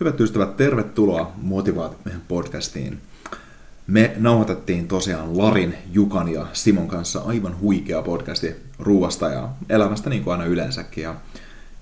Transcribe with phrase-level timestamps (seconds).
[0.00, 3.00] Hyvät ystävät, tervetuloa Motivaatiomiehen podcastiin.
[3.86, 10.24] Me nauhoitettiin tosiaan Larin, Jukan ja Simon kanssa aivan huikea podcasti ruuasta ja elämästä niin
[10.24, 11.04] kuin aina yleensäkin.
[11.04, 11.14] Ja,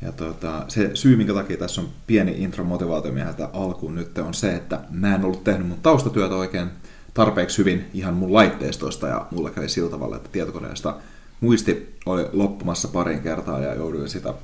[0.03, 4.55] ja tota, se syy, minkä takia tässä on pieni intro motivaatiomieheltä alkuun nyt on se,
[4.55, 6.69] että mä en ollut tehnyt mun taustatyötä oikein
[7.14, 10.97] tarpeeksi hyvin ihan mun laitteistosta ja mulla kävi sillä tavalla, että tietokoneesta
[11.41, 14.34] muisti oli loppumassa parin kertaa ja jouduin sitä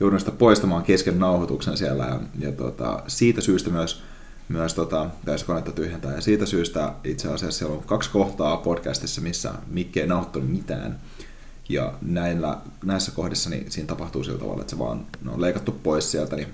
[0.00, 4.02] joudun sitä poistamaan kesken nauhoituksen siellä ja, ja tota, siitä syystä myös,
[4.48, 9.20] myös tota, täysi konetta tyhjentää ja siitä syystä itse asiassa siellä on kaksi kohtaa podcastissa,
[9.20, 10.98] missä Mikke ei nauhoittanut mitään
[11.68, 15.72] ja näillä, näissä kohdissa niin siinä tapahtuu sillä tavalla, että se vaan ne on leikattu
[15.72, 16.48] pois sieltä, niin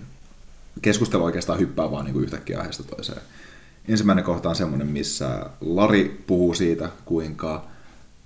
[0.83, 3.23] keskustelu oikeastaan hyppää vaan niin kuin yhtäkkiä aiheesta toiseen.
[3.89, 7.65] Ensimmäinen kohta on semmoinen, missä Lari puhuu siitä, kuinka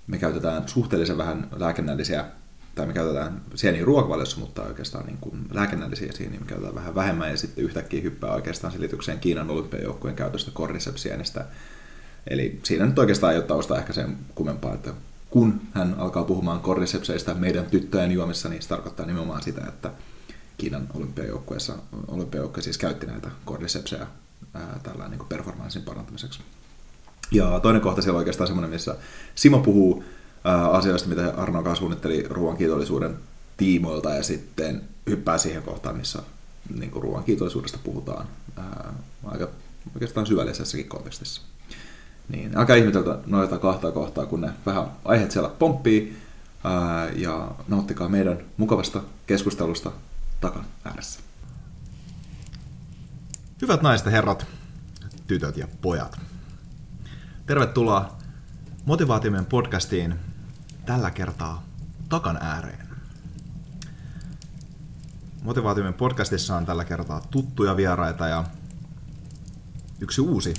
[0.07, 2.25] me käytetään suhteellisen vähän lääkennällisiä
[2.77, 7.31] tai me käytetään sieniä ruokavaliossa, mutta oikeastaan niin kuin lääkennällisiä sieniä me käytetään vähän vähemmän
[7.31, 11.07] ja sitten yhtäkkiä hyppää oikeastaan selitykseen Kiinan olympiajoukkueen käytöstä cordyceps
[12.27, 14.93] Eli siinä nyt oikeastaan ei ole tausta ehkä sen kummempaa, että
[15.29, 19.91] kun hän alkaa puhumaan cordycepseista meidän tyttöjen juomissa, niin se tarkoittaa nimenomaan sitä, että
[20.57, 21.73] Kiinan olympiajoukkueessa,
[22.07, 24.07] olympiajoukkue siis käytti näitä cordycepseja
[24.83, 26.39] tällä niin performanssin parantamiseksi.
[27.31, 28.95] Ja toinen kohta siellä on oikeastaan semmoinen, missä
[29.35, 30.03] Simo puhuu
[30.71, 33.17] asioista, mitä Arno kanssa suunnitteli ruoan kiitollisuuden
[33.57, 36.23] tiimoilta ja sitten hyppää siihen kohtaan, missä
[36.79, 38.27] niin kuin ruoan kiitollisuudesta puhutaan
[38.57, 38.93] ää,
[39.25, 39.47] aika
[39.93, 41.41] oikeastaan syvällisessäkin kontekstissa.
[42.29, 46.17] Niin, älkää ihmetellä noita kahta kohtaa, kun ne vähän aiheet siellä pomppii
[46.63, 49.91] ää, ja nauttikaa meidän mukavasta keskustelusta
[50.41, 51.19] takan ääressä.
[53.61, 54.45] Hyvät naiset herrat,
[55.27, 56.19] tytöt ja pojat.
[57.45, 58.17] Tervetuloa
[58.85, 60.15] Motivaatiomen podcastiin
[60.87, 61.63] tällä kertaa
[62.09, 62.87] takan ääreen.
[65.41, 68.43] Motivaatiomen podcastissa on tällä kertaa tuttuja vieraita ja
[69.99, 70.53] yksi uusi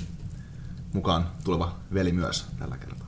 [0.93, 3.07] mukaan tuleva veli myös tällä kertaa.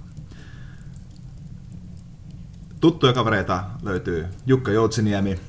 [2.79, 5.39] Tuttuja kavereita löytyy Jukka Joutsiniemi,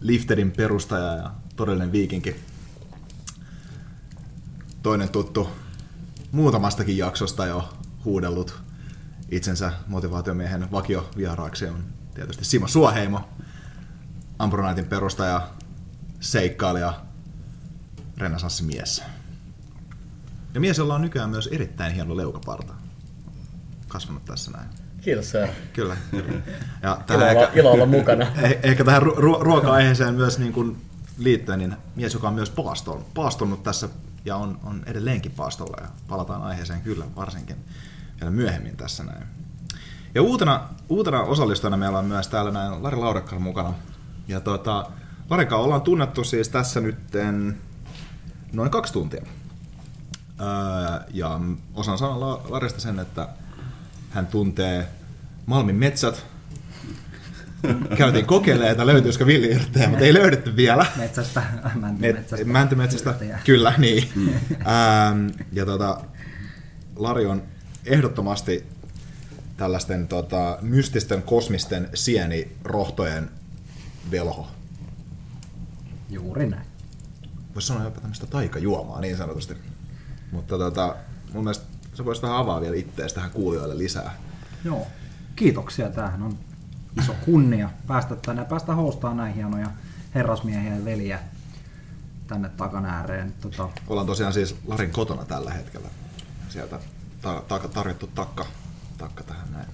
[0.00, 2.36] Lifterin perustaja ja todellinen viikinki.
[4.82, 5.48] Toinen tuttu
[6.32, 7.74] muutamastakin jaksosta jo
[8.04, 8.64] huudellut
[9.28, 13.20] itsensä motivaatiomiehen vakiovieraaksi on tietysti Simo Suoheimo,
[14.38, 15.48] Ambronaitin perustaja,
[16.20, 17.00] seikkailija,
[18.18, 19.02] renesanssimies.
[20.54, 22.74] Ja mies, jolla on nykyään myös erittäin hieno leukaparta.
[23.88, 24.68] Kasvanut tässä näin.
[25.00, 25.48] Kiitos sir.
[25.72, 25.96] Kyllä.
[26.82, 28.26] Ja ilo, ehkä, ilo olla mukana.
[28.42, 30.76] Eh, ehkä tähän ru- ruoka-aiheeseen myös niin kuin
[31.18, 33.88] liittyen, niin mies, joka on myös paastunut, paastunut tässä
[34.24, 37.56] ja on, on edelleenkin paastolla ja palataan aiheeseen kyllä varsinkin
[38.20, 39.26] vielä myöhemmin tässä näin.
[40.14, 43.74] Ja uutena, uutena osallistujana meillä on myös täällä näin Lari Laurekkala mukana.
[44.28, 44.90] Ja tuota,
[45.30, 47.58] Larikka ollaan tunnettu siis tässä nytten
[48.52, 49.22] noin kaksi tuntia.
[50.40, 50.46] Öö,
[51.10, 51.40] ja
[51.74, 53.28] osaan sanoa Larista sen, että
[54.10, 54.88] hän tuntee
[55.46, 56.26] Malmin metsät,
[57.96, 60.86] Käytiin kokeilemaan, että löytyisikö villiyrttejä, mutta ei löydetty vielä.
[60.96, 61.42] Metsästä,
[61.74, 62.44] mäntymetsästä.
[62.46, 63.14] Mäntymetsästä,
[63.44, 64.08] kyllä, niin.
[64.50, 66.00] ähm, ja tota,
[66.96, 67.42] Lari on
[67.86, 68.66] ehdottomasti
[69.56, 73.30] tällaisten tota, mystisten kosmisten sienirohtojen
[74.10, 74.46] velho.
[76.10, 76.66] Juuri näin.
[77.54, 79.54] Voisi sanoa jopa tämmöistä taikajuomaa niin sanotusti.
[80.32, 80.96] Mutta tota,
[81.32, 81.64] mun mielestä
[81.94, 84.14] sä voisit vähän avaa vielä ittees tähän kuulijoille lisää.
[84.64, 84.86] Joo,
[85.36, 85.90] kiitoksia.
[85.90, 86.38] Tämähän on
[87.02, 89.70] iso kunnia päästä tänne ja päästä hostaan näin hienoja
[90.14, 91.18] herrasmiehiä ja veliä
[92.26, 93.34] tänne takan ääreen.
[93.40, 95.88] Tota, Ollaan tosiaan siis Larin kotona tällä hetkellä.
[96.48, 96.80] Sieltä
[97.24, 98.46] ta- ta- tarjottu takka,
[98.98, 99.66] takka tähän näin.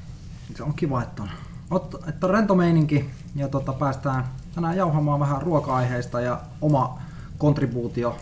[0.57, 1.23] se on kiva, että
[1.71, 4.25] on, että on rento meininki ja tota, päästään
[4.55, 6.99] tänään jauhamaan vähän ruoka-aiheista ja oma
[7.39, 8.17] kontribuutio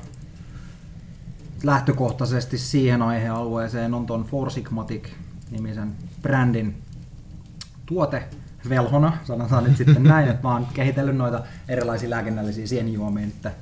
[1.62, 5.92] lähtökohtaisesti siihen aihealueeseen on ton Four Sigmatic-nimisen
[6.22, 6.82] brändin
[7.86, 8.28] tuote
[8.68, 13.52] velhona, sanotaan nyt sitten näin, että mä oon kehitellyt noita erilaisia lääkinnällisiä sienijuomia, että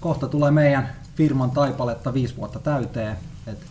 [0.00, 3.16] kohta tulee meidän firman taipaletta viisi vuotta täyteen,
[3.46, 3.66] että,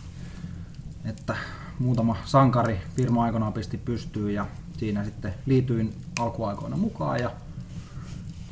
[1.04, 1.36] että
[1.78, 4.46] muutama sankari firma aikanaan pisti pystyyn ja
[4.76, 7.30] siinä sitten liityin alkuaikoina mukaan ja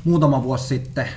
[0.03, 1.07] muutama vuosi sitten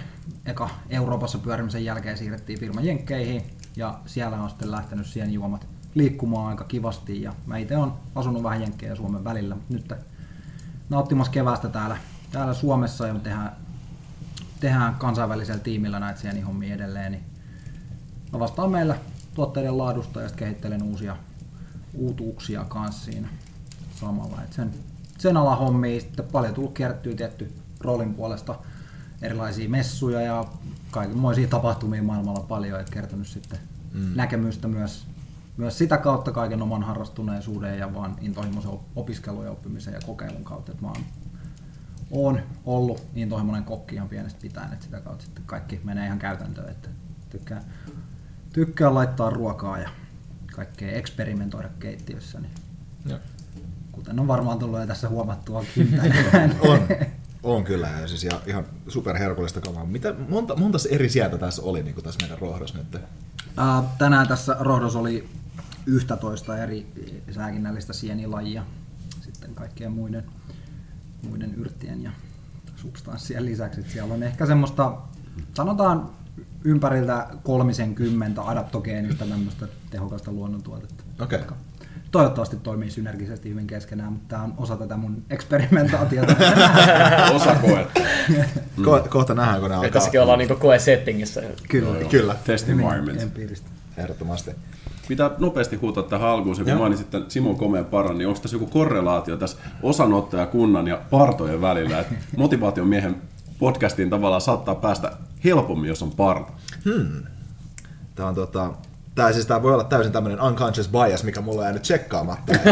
[0.46, 3.42] eka Euroopassa pyörimisen jälkeen siirrettiin firma Jenkkeihin
[3.76, 8.60] ja siellä on sitten lähtenyt sienjuomat liikkumaan aika kivasti ja mä itse on asunut vähän
[8.60, 9.94] Jenkkejä ja Suomen välillä, mutta nyt
[10.88, 11.96] nauttimassa kevästä täällä,
[12.32, 13.52] täällä Suomessa ja me tehdään,
[14.60, 17.24] tehdään kansainvälisellä tiimillä näitä sienihommia edelleen, niin
[18.32, 18.98] vastaan meillä
[19.36, 21.16] tuotteiden laadusta ja sitten kehittelen uusia
[21.94, 23.28] uutuuksia kanssa siinä
[24.00, 24.42] samalla.
[24.42, 24.74] Et sen,
[25.18, 28.58] sen ala hommia sitten paljon tullut kierrettyä tietty roolin puolesta
[29.22, 30.44] erilaisia messuja ja
[30.90, 33.58] kaikenmoisia tapahtumia maailmalla paljon, että kertonut sitten
[33.92, 34.12] mm.
[34.14, 35.06] näkemystä myös,
[35.56, 40.44] myös sitä kautta kaiken oman harrastuneisuuden ja vaan intohimoisen op- opiskelun ja oppimisen ja kokeilun
[40.44, 40.72] kautta.
[40.72, 41.04] Että mä oon,
[42.10, 46.68] oon ollut intohimoinen kokki ihan pienestä pitäen, että sitä kautta sitten kaikki menee ihan käytäntöön,
[46.68, 46.88] että
[47.30, 47.64] tykkään,
[48.56, 49.88] tykkään laittaa ruokaa ja
[50.54, 52.52] kaikkea eksperimentoida keittiössä, niin
[53.06, 53.18] Joo.
[53.92, 56.56] kuten on varmaan tullut jo tässä huomattuakin tänään.
[56.60, 56.80] On,
[57.56, 59.84] on kyllä, ja siis ja ihan superherkullista kamaa.
[59.84, 63.02] Mitä, monta, monta eri sieltä tässä oli niin tässä meidän rohdossa nyt?
[63.56, 65.28] Ää, Tänään tässä rohdos oli
[65.86, 66.86] 11 eri
[67.34, 68.64] lääkinnällistä sienilajia,
[69.20, 70.24] sitten kaikkien muiden,
[71.28, 72.10] muiden yrttien ja
[72.76, 73.82] substanssien lisäksi.
[73.82, 74.98] Siellä on ehkä semmoista,
[75.54, 76.10] sanotaan
[76.64, 81.04] ympäriltä kolmisen kymmentä adaptogeenista tämmöistä tehokasta luonnontuotetta.
[81.20, 81.38] Okei.
[81.38, 81.54] jotka
[82.10, 86.36] Toivottavasti toimii synergisesti hyvin keskenään, mutta tämä on osa tätä mun eksperimentaatiota.
[87.36, 88.00] Osa koetta.
[88.80, 89.90] Ko- kohta nähdään, kun ne alkaa.
[89.90, 91.42] tässäkin ollaan niinku koe-settingissä.
[91.68, 92.04] Kyllä.
[92.08, 93.22] Kyllä, Test environment.
[93.22, 93.68] Empiiristä.
[93.96, 94.50] ehdottomasti.
[95.08, 98.54] Mitä nopeasti huutaa tähän alkuun, se kun mainitsit tämän Simon komea paran, niin onko tässä
[98.54, 103.16] joku korrelaatio tässä osanottajakunnan ja partojen välillä, että motivaation miehen
[103.58, 105.12] podcastiin tavallaan saattaa päästä
[105.44, 106.52] helpommin, jos on parta.
[108.14, 108.70] Tämä on tota,
[109.14, 112.52] Tää, siis tää voi olla täysin tämmöinen unconscious bias, mikä mulla on jäänyt tsekkaamatta.
[112.52, 112.70] että,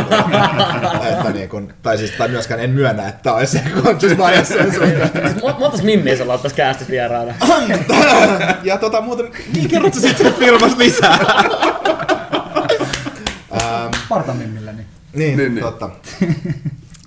[1.12, 4.50] että niin kun, tai, siis, tai myöskään en myönnä, että tää olisi conscious bias.
[5.42, 7.34] Mo- Montas mimmiä sulla on tässä käästit vieraana?
[8.64, 11.18] ja tota muuten, niin kerrot sä sitten filmasta lisää?
[14.08, 15.64] Partamimmillä, niin Niin, Niin, niin, niin.
[15.64, 15.90] totta.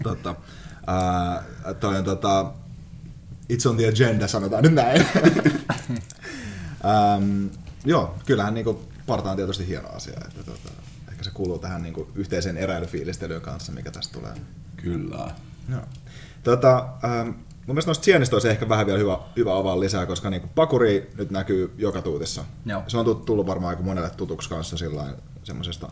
[0.04, 0.30] totta.
[0.30, 2.46] Uh, toi on tota,
[3.54, 5.06] it's on the agenda, sanotaan nyt näin.
[6.84, 7.50] um,
[7.86, 10.22] joo, kyllähän niinku parta on tietysti hieno asia.
[10.28, 10.70] Että, tota,
[11.12, 14.34] ehkä se kuuluu tähän niinku yhteiseen eräilyfiilistelyyn kanssa, mikä tästä tulee.
[14.76, 15.32] Kyllä.
[15.70, 15.82] Joo.
[16.44, 20.30] Tota, ähm, mun mielestä noista sienistä olisi ehkä vähän vielä hyvä, hyvä avaa lisää, koska
[20.30, 22.44] niinku pakuri nyt näkyy joka tuutissa.
[22.66, 22.84] Joo.
[22.88, 25.90] Se on tullut varmaan aika monelle tutuksi kanssa sillain semmoisesta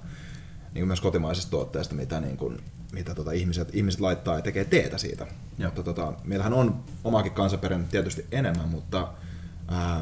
[0.75, 4.97] niin myös kotimaisesta tuotteesta, mitä, niin kuin, mitä tota ihmiset, ihmiset laittaa ja tekee teetä
[4.97, 5.27] siitä.
[5.57, 5.69] Joo.
[5.69, 9.07] Mutta tota, meillähän on omaakin kansanperinnettä tietysti enemmän, mutta
[9.67, 10.01] ää,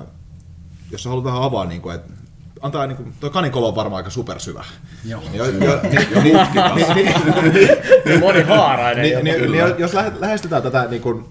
[0.91, 2.13] jos sä haluat vähän avaa, niin kuin, että
[2.61, 4.65] antaa, niin kuin, toi kanikolo on varmaan aika supersyvä.
[5.05, 5.21] Joo.
[5.21, 6.37] Niin, jo, jo, niin, niin,
[8.05, 9.05] niin, Monihaarainen
[9.77, 11.25] jos lähe- lähestytään tätä niin kuin,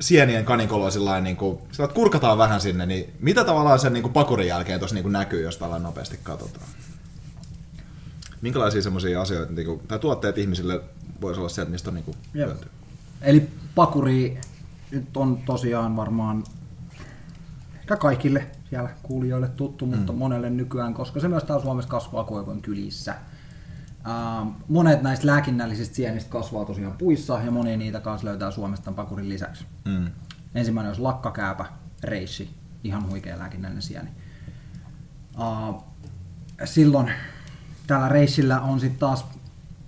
[0.00, 4.02] sienien kanikoloa sillä niin kuin, sillä että kurkataan vähän sinne, niin mitä tavallaan sen niin
[4.02, 6.66] kuin, pakurin jälkeen tuossa niin näkyy, jos tällä nopeasti katsotaan?
[8.40, 10.80] Minkälaisia semmoisia asioita, niin kuin, tai tuotteet ihmisille
[11.20, 12.68] voisi olla se, että mistä on niin kuin, hyötyä?
[13.22, 14.40] Eli pakuri
[14.90, 16.44] nyt on tosiaan varmaan
[17.80, 20.18] ehkä kaikille siellä kuulijoille tuttu, mutta Mm.
[20.18, 23.14] monelle nykyään, koska se myös täällä Suomessa kasvaa koivun kylissä.
[24.08, 28.96] Ähm, monet näistä lääkinnällisistä sienistä kasvaa tosiaan puissa ja moni niitä kanssa löytää Suomesta tämän
[28.96, 29.64] pakurin lisäksi.
[29.84, 30.10] Mm.
[30.54, 31.66] Ensimmäinen olisi lakkakääpä,
[32.02, 32.50] reissi,
[32.84, 34.08] ihan huikea lääkinnällinen sieni.
[35.38, 35.84] Uh,
[36.64, 37.12] silloin
[37.86, 39.26] tällä reissillä on sitten taas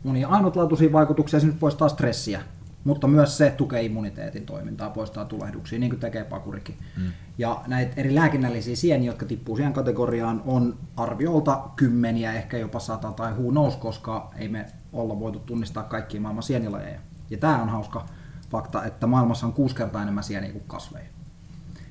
[0.05, 2.41] monia ainutlaatuisia vaikutuksia, se nyt poistaa stressiä,
[2.85, 6.79] mutta myös se tukee immuniteetin toimintaa, poistaa tulehduksia, niin kuin tekee pakurikin.
[6.97, 7.13] Mm.
[7.39, 13.13] Ja näitä eri lääkinnällisiä sieniä, jotka tippuu siihen kategoriaan, on arviolta kymmeniä, ehkä jopa sata
[13.13, 17.01] tai who knows, koska ei me olla voitu tunnistaa kaikkia maailman sienilajeja.
[17.31, 18.07] Ja tämä on hauska
[18.51, 21.09] fakta, että maailmassa on kuusi kertaa enemmän sieniä kuin kasveja.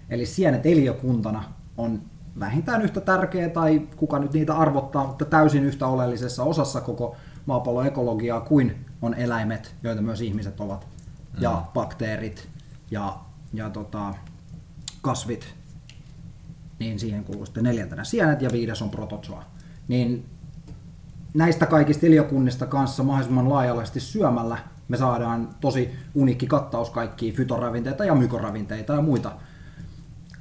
[0.09, 1.43] Eli sienet eliökuntana
[1.77, 2.01] on
[2.39, 7.15] vähintään yhtä tärkeä, tai kuka nyt niitä arvottaa, mutta täysin yhtä oleellisessa osassa koko
[7.45, 10.87] maapallon ekologiaa kuin on eläimet, joita myös ihmiset ovat.
[11.39, 12.49] Ja bakteerit
[12.91, 13.17] ja,
[13.53, 14.13] ja tota,
[15.01, 15.55] kasvit,
[16.79, 19.43] niin siihen kuuluu sitten neljäntenä sienet ja viides on protozoa.
[19.87, 20.25] Niin
[21.33, 28.15] näistä kaikista iliokunnista kanssa mahdollisimman laajalaisesti syömällä me saadaan tosi uniikki kattaus kaikkia fytoravinteita ja
[28.15, 29.31] mykoravinteita ja muita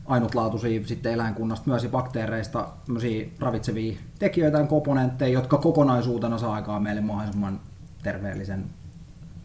[0.07, 2.69] ainutlaatuisia sitten eläinkunnasta myös ja bakteereista
[3.39, 7.61] ravitsevia tekijöitä ja komponentteja, jotka kokonaisuutena saa aikaan meille mahdollisimman
[8.03, 8.65] terveellisen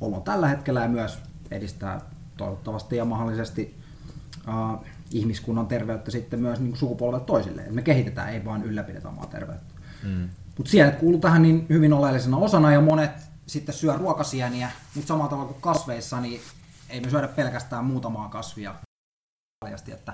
[0.01, 1.19] olon tällä hetkellä ja myös
[1.51, 2.01] edistää
[2.37, 3.75] toivottavasti ja mahdollisesti
[4.47, 7.61] uh, ihmiskunnan terveyttä sitten myös niin sukupolvet toisille.
[7.61, 9.73] Et me kehitetään, ei vaan ylläpidetä omaa terveyttä.
[10.03, 10.29] Mm.
[10.57, 13.11] Mutta sienet kuuluu tähän niin hyvin oleellisena osana ja monet
[13.47, 16.41] sitten syö ruokasieniä, mutta samalla tavalla kuin kasveissa, niin
[16.89, 18.75] ei me syödä pelkästään muutamaa kasvia.
[19.65, 20.13] Paljasti, että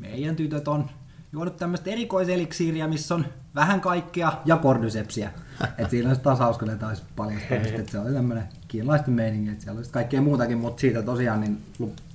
[0.00, 0.90] meidän tytöt on
[1.32, 5.32] juonut tämmöistä erikoiseliksiiriä, missä on vähän kaikkea ja kordycepsiä.
[5.78, 9.64] Et siinä olisi taas hauska, että olisi paljastaa, että se oli tämmöinen kiinalaisten meininki, että
[9.64, 11.62] siellä olisi kaikkea muutakin, mutta siitä tosiaan niin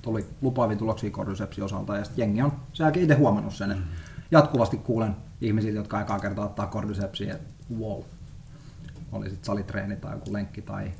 [0.02, 3.84] tuli lupaavia tuloksia kordycepsi osalta ja sitten jengi on sen itse huomannut sen, että
[4.30, 8.02] jatkuvasti kuulen ihmisiltä, jotka aikaa kertaa ottaa kordycepsiä, että wow,
[9.12, 10.92] oli sitten salitreeni tai joku lenkki tai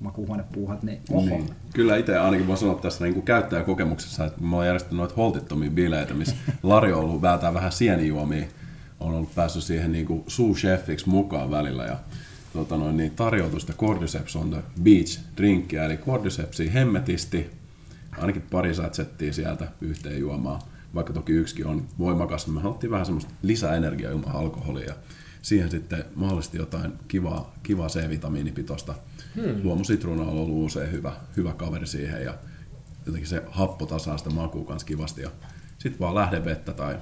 [0.00, 1.24] makuuhuonepuuhat, niin oho.
[1.24, 1.50] Niin.
[1.74, 5.70] Kyllä itse ainakin voin sanoa tässä niin kuin käyttäjäkokemuksessa, että mä oon järjestänyt noita holtittomia
[5.70, 8.46] bileitä, missä Lari on ollut vältää vähän sienijuomia,
[9.00, 11.96] on ollut päässyt siihen niin kuin sous-chefiksi mukaan välillä ja
[12.52, 17.50] tota noin, niin tarjoutu sitä Cordyceps on the beach drinkkiä, eli Cordycepsia hemmetisti,
[18.18, 20.60] ainakin pari satsettia sieltä yhteen juomaan,
[20.94, 24.94] vaikka toki yksikin on voimakas, niin me haluttiin vähän semmoista lisäenergiaa ilman alkoholia
[25.42, 28.94] siihen sitten mahdollisesti jotain kivaa, kivaa C-vitamiinipitoista.
[29.36, 29.60] Hmm.
[29.62, 32.34] Luomusitruuna on ollut usein hyvä, hyvä kaveri siihen ja
[33.06, 35.22] jotenkin se happo tasaa sitä makua kanssa kivasti.
[35.22, 35.30] Ja
[35.78, 36.98] sitten vaan lähdevettä tai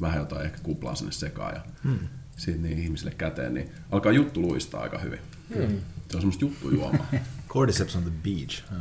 [0.00, 1.98] vähän jotain ehkä kuplaa sinne sekaan ja hmm.
[2.36, 5.18] sitten niin ihmisille käteen, niin alkaa juttu luistaa aika hyvin.
[5.54, 5.80] Hmm.
[6.08, 7.06] Se on semmoista juttujuomaa.
[7.48, 8.64] Cordyceps on the beach.
[8.72, 8.78] Oh.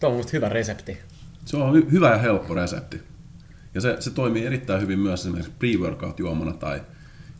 [0.00, 0.98] Tuo on musta hyvä resepti.
[1.44, 3.02] Se on hy- hyvä ja helppo resepti.
[3.74, 6.82] Ja se, se toimii erittäin hyvin myös esimerkiksi pre-workout-juomana tai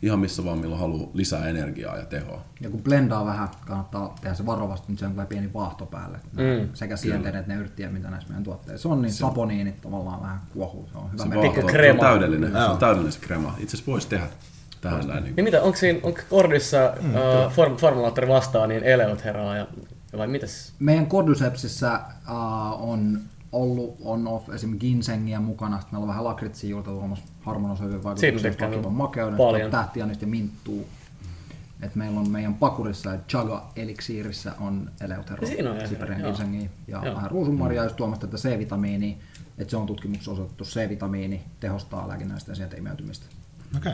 [0.03, 2.41] ihan missä vaan milloin haluaa lisää energiaa ja tehoa.
[2.61, 6.19] Ja kun blendaa vähän, kannattaa tehdä se varovasti, niin se on pieni vaahto päälle.
[6.31, 6.69] Mm.
[6.73, 10.39] Sekä sienteet että ne yrttiä, mitä näissä meidän tuotteissa on, niin se, saponiinit tavallaan vähän
[10.53, 10.89] kuohuu.
[10.91, 11.23] Se on hyvä.
[11.23, 13.55] Se, vaahto, se on täydellinen, se on täydellinen se krema.
[13.59, 14.27] Itse asiassa voisi tehdä
[14.81, 15.23] tähän näin.
[15.23, 19.67] Niin, niin mitä, onko siinä, onko Kordissa mm, uh, form, formulaattori vastaa niin Eleotheraa ja
[20.17, 20.73] vai mitäs?
[20.79, 23.19] Meidän Cordycepsissä uh, on
[23.53, 24.79] ollut on-off esim.
[24.79, 30.27] ginsengiä mukana, sitten meillä on vähän lakritsia juurta tuomassa harmonosoivien vaikutuksen vakivan makeuden, tähtianista ja
[30.27, 30.87] minttuu.
[31.81, 35.47] Et meillä on meidän pakurissa ja chaga eliksiirissä on eleutero,
[35.87, 37.15] siperian ginsengiä ja joo.
[37.15, 39.15] vähän ruusunmarjaa, jos tuomasta tätä C-vitamiiniä,
[39.57, 43.25] että se on tutkimuksessa osoitettu C-vitamiini tehostaa lääkinnällistä ja sieltä imeytymistä.
[43.77, 43.93] Okay.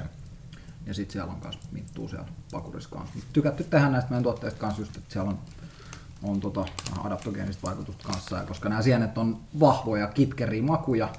[0.86, 3.20] Ja sitten siellä on myös minttuu siellä pakurissa kanssa.
[3.34, 5.40] Tykätty tehdä näistä meidän tuotteista kanssa just, että siellä on
[6.24, 6.66] on tota,
[7.04, 11.10] adaptogeenista vaikutusta kanssa, ja koska nämä sienet on vahvoja, kitkeriä makuja,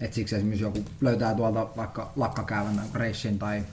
[0.00, 3.64] että siksi esimerkiksi joku löytää tuolta vaikka lakkakäävän reissin tai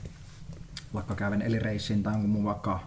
[0.94, 2.80] lakkakäävän eli reissin tai jonkun muun vaikka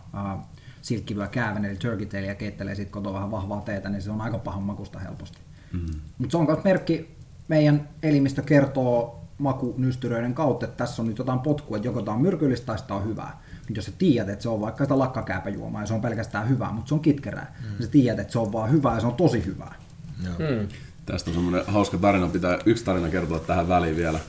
[0.83, 4.21] silkkivyö käävän eli turkey tail ja keittelee sitten kotoa vähän vahvaa teetä, niin se on
[4.21, 5.39] aika pahan makusta helposti.
[5.73, 6.01] Mm-hmm.
[6.19, 7.17] Mutta se on myös merkki,
[7.49, 12.23] meidän elimistö kertoo makunystyröiden kautta, että tässä on nyt jotain potkua, että joko tämä on
[12.23, 13.43] myrkyllistä tai sitä on hyvää
[13.77, 16.89] jos sä tiedät, että se on vaikka sitä lakkakääpäjuomaa ja se on pelkästään hyvää, mutta
[16.89, 17.69] se on kitkerää, mm.
[17.71, 19.75] niin sä tiedät, että se on vaan hyvää ja se on tosi hyvää.
[20.19, 20.69] Mm.
[21.07, 24.21] Tästä on semmoinen hauska tarina, pitää yksi tarina kertoa tähän väliin vielä.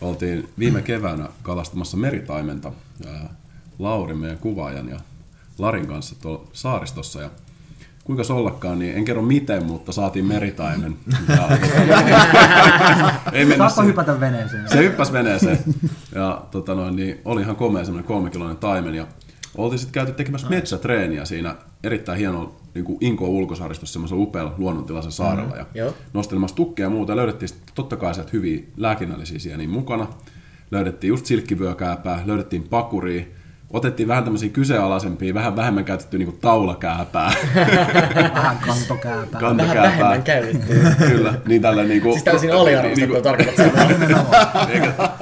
[0.00, 2.72] Oltiin viime keväänä kalastamassa meritaimenta
[3.78, 5.00] Lauri, meidän kuvaajan ja
[5.58, 7.30] Larin kanssa tuolla saaristossa ja
[8.08, 10.96] kuinka se ollakaan, niin en kerro miten, mutta saatiin meritaimen.
[13.32, 14.68] ei mennä se, hypätä veneeseen.
[14.68, 15.58] Se hyppäsi veneeseen.
[16.14, 18.94] Ja tota noin, niin oli ihan komea semmoinen kolmekiloinen taimen.
[18.94, 19.06] Ja
[19.56, 25.12] oltiin sitten käyty tekemässä metsätreeniä siinä erittäin hieno niin kuin Inko ulkosaaristossa semmoisella upealla luonnontilaisen
[25.12, 25.54] saarella.
[25.54, 25.66] Mm-hmm.
[25.74, 27.12] Ja nostelemassa tukkeja ja muuta.
[27.12, 30.06] Ja löydettiin totta kai sieltä hyviä lääkinnällisiä sieniä mukana.
[30.70, 33.24] Löydettiin just silkkivyökääpää, löydettiin pakuria,
[33.70, 37.32] otettiin vähän tämmöisiä kyseenalaisempia, vähän vähemmän käytetty niin taulakääpää.
[38.34, 39.40] vähän kantokääpää.
[39.40, 39.82] kantokääpää.
[39.82, 40.74] Vähän vähemmän käytetty.
[41.08, 42.12] Kyllä, niin tällä niin kuin...
[42.12, 43.66] Siis täysin aliarvostettu niin, tarkoittaa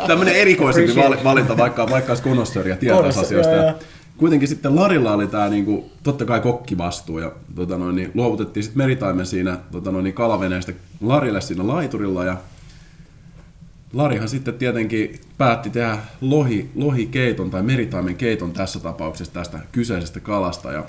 [0.07, 0.93] Tämmöinen erikoisempi
[1.25, 3.53] valinta, vaikka, vaikka olisi konnoissööri ja tietäisi asioista.
[3.53, 3.75] Ja,
[4.17, 8.79] kuitenkin sitten Larilla oli tämä niinku, totta kai kokkivastuu ja tota noin, niin luovutettiin sitten
[8.79, 12.37] meritaimen siinä tota noin, niin kalaveneestä Larille siinä laiturilla ja
[13.93, 20.73] Larihan sitten tietenkin päätti tehdä lohi, lohikeiton tai meritaimen keiton tässä tapauksessa tästä kyseisestä kalasta.
[20.73, 20.85] Ja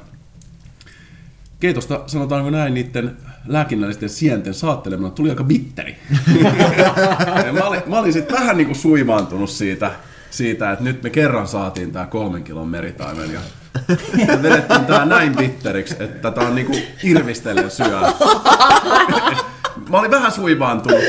[1.60, 5.98] keitosta, sanotaanko näin, niiden lääkinnällisten sienten saattelemana tuli aika bitteri.
[7.54, 9.92] mä, olin, mä olin sitten vähän niin kuin suimaantunut siitä,
[10.32, 13.34] siitä, että nyt me kerran saatiin tämä kolmen kilon meritaimen.
[13.34, 13.40] Ja
[14.28, 18.00] Me vedettiin tää näin bitteriksi, että tätä on niinku irvistellen syö.
[19.90, 21.04] Mä olin vähän suivaantunut.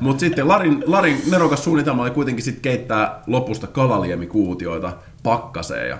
[0.00, 5.88] Mutta sitten Larin, Larin nerokas suunnitelma oli kuitenkin sit keittää lopusta kalaliemikuutioita pakkaseen.
[5.88, 5.98] Ja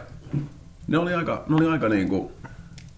[0.88, 2.32] ne oli aika, ne oli aika niinku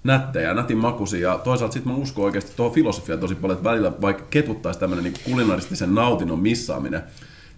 [0.04, 1.28] nättejä, nätin makuisia.
[1.28, 5.04] Ja toisaalta sitten mä uskon oikeasti tuohon filosofiaan tosi paljon, että välillä vaikka ketuttaisi tämmöinen
[5.04, 7.02] niin kulinaristisen nautinnon missaaminen,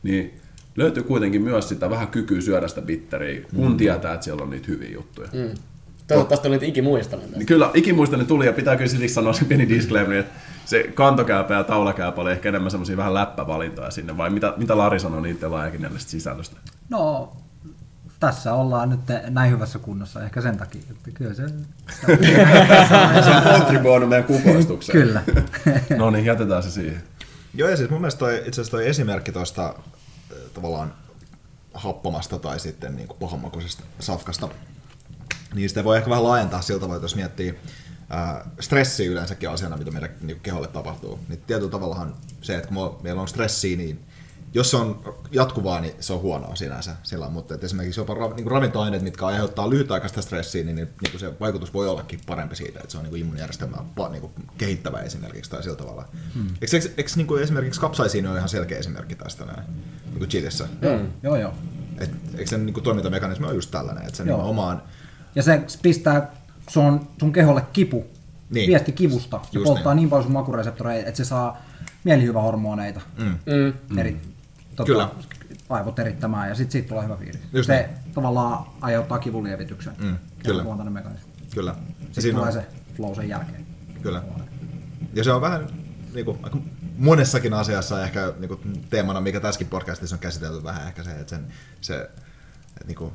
[0.03, 0.41] niin
[0.77, 3.77] löytyy kuitenkin myös sitä vähän kykyä syödä sitä bitteriä, kun mm.
[3.77, 5.29] tietää, että siellä on niitä hyviä juttuja.
[5.33, 5.55] Mm.
[6.09, 6.63] Toivottavasti olit.
[7.37, 10.33] Niin kyllä, ikimuistainen tuli ja pitää kyllä siis sanoa se pieni disclaimer, että
[10.65, 15.01] se kantokääpä ja taulakääpä oli ehkä enemmän semmoisia vähän läppävalintoja sinne, vai mitä, mitä Lari
[15.01, 16.57] sanoi niiden laajakinnallisesta sisällöstä?
[16.89, 17.33] No,
[18.21, 21.43] tässä ollaan nyt näin hyvässä kunnossa, ehkä sen takia, että kyllä se...
[23.25, 24.99] Se on kontribuoinut meidän kukoistukseen.
[24.99, 25.23] kyllä.
[25.97, 27.03] No niin, jätetään se siihen.
[27.55, 29.75] Joo, ja siis mun mielestä toi, itse asiassa toi esimerkki tuosta
[30.55, 30.95] tavallaan
[31.75, 34.49] happamasta tai sitten niin kuin pahanmakuisesta safkasta,
[35.55, 37.59] niin sitä voi ehkä vähän laajentaa sillä tavalla, että jos miettii
[38.61, 43.23] stressi yleensäkin asiana, mitä meidän niin keholle tapahtuu, niin tietyllä tavallahan se, että kun meillä
[43.23, 44.05] on stressiä, niin
[44.55, 46.97] jos se on jatkuvaa, niin se on huonoa sinänsä.
[47.03, 51.19] Sillä, mutta että esimerkiksi jopa ra, niin ravintoaineet, mitkä aiheuttaa lyhytaikaista stressiä, niin, niin, niin
[51.19, 55.51] se vaikutus voi ollakin parempi siitä, että se on niin immuunijärjestelmää niin kuin kehittävä esimerkiksi
[55.51, 56.09] tai sillä tavalla.
[56.35, 56.49] Hmm.
[56.61, 59.63] Eikö, eikö, eikö niin kuin esimerkiksi kapsaisiin ole ihan selkeä esimerkki tästä näin,
[60.05, 60.67] niin kuin chilissä?
[60.67, 61.13] Hmm.
[61.23, 61.53] Joo, joo.
[61.99, 64.37] Et, eikö sen niin kuin toimintamekanismi ole just tällainen, että se joo.
[64.37, 64.83] nimenomaan...
[65.35, 66.33] Ja se pistää
[66.69, 68.07] se on sun keholle kipu,
[68.51, 68.69] niin.
[68.69, 69.41] viesti kivusta.
[69.43, 70.03] Se Just polttaa niin.
[70.03, 71.63] niin paljon sun makureseptoreita, että se saa
[72.05, 73.01] mielihyvähormoneita.
[73.19, 73.39] Mm.
[73.89, 73.99] Mm.
[73.99, 74.21] Eri,
[74.77, 75.09] tota, Kyllä.
[75.69, 77.41] aivot erittämään ja sitten siitä tulee hyvä fiilis.
[77.53, 78.13] Just se niin.
[78.15, 79.95] tavallaan aiheuttaa kivulievityksen.
[79.99, 80.17] Mm.
[80.45, 80.91] Kyllä.
[80.91, 81.33] mekanismi.
[81.55, 81.75] Kyllä.
[82.13, 82.53] Sitten tulee on...
[82.53, 82.67] se
[82.97, 83.67] flow sen jälkeen.
[84.03, 84.23] Kyllä.
[85.15, 85.67] Ja se on vähän
[86.15, 86.39] niin kuin,
[86.99, 91.31] monessakin asiassa ehkä niin kuin, teemana, mikä tässäkin podcastissa on käsitelty vähän ehkä se, että
[91.31, 91.47] sen,
[91.81, 93.13] se että, niin kuin,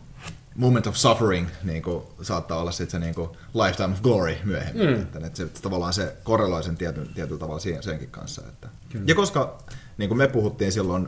[0.56, 4.88] moment of suffering niin kuin, saattaa olla sitten se niin kuin, lifetime of glory myöhemmin.
[4.88, 5.01] Mm.
[5.01, 8.41] Että, että se, tavallaan se korreloi sen tietyllä, tietyllä tavalla siihen, senkin kanssa.
[8.48, 8.70] Että.
[9.06, 9.58] Ja koska
[9.98, 11.08] niin kuin me puhuttiin silloin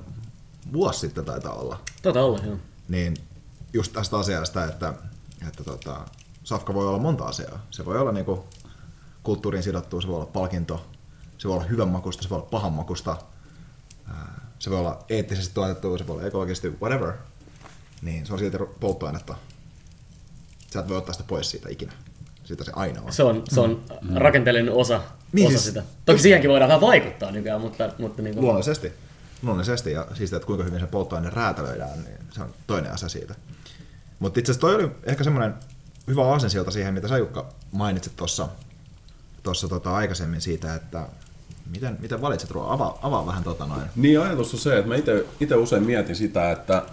[0.73, 1.79] vuosi sitten taitaa olla.
[2.01, 2.57] Tota olla, joo.
[2.87, 3.17] Niin
[3.73, 4.93] just tästä asiasta, että,
[5.47, 6.05] että tota,
[6.43, 7.65] safka voi olla monta asiaa.
[7.71, 8.41] Se voi olla niin kuin,
[9.23, 10.85] kulttuuriin sidottu, se voi olla palkinto,
[11.37, 13.17] se voi olla hyvän makusta, se voi olla pahan makusta,
[14.59, 17.13] se voi olla eettisesti tuotettu, se voi olla ekologisesti, whatever
[18.01, 19.35] niin se on silti polttoainetta.
[20.73, 21.93] Sä et voi ottaa sitä pois siitä ikinä.
[22.43, 23.13] Siitä se aina on.
[23.13, 24.15] Se on, se on mm.
[24.15, 25.83] rakenteellinen osa, niin osa siis, sitä.
[26.05, 27.89] Toki siihenkin voidaan vähän vaikuttaa nykyään, mutta...
[27.97, 28.43] mutta niin kuin...
[28.43, 28.93] Luonnollisesti.
[29.41, 33.35] Luonnollisesti, ja siis että kuinka hyvin se polttoaine räätälöidään, niin se on toinen asia siitä.
[34.19, 35.53] Mutta itse asiassa toi oli ehkä semmoinen
[36.07, 38.47] hyvä aasensilta siihen, mitä sä Jukka mainitsit tuossa
[39.43, 41.07] tossa tota aikaisemmin siitä, että
[41.71, 42.71] miten, miten valitset ruoan?
[42.71, 43.87] Avaa, avaa vähän tota noin.
[43.95, 44.95] Niin ajatus on se, että mä
[45.39, 46.83] itse usein mietin sitä, että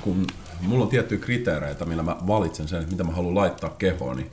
[0.00, 0.26] kun
[0.60, 4.30] mulla on tiettyjä kriteereitä, millä mä valitsen sen, mitä mä haluan laittaa kehoon, niin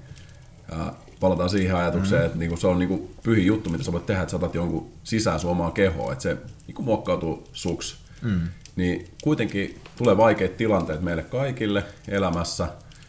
[0.72, 2.26] ää, palataan siihen ajatukseen, mm.
[2.26, 4.92] että niinku, se on niinku pyhi juttu, mitä sä voit tehdä, että sä otat jonkun
[5.04, 7.98] sisään sun omaa kehoa, että se niinku muokkautuu suks.
[8.22, 8.42] Mm.
[8.76, 12.68] Niin kuitenkin tulee vaikeat tilanteet meille kaikille elämässä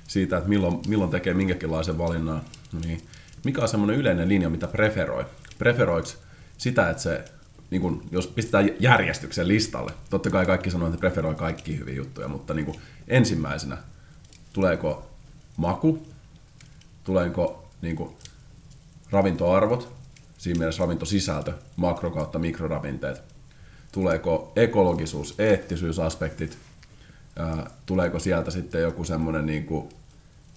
[0.08, 2.42] siitä, että milloin, milloin tekee minkäkinlaisen valinnan.
[2.84, 3.02] Niin
[3.44, 5.24] mikä on semmoinen yleinen linja, mitä preferoi?
[5.58, 6.08] Preferoiko
[6.58, 7.24] sitä, että se
[7.70, 12.28] niin kun, jos pistetään järjestyksen listalle, totta kai kaikki sanoo, että preferoi kaikki hyviä juttuja,
[12.28, 12.76] mutta niin kun,
[13.08, 13.76] ensimmäisenä,
[14.52, 15.10] tuleeko
[15.56, 16.06] maku,
[17.04, 18.16] tuleeko niin kun,
[19.10, 19.92] ravintoarvot,
[20.38, 23.22] siinä mielessä ravintosisältö, makro- kautta mikroravinteet,
[23.92, 26.58] tuleeko ekologisuus, eettisyysaspektit,
[27.38, 29.88] ää, tuleeko sieltä sitten joku semmoinen niin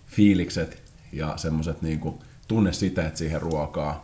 [0.07, 0.81] fiilikset
[1.12, 4.01] ja semmoiset niin tunnesiteet siihen ruokaa,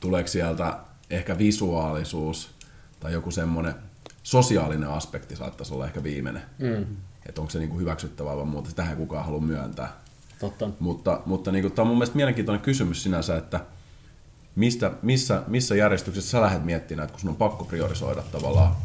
[0.00, 0.78] tuleeko sieltä
[1.10, 2.50] ehkä visuaalisuus
[3.00, 3.74] tai joku semmoinen
[4.22, 6.42] sosiaalinen aspekti saattaisi olla ehkä viimeinen.
[6.58, 6.86] Mm.
[7.28, 9.92] Että onko se niinku hyväksyttävää vai muuta, sitä ei kukaan halua myöntää.
[10.40, 10.70] Totta.
[10.80, 13.60] Mutta, mutta niinku, tämä on mun mielestä mielenkiintoinen kysymys sinänsä, että
[14.56, 18.76] mistä, missä, missä järjestyksessä sä lähdet miettimään, että kun sun on pakko priorisoida tavallaan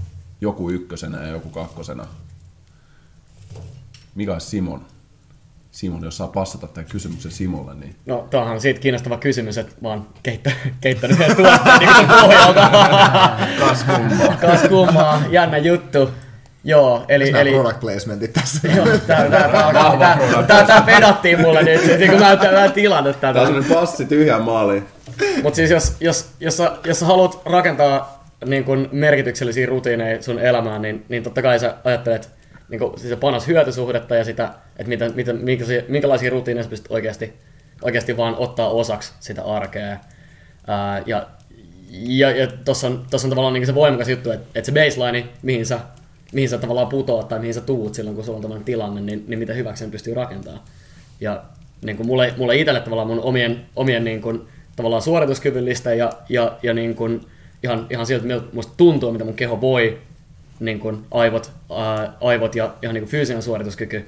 [0.41, 2.07] joku ykkösenä ja joku kakkosena.
[4.15, 4.85] Mikä olisi Simon?
[5.71, 7.95] Simon, jos saa passata tämän kysymyksen Simolle, niin...
[8.05, 10.51] No, tuohan on siitä kiinnostava kysymys, että mä oon keittä,
[10.81, 12.69] keittänyt yhden tuotteen niin pohjalta.
[13.59, 14.37] Kas kummaa.
[14.41, 16.09] Kas kummaa, jännä juttu.
[16.63, 17.31] Joo, eli...
[17.31, 18.67] Nämä eli product placementit tässä.
[18.75, 22.71] Joo, tää, tää, tää, tää, tää, tää pedattiin mulle nyt, niin kun mä, mä en
[22.71, 23.33] tilannut tätä.
[23.33, 24.87] Tää on sellainen passi tyhjään maaliin.
[25.43, 30.39] Mut siis jos, jos, jos, sä, jos sä haluat rakentaa niin kun merkityksellisiä rutiineja sun
[30.39, 32.29] elämään, niin, niin totta kai sä ajattelet
[32.69, 37.33] niin kuin, siis panos hyötysuhdetta ja sitä, että miten, miten, minkälaisia, minkälaisia rutiineja pystyt oikeasti,
[37.81, 39.97] oikeasti vaan ottaa osaksi sitä arkea.
[40.67, 41.27] Ää, ja
[41.91, 45.27] ja, ja tuossa on, tossa on tavallaan niin se voimakas juttu, että, että se baseline,
[45.41, 45.79] mihin sä,
[46.31, 49.23] mihin sä tavallaan putoat tai mihin sä tuut silloin, kun sulla on tämmöinen tilanne, niin,
[49.27, 50.63] niin mitä hyväksi sen pystyy rakentamaan.
[51.19, 51.43] Ja
[51.81, 54.41] niin kuin mulle, mulle itselle tavallaan mun omien, omien niin kuin,
[54.75, 57.21] tavallaan suorituskyvyllistä ja, ja, ja niin kuin,
[57.63, 59.97] ihan, ihan siltä, miltä musta tuntuu, mitä mun keho voi,
[60.59, 64.05] niin kuin aivot, ää, aivot ja ihan niin kuin fyysinen suorituskyky,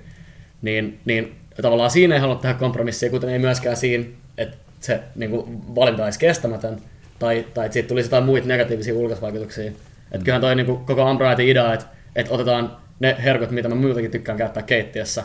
[0.61, 4.05] niin, niin tavallaan siinä ei halua tehdä kompromissia, kuten ei myöskään siinä,
[4.37, 6.81] että se niin kuin, valinta olisi kestämätön,
[7.19, 9.71] tai, tai että siitä tulisi jotain muita negatiivisia ulkoisvaikutuksia.
[10.11, 13.75] Että kyllähän toi niin kuin, koko Umbrightin idea, että, että otetaan ne herkut, mitä mä
[13.75, 15.23] muutenkin tykkään käyttää keittiössä,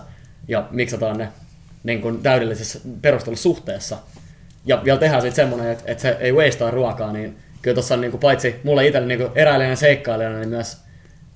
[0.49, 1.29] ja miksataan ne
[1.85, 3.99] niin kuin, täydellisessä perustelusuhteessa,
[4.67, 8.01] ja vielä tehdään sitten semmoinen, että, että se ei wastea ruokaa, niin kyllä tuossa on
[8.01, 10.79] niin kuin, paitsi mulle itselle niin eräilijänä ja seikkailijana, niin myös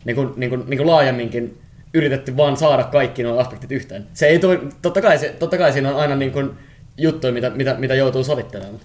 [0.05, 1.59] niin kuin, niin kuin, niin kuin laajemminkin
[1.95, 4.07] yritetty vaan saada kaikki nuo aspektit yhteen.
[4.15, 6.51] Se ei tule, totta kai, se, totta kai siinä on aina niin kuin
[6.99, 8.81] juttuja, mitä, mitä, mitä joutuu sovittelemaan,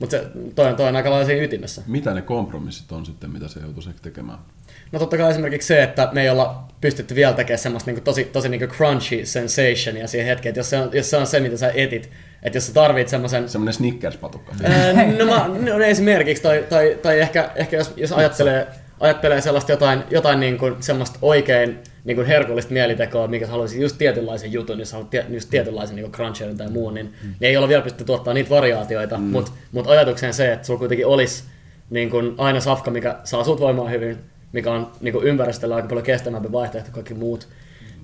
[0.00, 1.82] mutta, se, toi, toi on aika lailla siinä ytimessä.
[1.86, 4.38] Mitä ne kompromissit on sitten, mitä se ehkä tekemään?
[4.92, 8.04] No totta kai esimerkiksi se, että me ei olla pystytty vielä tekemään semmoista niin kuin
[8.04, 11.26] tosi, tosi niin kuin crunchy sensationia siihen hetkeen, että jos se on, jos se, on
[11.26, 12.10] se, mitä sä etit,
[12.42, 13.48] että jos sä tarvit semmoisen...
[13.48, 14.52] Semmoinen Snickers-patukka.
[15.18, 18.66] No, mä, no esimerkiksi, tai, tai, tai ehkä, ehkä jos, jos ajattelee,
[19.00, 23.98] ajattelee sellaista jotain, jotain niin kuin semmoista oikein niin kuin herkullista mielitekoa, mikä haluaisi just
[23.98, 27.28] tietynlaisen jutun, jos haluat tie, just tietynlaisen niin cruncherin tai muun, niin, mm.
[27.40, 29.22] niin ei olla vielä pystytty tuottaa niitä variaatioita, mm.
[29.22, 31.44] mutta mut ajatukseen se, että sulla kuitenkin olisi
[31.90, 34.18] niin kuin aina safka, mikä saa sut voimaan hyvin,
[34.56, 37.48] mikä on niin kuin ympäristöllä aika paljon kestämämpi vaihtoehto kaikki muut,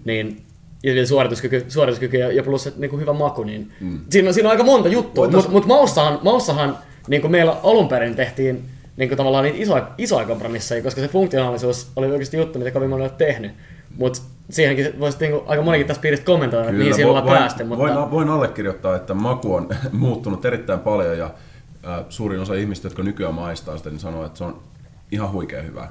[0.05, 0.45] niin
[0.83, 4.01] ja vielä suorituskyky, suorituskyky ja, ja plus niin kuin hyvä maku, niin mm.
[4.11, 7.89] siinä, on, siinä on aika monta juttua, mutta mut maussahan, maussahan niin kuin meillä alun
[7.89, 8.65] perin tehtiin
[8.97, 12.91] niin kuin tavallaan niitä isoja, isoja kompromisseja, koska se funktionaalisuus oli oikeasti juttu, mitä kovin
[12.91, 13.53] moni on tehnyt.
[13.97, 17.65] Mutta siihenkin voisi niinku, aika monikin tässä piiristä kommentoida, että mihin ollaan voin, päästy.
[17.65, 17.95] Mutta...
[17.95, 23.03] Voin, voin allekirjoittaa, että maku on muuttunut erittäin paljon ja äh, suurin osa ihmistä, jotka
[23.03, 24.63] nykyään maistaa sitä, niin sanoo, että se on
[25.11, 25.89] ihan huikea hyvää.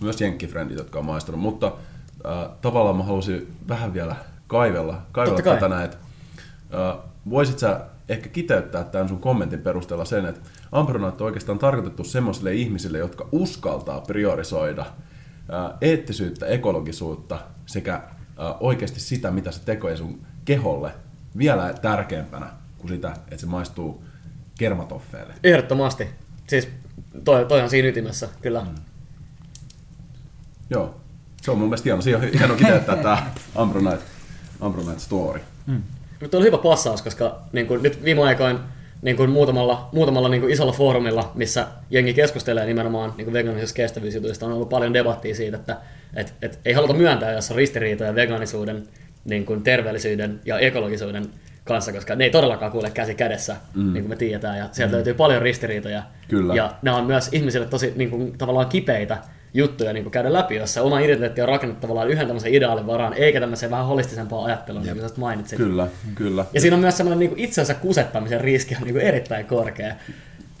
[0.00, 1.66] Myös jenkkifrendit, jotka on maistanut, mutta
[2.26, 5.96] äh, tavallaan mä halusin vähän vielä kaivella, kaivella tätä näin, että
[6.74, 6.98] äh,
[7.30, 10.40] voisit sä ehkä kiteyttää tämän sun kommentin perusteella sen, että
[10.72, 14.86] Ampronaat on oikeastaan tarkoitettu semmoisille ihmisille, jotka uskaltaa priorisoida–
[15.80, 18.02] eettisyyttä, ekologisuutta sekä
[18.60, 20.92] oikeasti sitä, mitä se tekee sun keholle
[21.38, 22.46] vielä tärkeämpänä
[22.78, 24.04] kuin sitä, että se maistuu
[24.58, 25.34] kermatoffeille.
[25.44, 26.08] Ehdottomasti.
[26.46, 26.68] Siis
[27.24, 28.60] toi, toi on siinä ytimessä, kyllä.
[28.60, 28.74] Mm.
[30.70, 31.00] Joo.
[31.42, 32.02] Se on mun mielestä hieno.
[32.02, 34.02] Siinä on hieno kiteyttää tämä Ambronite,
[34.60, 35.40] Ambronite story.
[35.66, 35.82] Mm.
[36.20, 38.60] Mutta on hyvä passaus, koska niin kun nyt viime aikoina
[39.02, 44.46] niin kuin muutamalla, muutamalla niin kuin isolla foorumilla, missä jengi keskustelee nimenomaan niin veganisesta kestävyysjutuista,
[44.46, 45.76] on ollut paljon debattia siitä, että
[46.14, 48.88] et, et ei haluta myöntää, jos on ristiriitoja veganisuuden,
[49.24, 51.30] niin kuin terveellisyyden ja ekologisuuden
[51.64, 53.92] kanssa, koska ne ei todellakaan kuule käsi kädessä, mm.
[53.92, 54.96] niin kuin me tiedetään, ja sieltä mm.
[54.96, 56.02] löytyy paljon ristiriitoja.
[56.28, 56.54] Kyllä.
[56.54, 59.18] Ja ne on myös ihmisille tosi niin kuin, tavallaan kipeitä,
[59.54, 63.40] juttuja niin käydä läpi, jossa oma identiteetti on rakennettu tavallaan yhden tämmöisen ideaalin varaan, eikä
[63.40, 65.56] tämmöiseen vähän holistisempaa ajattelua, niin kuin mainitsit.
[65.56, 66.44] Kyllä, kyllä.
[66.52, 69.94] Ja siinä on myös semmoinen niin itsensä kusettamisen riski on niin kuin erittäin korkea.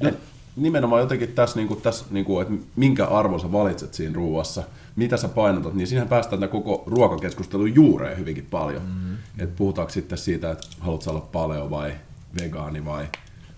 [0.00, 0.12] Ja
[0.56, 4.62] nimenomaan jotenkin tässä, niin kuin, tässä niin kuin, että minkä arvon sä valitset siinä ruuassa,
[5.00, 8.82] mitä sä painotat, niin siihen päästään tämän koko ruokakeskustelun juureen hyvinkin paljon.
[8.82, 9.16] Mm-hmm.
[9.38, 11.92] Että puhutaanko sitten siitä, että haluatko olla paleo vai
[12.40, 13.08] vegaani vai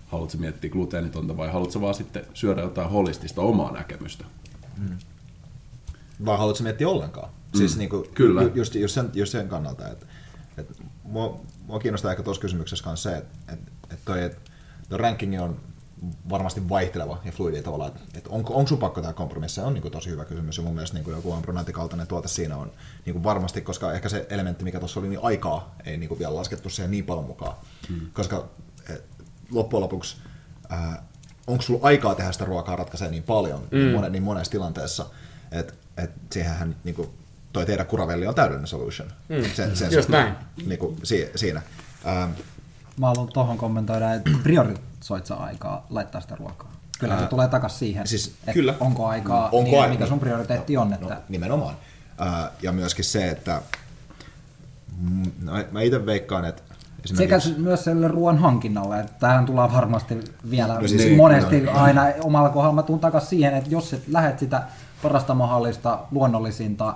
[0.06, 4.24] haluatko miettiä gluteenitonta vai haluatko vaan sitten syödä jotain holistista omaa näkemystä.
[4.78, 4.96] Mm
[6.24, 7.28] vai haluatko miettiä ollenkaan?
[7.28, 7.58] Mm.
[7.58, 8.42] Siis niin kuin, Kyllä.
[8.54, 10.06] Just, just, sen, just sen kannalta, että,
[10.58, 10.74] että
[11.04, 14.50] mua, mua kiinnostaa ehkä tuossa kysymyksessä myös se, että, että, että toi, että
[14.88, 15.56] toi rankingi on
[16.30, 19.82] varmasti vaihteleva ja fluidi tavallaan, että, onko, onko sun pakko tämä kompromissi, se on niin
[19.82, 22.72] kuin tosi hyvä kysymys ja mun mielestä niin kuin joku Ambronati-kaltainen tuote siinä on
[23.06, 26.18] niin kuin varmasti, koska ehkä se elementti, mikä tuossa oli, niin aikaa ei niin kuin
[26.18, 27.56] vielä laskettu siihen niin paljon mukaan,
[27.88, 28.00] hmm.
[28.12, 28.48] koska
[28.90, 29.04] et,
[29.50, 30.16] loppujen lopuksi
[30.68, 31.02] ää,
[31.46, 33.78] onko sulla aikaa tehdä sitä ruokaa ratkaisee niin paljon mm.
[33.78, 35.06] niin, monen, niin monessa tilanteessa,
[35.52, 37.08] että et siihenhän niin kuin,
[37.52, 39.12] toi teidän kuravelli on täydellinen solution.
[39.28, 39.44] Mm.
[39.54, 40.34] Sen, sen Just näin.
[40.66, 41.62] Niin kuin, si, siinä.
[42.06, 42.30] Ähm,
[42.96, 46.72] Mä haluan tuohon kommentoida, että priorisoit sä aikaa laittaa sitä ruokaa.
[46.98, 48.74] Kyllä se tulee takaisin siihen, siis, että kyllä.
[48.80, 50.90] onko aikaa, onko niin, mikä sun prioriteetti on.
[50.90, 51.14] No, että...
[51.14, 51.74] no, nimenomaan.
[52.62, 53.62] Ja myöskin se, että
[55.42, 56.62] no, mä itse veikkaan, että
[57.04, 59.00] sekä myös sille ruoan hankinnalle.
[59.00, 62.74] Että tähän tullaan varmasti vielä no siis monesti no, aina omalla kohdalla.
[62.74, 64.62] Mä tuun takaisin siihen, että jos et lähdet sitä
[65.02, 66.94] parasta mahdollista, luonnollisinta,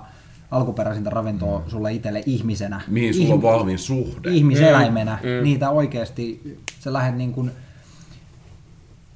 [0.51, 1.71] alkuperäisintä ravintoa mm.
[1.71, 2.81] sulle itselle ihmisenä.
[2.89, 4.31] Mihin sulla on valmiin suhde.
[4.31, 5.19] Ihmiseläimenä.
[5.23, 5.29] Mm.
[5.29, 5.45] Mm.
[5.45, 7.51] Niitä oikeasti, sä lähdet niin kuin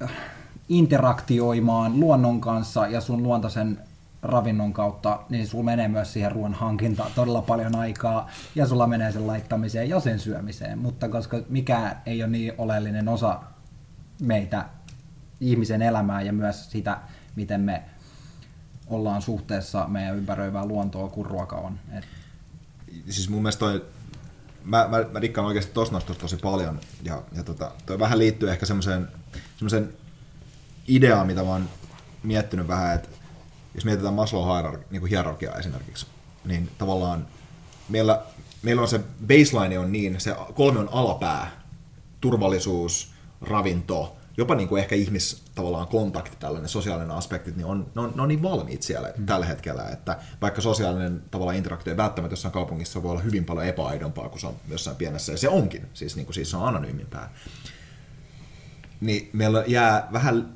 [0.03, 0.11] äh,
[0.69, 3.79] interaktioimaan luonnon kanssa ja sun luontaisen
[4.21, 9.11] ravinnon kautta, niin sulla menee myös siihen ruoan hankintaan todella paljon aikaa ja sulla menee
[9.11, 13.39] sen laittamiseen ja sen syömiseen, mutta koska mikä ei ole niin oleellinen osa
[14.21, 14.65] meitä
[15.39, 16.97] ihmisen elämää ja myös sitä,
[17.35, 17.83] miten me
[18.91, 21.79] ollaan suhteessa meidän ympäröivää luontoa kuin ruoka on.
[21.97, 22.07] Et...
[23.09, 23.85] Siis mun mielestä toi
[24.63, 28.65] mä, mä, mä dikkaan oikeasti nostosta tosi paljon, ja, ja tota, toi vähän liittyy ehkä
[28.65, 29.07] semmoiseen,
[30.87, 31.69] ideaan, mitä mä oon
[32.23, 33.09] miettinyt vähän, että
[33.75, 36.05] jos mietitään Maslow niin hierarkiaa esimerkiksi,
[36.45, 37.27] niin tavallaan
[37.89, 38.21] meillä,
[38.61, 41.51] meillä on se baseline on niin, se kolme on alapää,
[42.21, 48.01] turvallisuus, ravinto, jopa niin kuin ehkä ihmis tavallaan kontakti, tällainen sosiaalinen aspekti, niin on, ne,
[48.01, 49.25] on, ne on niin valmiit siellä mm.
[49.25, 54.29] tällä hetkellä, että vaikka sosiaalinen tavallaan interaktio välttämättä jossain kaupungissa voi olla hyvin paljon epäaidompaa
[54.29, 57.29] kuin se on jossain pienessä, ja se onkin, siis, niin kuin, siis se on anonyymimpää,
[59.01, 60.53] niin meillä jää vähän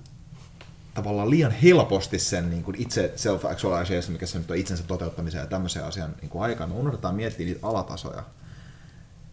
[0.94, 5.48] tavallaan liian helposti sen niin kuin itse self-actualization, mikä se nyt on itsensä toteuttamisen ja
[5.48, 6.70] tämmöisen asian niin kuin aikaan.
[6.70, 8.24] Me unohdetaan miettiä niitä alatasoja.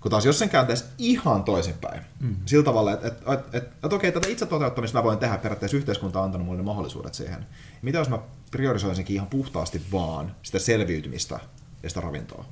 [0.03, 2.37] Kun taas jos sen kääntäisi ihan toisinpäin, mm.
[2.47, 5.77] sillä tavalla, että, että, että, että, että okei, tätä itse toteuttamista mä voin tehdä, periaatteessa
[5.77, 7.47] yhteiskunta on antanut mulle mahdollisuudet siihen.
[7.83, 8.19] Mitä jos mä
[8.51, 11.41] priorisoisinkin ihan puhtaasti vaan sitä selviytymistä
[11.83, 12.45] ja sitä ravintoa?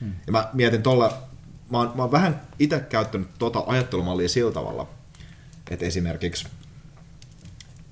[0.00, 0.12] Mm.
[0.26, 1.18] Ja mä mietin tuolla,
[1.70, 4.88] mä oon, mä oon vähän itse käyttänyt tota ajattelumallia sillä tavalla,
[5.70, 6.48] että esimerkiksi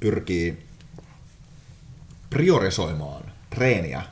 [0.01, 0.67] pyrkii
[2.31, 4.03] priorisoimaan treeniä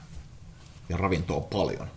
[0.89, 1.91] ja ravintoa paljon.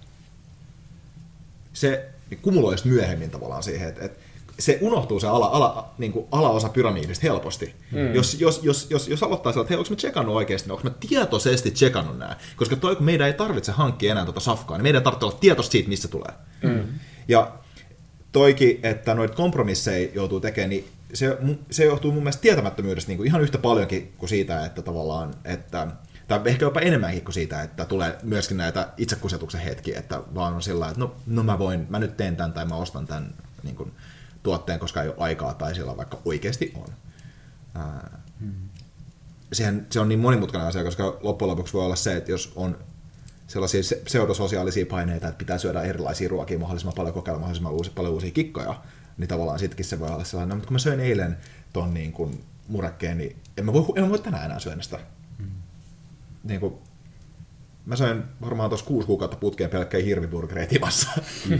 [1.74, 4.20] Se kumuloisi myöhemmin tavallaan siihen, että, että
[4.60, 7.76] se unohtuu se ala, ala, niin kuin alaosa pyramidista helposti.
[7.92, 8.16] Mm.
[8.16, 10.84] Jos, jos, jos, jos, jos aloittaa sillä, että hei, onko mä tsekannut oikeasti, niin onko
[10.84, 12.38] mä tietoisesti tsekannut nämä?
[12.56, 15.38] Koska toi, kun meidän ei tarvitse hankkia enää tuota safkaa, niin meidän ei tarvitse olla
[15.40, 16.34] tietoista siitä, mistä tulee.
[16.64, 16.84] Mm.
[17.28, 17.52] Ja
[18.32, 21.38] toikin, että noita kompromisseja joutuu tekemään, niin se,
[21.72, 25.88] se johtuu mun mielestä tietämättömyydestä niin kuin ihan yhtä paljonkin kuin siitä, että tavallaan, että
[26.32, 30.62] tai ehkä jopa enemmänkin kuin siitä, että tulee myöskin näitä itsekusetuksen hetkiä, että vaan on
[30.62, 33.76] sillä että no, no mä voin, mä nyt teen tämän tai mä ostan tämän niin
[33.76, 33.92] kuin,
[34.44, 36.90] tuotteen, koska ei ole aikaa tai sillä vaikka oikeasti on.
[37.76, 38.54] Ää, hmm.
[39.54, 42.78] Siihen, se on niin monimutkainen asia, koska loppujen lopuksi voi olla se, että jos on
[43.48, 48.32] sellaisia pseudososiaalisia paineita, että pitää syödä erilaisia ruokia mahdollisimman paljon, kokeilla mahdollisimman uusi, paljon uusia
[48.32, 48.82] kikkoja,
[49.18, 51.38] niin tavallaan sittenkin se voi olla sellainen, no, mutta kun mä söin eilen
[51.74, 55.00] ton niin kuin murekkeen, niin en mä voi, en mä voi tänään enää syödä sitä.
[56.44, 56.48] Mm.
[56.48, 56.74] Niin kuin,
[57.86, 61.10] mä söin varmaan tuossa kuusi kuukautta putkeen pelkkää hirviburgereita timassa
[61.50, 61.58] mm.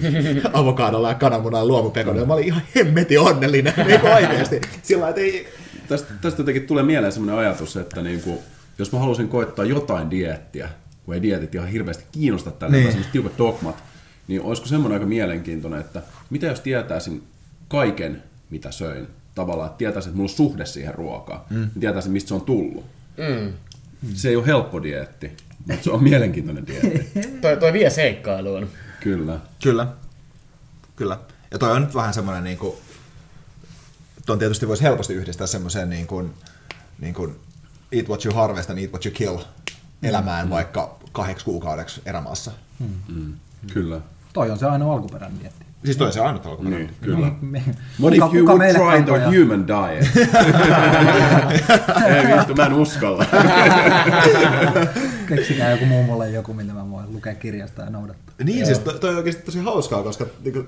[0.54, 2.26] avokadolla ja kananmunaa luomupekonia.
[2.26, 4.62] Mä olin ihan hemmeti onnellinen, niin kuin oikeasti.
[4.84, 5.48] Sillä että ei...
[5.88, 8.40] Tästä, tästä jotenkin tulee mieleen sellainen ajatus, että niin kuin,
[8.78, 10.70] jos mä haluaisin koittaa jotain diettiä,
[11.06, 12.94] kun ei dietit ihan hirveästi kiinnosta tällä, niin.
[12.94, 13.84] tai tiukat dogmat,
[14.28, 17.24] niin olisiko semmoinen aika mielenkiintoinen, että mitä jos tietäisin
[17.68, 21.60] kaiken, mitä söin, tavallaan, että tietäisin, että mulla on suhde siihen ruokaan, mm.
[21.60, 22.86] niin tietäisin, mistä se on tullut.
[23.18, 23.54] Mm.
[24.14, 25.32] Se ei ole helppo dietti,
[25.68, 27.20] mutta se on mielenkiintoinen dietti.
[27.42, 28.68] toi, toi vie seikkailuun.
[29.00, 29.40] Kyllä.
[29.64, 29.88] Kyllä.
[30.96, 31.20] Kyllä.
[31.52, 32.76] Ja toi on nyt vähän semmoinen, niin kuin,
[34.26, 36.34] tuon tietysti voisi helposti yhdistää semmoiseen niin kuin,
[37.00, 37.36] niin kuin
[37.92, 39.38] eat what you harvest and eat what you kill
[40.04, 40.50] elämään mm.
[40.50, 42.52] vaikka kahdeksi kuukaudeksi erämaassa.
[42.80, 42.88] Mm.
[43.08, 43.34] Mm.
[43.74, 44.02] Kyllä.
[44.34, 45.66] Toi on se aina alkuperäinen dietti.
[45.86, 46.88] Siis toi se ainut alkuperäinen.
[46.88, 47.32] Niin, kyllä.
[48.02, 50.08] What if you would try the human diet?
[52.16, 53.26] Ei vittu, mä en uskalla.
[55.28, 58.36] Keksikää joku mummolle joku, mitä mä voin lukea kirjasta ja noudattaa.
[58.44, 58.66] Niin, Joo.
[58.66, 60.64] siis toi, toi on oikeasti tosi hauskaa, koska niinku,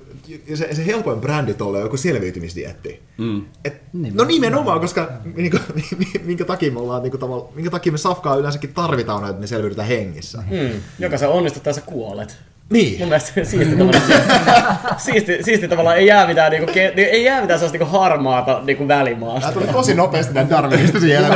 [0.54, 3.02] se, se helpoin brändi tuolla on joku selviytymisdietti.
[3.18, 3.42] Mm.
[3.64, 5.58] Et, niin, no nimenomaan, koska niinku,
[6.24, 9.88] minkä takia me ollaan, niinku, tavalla, minkä takia me safkaa yleensäkin tarvitaan, että me selviydytään
[9.88, 10.38] hengissä.
[10.38, 10.80] Mm.
[10.98, 12.36] Joka sä onnistut tai sä kuolet.
[12.70, 12.98] Niin.
[12.98, 14.04] Mun mielestä siisti tavallaan,
[15.04, 18.88] siisti, siisti tavallaan ei jää mitään, niinku, ke, ei jää mitään sellaista niinku harmaata niinku
[18.88, 19.40] välimaasta.
[19.40, 21.28] Tämä tuli tosi nopeasti tämän Darwinista siellä.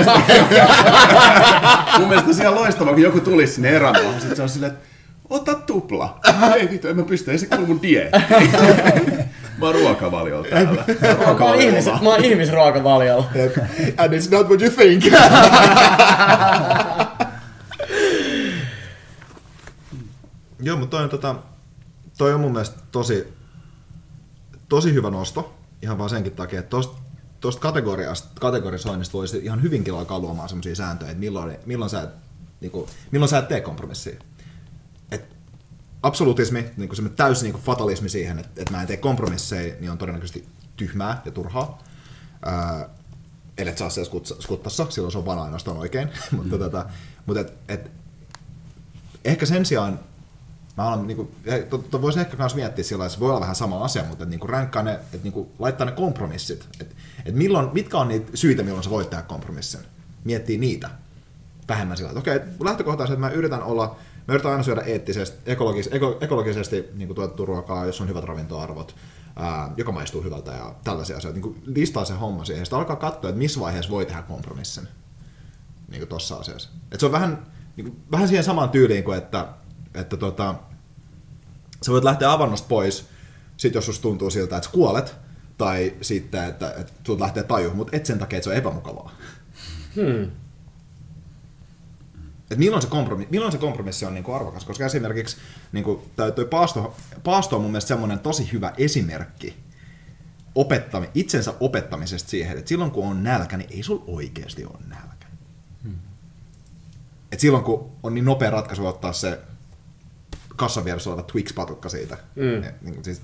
[1.99, 4.85] Mun mielestä siellä loistavaa, kun joku tulisi sinne erämaahan, sitten se on silleen, että
[5.31, 6.19] ota tupla.
[6.57, 8.19] Ei vittu, en mä pysty, ei se kuulu mun dieetti.
[9.59, 10.85] Mä oon ruokavaliolla täällä.
[11.39, 13.25] Mä oon, ihmis, mä oon ihmisruokavaliolla.
[13.97, 15.05] And it's not what you think.
[20.61, 21.35] Joo, mutta toi on, tota,
[22.19, 23.35] toi on mun mielestä tosi,
[24.69, 26.99] tosi hyvä nosto, ihan vaan senkin takia, että tosta,
[27.41, 32.09] tosta kategoriasta, kategorisoinnista voisi ihan hyvinkin alkaa luomaan sellaisia sääntöjä, että milloin, milloin, sä,
[32.61, 34.21] niin kuin, milloin sä et tee kompromissia.
[35.11, 35.37] Et
[36.03, 39.91] absolutismi, niin kuin täysin niin kuin fatalismi siihen, että, että mä en tee kompromisseja, niin
[39.91, 41.79] on todennäköisesti tyhmää ja turhaa.
[42.43, 42.89] Ää,
[43.59, 46.09] ellet saa siellä skuttassa, silloin se on vaan ainoastaan oikein.
[46.37, 46.59] mutta mm.
[46.59, 46.87] tota,
[47.27, 47.91] mutta et, et,
[49.25, 50.01] ehkä sen sijaan
[50.79, 51.29] mä alan, niin kuin,
[52.03, 54.41] voisi ehkä myös miettiä sillä että se voi olla vähän sama asia, mutta että, niin
[54.41, 56.69] kuin ränkkaa ne, että niin kuin, laittaa ne kompromissit.
[56.81, 59.81] Että, että milloin, mitkä on niitä syitä, milloin sä voit tehdä kompromissin.
[60.25, 60.91] Miettii niitä
[61.69, 63.97] vähemmän sillä että okei, okay, lähtökohtaisesti, että mä yritän olla,
[64.29, 68.97] mä yritän aina syödä eettisesti, ekologis, eko, ekologisesti niin tuotettu ruokaa, jos on hyvät ravintoarvot,
[69.37, 71.41] ää, joka maistuu hyvältä ja tällaisia asioita.
[71.41, 74.89] Niin listaa se homma siihen, sitten alkaa katsoa, että missä vaiheessa voi tehdä kompromissin
[75.89, 76.71] niin kuin tossa asiassa.
[76.93, 79.49] Et se on vähän, niin kuin, vähän siihen samaan tyyliin kuin, että,
[79.95, 80.55] että tota,
[81.83, 83.09] sä voit lähteä avannosta pois
[83.59, 85.15] sit jos susta tuntuu siltä, että sä kuolet,
[85.59, 89.13] tai sitten, että, että sulta lähtee taju, mutta et sen takia, että se on epämukavaa.
[89.97, 90.31] Hmm.
[92.51, 94.65] Et milloin, se kompromissi, milloin se kompromissi on niinku arvokas?
[94.65, 95.37] Koska esimerkiksi
[95.73, 99.57] niinku, toi, toi paasto, paasto on mun mielestä semmoinen tosi hyvä esimerkki
[100.55, 105.27] opettami, itsensä opettamisesta siihen, että silloin kun on nälkä, niin ei sul oikeasti ole nälkä.
[105.83, 105.99] Hmm.
[107.33, 109.39] Et silloin kun on niin nopea ratkaisu ottaa se
[110.59, 112.19] kassan vieressä oleva Twix-patukka siitä.
[112.35, 112.63] Mm.
[112.63, 113.21] Et, niin, siis,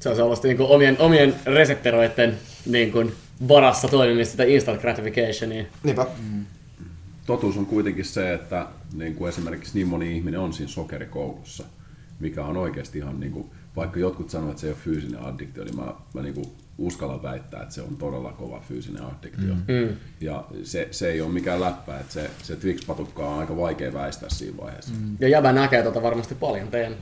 [0.00, 3.12] Se on sellaista niin kuin omien, omien resepteroiden niin kuin
[3.48, 5.64] varassa toimimista, sitä instant gratificationia.
[5.82, 6.06] niinpä.
[7.26, 11.64] totuus on kuitenkin se, että niin kuin esimerkiksi niin moni ihminen on siinä sokerikoulussa,
[12.20, 15.64] mikä on oikeasti ihan, niin kuin, vaikka jotkut sanovat, että se ei ole fyysinen addiktio,
[15.64, 16.46] niin mä, mä niin kuin
[16.80, 19.54] uskallan väittää, että se on todella kova fyysinen addiktio.
[19.54, 19.96] Mm.
[20.20, 24.28] Ja se, se ei ole mikään läppä, että se, se Twix-patukka on aika vaikea väistää
[24.28, 24.94] siinä vaiheessa.
[25.00, 25.16] Mm.
[25.20, 26.94] Ja jäbä näkee tota varmasti paljon teidän.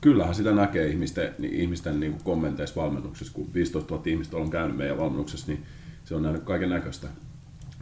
[0.00, 4.50] Kyllähän sitä näkee ihmisten, niin ihmisten niin kuin kommenteissa valmennuksessa, kun 15 000 ihmistä on
[4.50, 5.64] käynyt meidän valmennuksessa, niin
[6.04, 7.08] se on nähnyt kaiken näköistä.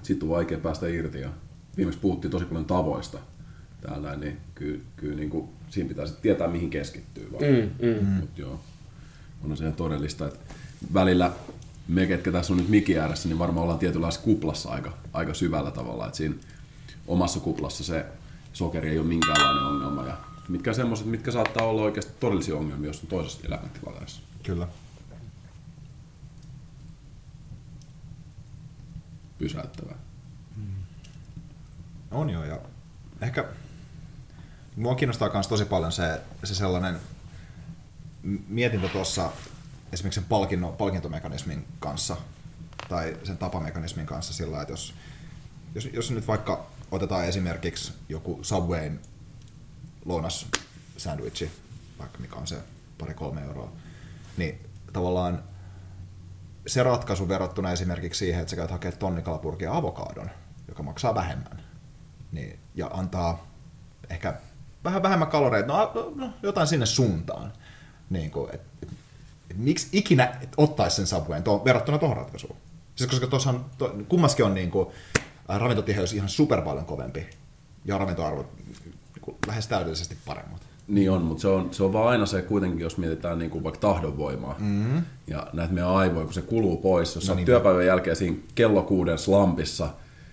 [0.03, 1.29] Sitten on vaikea päästä irti ja
[1.77, 3.18] viimeksi puhuttiin tosi paljon tavoista
[3.81, 7.33] täällä, niin kyllä, kyllä niin kuin, siinä pitää sitten tietää mihin keskittyy.
[7.33, 7.44] Vaan.
[7.44, 8.05] Mm, mm.
[8.07, 8.61] Mut joo,
[9.44, 10.55] on se ihan todellista, että
[10.95, 11.33] välillä
[11.88, 15.71] me, ketkä tässä on nyt mikin ääressä, niin varmaan ollaan tietynlaisessa kuplassa aika, aika syvällä
[15.71, 16.35] tavalla, että siinä
[17.07, 18.07] omassa kuplassa se
[18.53, 20.16] sokeri ei ole minkäänlainen ongelma ja
[20.49, 24.23] mitkä semmoiset, mitkä saattaa olla oikeasti todellisia ongelmia, jos on toisessa elämäntilanteessa.
[24.42, 24.68] Kyllä.
[29.38, 29.97] Pysäyttävää.
[32.11, 32.59] On joo, ja
[33.21, 33.45] ehkä
[34.77, 36.97] mua kiinnostaa myös tosi paljon se, se sellainen
[38.49, 39.31] mietintä tuossa
[39.92, 42.16] esimerkiksi sen palkinno, palkintomekanismin kanssa
[42.88, 44.94] tai sen tapamekanismin kanssa sillä että jos,
[45.74, 49.00] jos, jos nyt vaikka otetaan esimerkiksi joku Subwayn
[50.05, 50.46] lounas
[50.96, 51.50] sandwichi,
[51.98, 52.57] vaikka mikä on se
[52.98, 53.72] pari-kolme euroa,
[54.37, 54.59] niin
[54.92, 55.42] tavallaan
[56.66, 60.31] se ratkaisu verrattuna esimerkiksi siihen, että sä käyt hakemaan tonnikalapurkia avokadon,
[60.68, 61.62] joka maksaa vähemmän,
[62.33, 63.46] niin, ja antaa
[64.11, 64.40] ehkä
[64.85, 67.52] vähän vähemmän kaloreita, no, no, no jotain sinne suuntaan.
[68.11, 68.88] Niin kuin, et, et,
[69.57, 72.57] miksi ikinä ottaisi sen Subwayn to, verrattuna tuohon ratkaisuun?
[72.95, 74.88] Siis koska tuossahan, to, kummaskin on niin kuin,
[75.49, 77.27] ravintotiheys ihan super paljon kovempi
[77.85, 80.62] ja ravintoarvot niin kuin, lähes täydellisesti paremmat.
[80.88, 83.65] Niin on, mutta se on, se on vaan aina se kuitenkin, jos mietitään niin kuin
[83.65, 85.03] vaikka tahdonvoimaa mm-hmm.
[85.27, 87.15] ja näitä meidän aivoja, kun se kuluu pois.
[87.15, 89.88] Jos no, niin, työpäivän jälkeen siinä kello kuuden slampissa,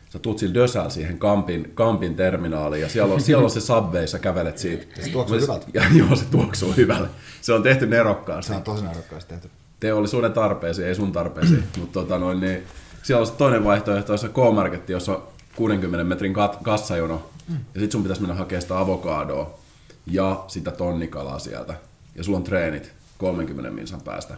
[0.10, 4.08] sä tuut sillä dösällä siihen kampin, kampin terminaaliin ja siellä on, siellä on se subway,
[4.08, 5.02] sä kävelet siitä.
[5.02, 5.66] Se tuoksuu hyvältä.
[5.74, 7.08] Ja, joo, se tuoksuu hyvälle.
[7.42, 8.52] Se on tehty nerokkaasti.
[8.52, 9.50] Se on tosi nerokkaasti tehty.
[9.80, 11.64] Teollisuuden tarpeisiin, ei sun tarpeisiin.
[11.80, 12.64] mutta tota noin, niin,
[13.04, 15.24] siellä on se toinen vaihtoehto, jossa K-Marketti, jossa on
[15.56, 17.30] 60 metrin kat- kassajono.
[17.50, 17.58] Mm.
[17.74, 19.60] Ja sit sun pitäisi mennä hakemaan sitä avokadoa
[20.08, 21.74] ja sitä tonnikalaa sieltä.
[22.16, 24.34] Ja sulla on treenit 30 minsan päästä.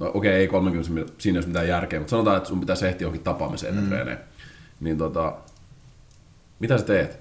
[0.00, 2.60] No, okei, okay, ei 30 min- siinä ei ole mitään järkeä, mutta sanotaan, että sun
[2.60, 3.88] pitäisi ehtiä johonkin tapaamiseen mm.
[3.88, 4.18] treenejä.
[4.82, 5.36] Niin tota,
[6.58, 7.20] mitä sä teet?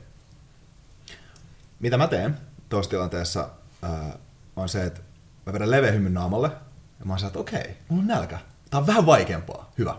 [1.80, 2.38] Mitä mä teen
[2.69, 3.50] tuossa tilanteessa
[3.82, 4.17] ää,
[4.56, 5.02] on se, että
[5.45, 6.52] mä vedän leveä hymyn naamalle
[7.00, 8.39] ja mä oon että okei, mulla on nälkä.
[8.69, 9.71] Tää on vähän vaikeampaa.
[9.78, 9.95] Hyvä.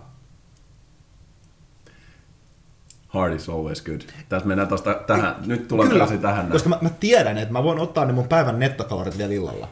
[3.09, 4.01] Hard is always good.
[4.29, 6.37] Tässä mennään tosta tähän, nyt tullaan Kyllä, tähän.
[6.37, 6.51] näin.
[6.53, 9.69] koska mä, mä, tiedän, että mä voin ottaa ne mun päivän nettokalorit vielä illalla.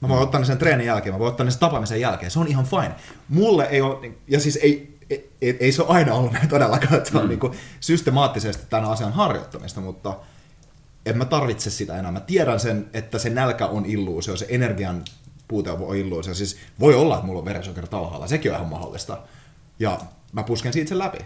[0.00, 2.30] Mä voin ottaa ne sen treenin jälkeen, mä voin ottaa ne sen tapaamisen jälkeen.
[2.30, 2.94] Se on ihan fine.
[3.28, 7.10] Mulle ei ole, ja siis ei, ei, ei, se ole aina ollut näin todellakaan, että
[7.10, 7.28] se on mm.
[7.28, 10.16] niin systemaattisesti tämän asian harjoittamista, mutta
[11.06, 12.12] en mä tarvitse sitä enää.
[12.12, 15.04] Mä tiedän sen, että se nälkä on illuusio, se energian
[15.48, 16.34] puute on illuusio.
[16.34, 19.18] Siis voi olla, että mulla on verensokeri alhaalla, sekin on ihan mahdollista.
[19.78, 20.00] Ja
[20.32, 21.18] mä pusken siitä sen läpi.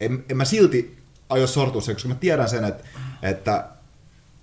[0.00, 2.84] En, en mä silti aio sortua sen, koska mä tiedän sen, että,
[3.22, 3.68] että,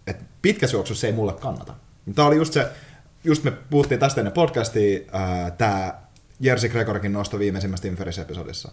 [0.07, 1.73] että pitkässä juoksussa se ei mulle kannata.
[2.15, 2.67] Tämä oli just se,
[3.23, 4.99] just me puhuttiin tästä ennen podcastia,
[5.57, 5.93] tämä
[6.41, 8.71] Jerzy Gregorkin nosto viimeisimmässä Tim Ferriss-episodissa.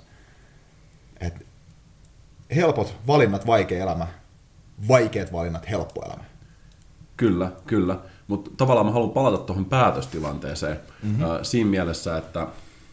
[1.20, 1.46] Et
[2.56, 4.06] helpot valinnat, vaikea elämä.
[4.88, 6.24] Vaikeat valinnat, helppo elämä.
[7.16, 7.98] Kyllä, kyllä.
[8.28, 11.24] Mutta tavallaan mä haluan palata tuohon päätöstilanteeseen mm-hmm.
[11.24, 12.46] äh, siinä mielessä, että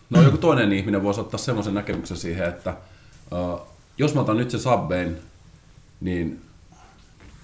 [0.09, 3.67] no joku toinen ihminen voisi ottaa semmoisen näkemyksen siihen, että äh,
[3.97, 5.17] jos mä otan nyt se subbain,
[6.01, 6.41] niin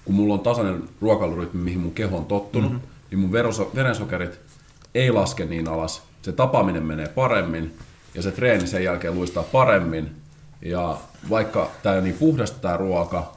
[0.04, 2.88] kun mulla on tasainen ruokailurytmi, mihin mun keho on tottunut, mm-hmm.
[3.10, 3.32] niin mun
[3.74, 4.40] verensokerit
[4.94, 6.02] ei laske niin alas.
[6.22, 7.78] Se tapaaminen menee paremmin
[8.14, 10.10] ja se treeni sen jälkeen luistaa paremmin.
[10.62, 10.96] Ja
[11.30, 13.36] vaikka tämä on niin puhdasta tämä ruoka,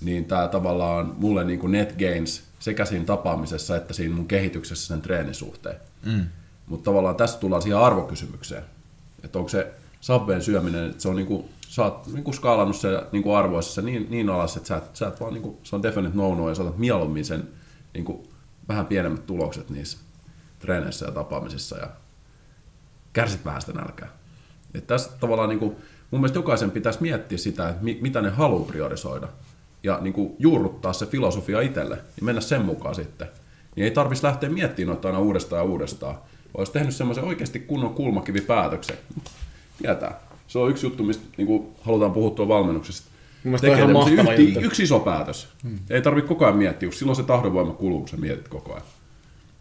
[0.00, 4.86] niin tämä tavallaan mulle niin kuin net gains sekä siinä tapaamisessa että siinä mun kehityksessä
[4.86, 5.76] sen treenin suhteen.
[6.04, 6.24] Mm.
[6.66, 8.62] Mutta tavallaan tässä tullaan siihen arvokysymykseen.
[9.24, 13.32] Että onko se Subwayn syöminen, että se on niinku, sä oot niinku skaalannut se niinku
[13.32, 16.48] arvoissa niin, niin alas, että sä et, sä et vaan niinku, se on definite no-no
[16.48, 17.48] ja sä otat mieluummin sen
[17.94, 18.26] niinku,
[18.68, 19.98] vähän pienemmät tulokset niissä
[20.58, 21.90] treeneissä ja tapaamisissa ja
[23.16, 24.08] kärsit vähän sitä nälkää.
[24.74, 25.76] Et tässä tavallaan niin kuin,
[26.10, 29.28] mun mielestä jokaisen pitäisi miettiä sitä, että mi, mitä ne haluaa priorisoida
[29.82, 33.28] ja niin kuin, juurruttaa se filosofia itselle ja mennä sen mukaan sitten.
[33.76, 36.18] Niin ei tarvitsisi lähteä miettimään noita aina uudestaan ja uudestaan.
[36.54, 38.96] Olisi tehnyt semmoisen oikeasti kunnon kulmakivipäätöksen.
[39.82, 40.20] Tietää.
[40.46, 43.10] Se on yksi juttu, mistä niin kuin, halutaan puhua tuon valmennuksesta.
[43.42, 44.60] Tekee ihan tämmöisen mahtava yhti- juttu.
[44.60, 45.48] Yksi iso päätös.
[45.62, 45.78] Hmm.
[45.90, 48.86] Ei tarvitse koko ajan miettiä, kun silloin se tahdonvoima kuluu, kun sä mietit koko ajan.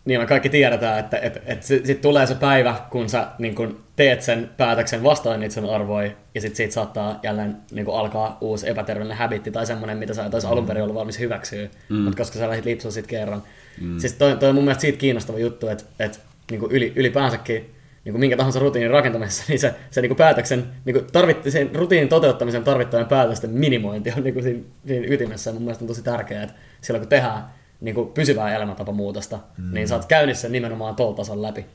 [0.06, 3.84] Niin me kaikki tiedetään, että, että, että sitten tulee se päivä, kun sä niin kun
[3.96, 8.70] teet sen päätöksen vastaan niitä sun arvoja, ja sitten siitä saattaa jälleen niin alkaa uusi
[8.70, 11.96] epäterveellinen habitti tai semmoinen, mitä sä et olisi alun perin ollut valmis hyväksyä, mm.
[11.96, 13.44] mutta koska sä lähdit lipsua sit kerran.
[13.82, 14.00] Mm.
[14.00, 16.20] Siis toi, toi on mun mielestä siitä kiinnostava juttu, että, että
[16.52, 17.76] niin yli, ylipäänsäkin
[18.06, 21.52] niin kuin minkä tahansa rutiinin rakentamisessa, niin se, se niin kuin päätöksen, niin kuin tarvitti,
[21.52, 25.50] sen rutiinin toteuttamisen tarvittavien päätösten minimointi on niin kuin siinä, siinä ytimessä.
[25.50, 27.44] Ja mun mielestä on tosi tärkeää, että silloin kun tehdään
[27.86, 29.74] niin kuin pysyvää elämäntapamuutosta, mm.
[29.74, 31.66] niin sä oot käynyt sen nimenomaan tuolla tason läpi.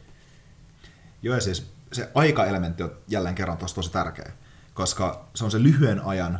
[1.22, 4.32] Joo, ja siis se aikaelementti on jälleen kerran tosi tosi tärkeä,
[4.74, 6.38] koska se on se lyhyen ajan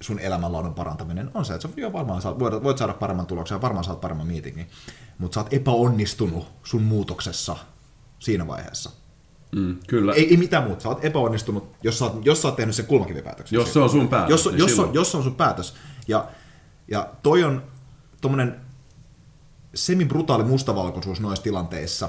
[0.00, 3.56] sun elämänlaadun parantaminen on se, että sä, joo, varmaan saat, voit, voit saada paremman tuloksen
[3.56, 4.70] ja varmaan saat paremman meetingin,
[5.18, 7.56] mutta sä oot epäonnistunut sun muutoksessa
[8.18, 8.90] siinä vaiheessa.
[9.52, 10.12] Mm, kyllä.
[10.12, 12.86] Ei, ei mitään muuta, sä oot epäonnistunut, jos sä oot, jos sä oot tehnyt sen
[12.86, 13.56] kulmakivipäätöksen.
[13.56, 15.74] Jos se on sun päätös, Jos, niin jos, on, silloin- jos se on sun päätös.
[16.08, 16.28] Ja,
[16.88, 17.62] ja toi on
[18.20, 18.60] tommonen
[19.74, 22.08] semi-brutaali mustavalkoisuus noissa tilanteissa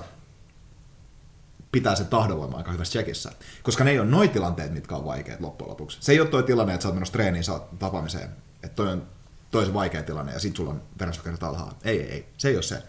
[1.71, 3.31] pitää sen tahdonvoiman aika hyvässä checkissä.
[3.63, 5.97] Koska ne ei ole noi tilanteet, mitkä on vaikeat loppujen lopuksi.
[6.01, 8.29] Se ei ole toi tilanne, että sä oot menossa treeniin, sä oot tapaamiseen.
[8.63, 9.07] Että toi on,
[9.51, 11.75] toi on se vaikea tilanne ja sit sulla on verensokerit alhaalla.
[11.83, 12.29] Ei, ei, ei.
[12.37, 12.83] Se ei ole se.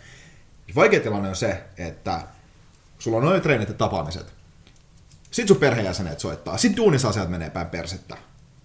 [0.74, 2.26] Vaikea tilanne on se, että
[2.98, 4.32] sulla on noin treenit ja tapaamiset.
[5.30, 6.58] Sitten sun perheenjäsenet soittaa.
[6.58, 8.16] Sitten duunissa asiat menee päin persettä.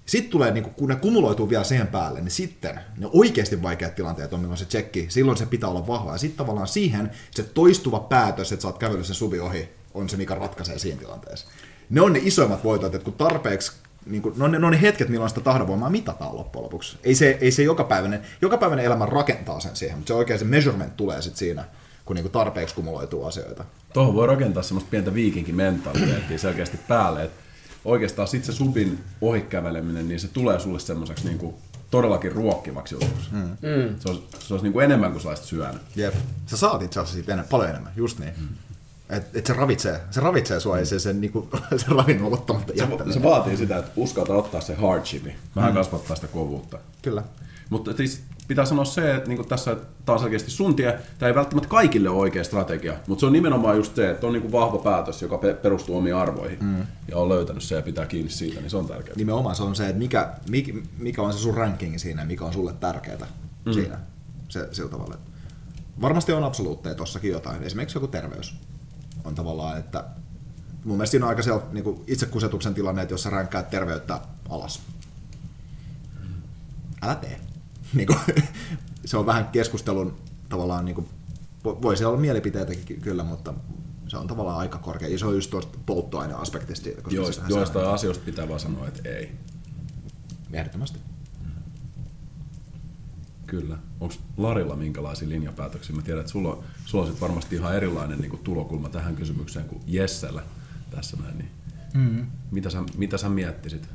[0.08, 4.34] Sitten tulee, niin kun ne kumuloituu vielä siihen päälle, niin sitten ne oikeasti vaikeat tilanteet
[4.34, 6.12] on, milloin se tsekki, silloin se pitää olla vahva.
[6.12, 10.10] Ja sitten tavallaan siihen se toistuva päätös, että sä oot kävellyt sen subi ohi, on
[10.10, 11.48] se, mikä ratkaisee siinä tilanteessa.
[11.90, 13.72] Ne on ne isoimmat voitot, että kun tarpeeksi,
[14.06, 16.98] niin kun, ne, on ne, on ne hetket, milloin sitä tahdonvoimaa mitataan loppujen lopuksi.
[17.04, 20.98] Ei se, ei se jokapäiväinen, jokapäiväinen elämä rakentaa sen siihen, mutta se oikein se measurement
[20.98, 21.64] tulee sitten siinä,
[22.06, 23.66] kun niin tarpeeksi kumuloituu asioita.
[23.94, 27.47] Tuohon voi rakentaa semmoista pientä viikinkin mentaliteettia selkeästi päälle, että
[27.88, 31.60] oikeastaan sitten se subin ohikäveleminen, niin se tulee sulle semmoiseksi niinku
[31.92, 33.30] todellakin ruokkivaksi jutuksi.
[33.32, 33.58] Mm.
[34.00, 35.82] Se olisi, se olisi niinku enemmän kuin sä olisit syönyt.
[35.96, 36.14] Jep.
[36.46, 38.34] Sä saat itse asiassa siitä enemmän, paljon enemmän, just niin.
[38.38, 38.48] Mm.
[39.10, 42.80] Et, et se ravitsee, se ravitsee sua, ei se, se, niinku, se ravinnon ottamatta Se,
[42.80, 43.14] jättäminen.
[43.14, 45.36] se vaatii sitä, että uskalta ottaa se hardshipi.
[45.56, 45.78] Vähän mm.
[45.78, 46.80] kasvattaa sitä kovuutta.
[47.02, 47.24] Kyllä.
[47.70, 51.70] Mutta siis pitää sanoa se, että niin tässä taas selkeästi sun tie, tämä ei välttämättä
[51.70, 55.22] kaikille ole oikea strategia, mutta se on nimenomaan just se, että on niin vahva päätös,
[55.22, 56.86] joka pe- perustuu omiin arvoihin, mm.
[57.08, 59.16] ja on löytänyt se ja pitää kiinni siitä, niin se on tärkeää.
[59.18, 62.54] Nimenomaan se on se, että mikä, mikä, mikä on se sun ranking siinä, mikä on
[62.54, 63.28] sulle tärkeää
[63.66, 63.74] mm.
[63.74, 64.00] siinä.
[64.50, 65.14] Se, sillä tavalla.
[65.16, 65.28] että
[66.02, 67.64] Varmasti on absoluutteja tossakin jotain.
[67.64, 68.56] Esimerkiksi joku terveys
[69.28, 70.06] on tavallaan, että
[70.86, 74.82] mun mielestä siinä on aika se niin itsekusetuksen tilanne, että jos sä ränkkäät terveyttä alas,
[77.02, 77.40] älä tee.
[77.94, 78.20] Niin kuin,
[79.06, 80.18] se on vähän keskustelun
[80.50, 81.08] tavallaan, niin kuin,
[81.68, 83.54] vo- voisi olla mielipiteitäkin ky- kyllä, mutta
[84.08, 85.08] se on tavallaan aika korkea.
[85.08, 86.90] Ja se on just tuosta polttoaineaspektista.
[87.02, 89.32] koska Joist, joistain on- asioista pitää vaan sanoa, että ei.
[90.54, 91.00] Ehdottomasti.
[93.46, 93.78] Kyllä.
[94.00, 95.96] Onko Larilla minkälaisia linjapäätöksiä?
[95.96, 99.66] Mä tiedän, että sulla, sulla on sit varmasti ihan erilainen niin kuin tulokulma tähän kysymykseen
[99.66, 100.42] kuin Jessellä
[100.92, 101.38] tässä näin.
[101.38, 101.52] Niin
[101.94, 102.26] Mm.
[102.52, 103.90] mitä, sä, mitä sä miettisit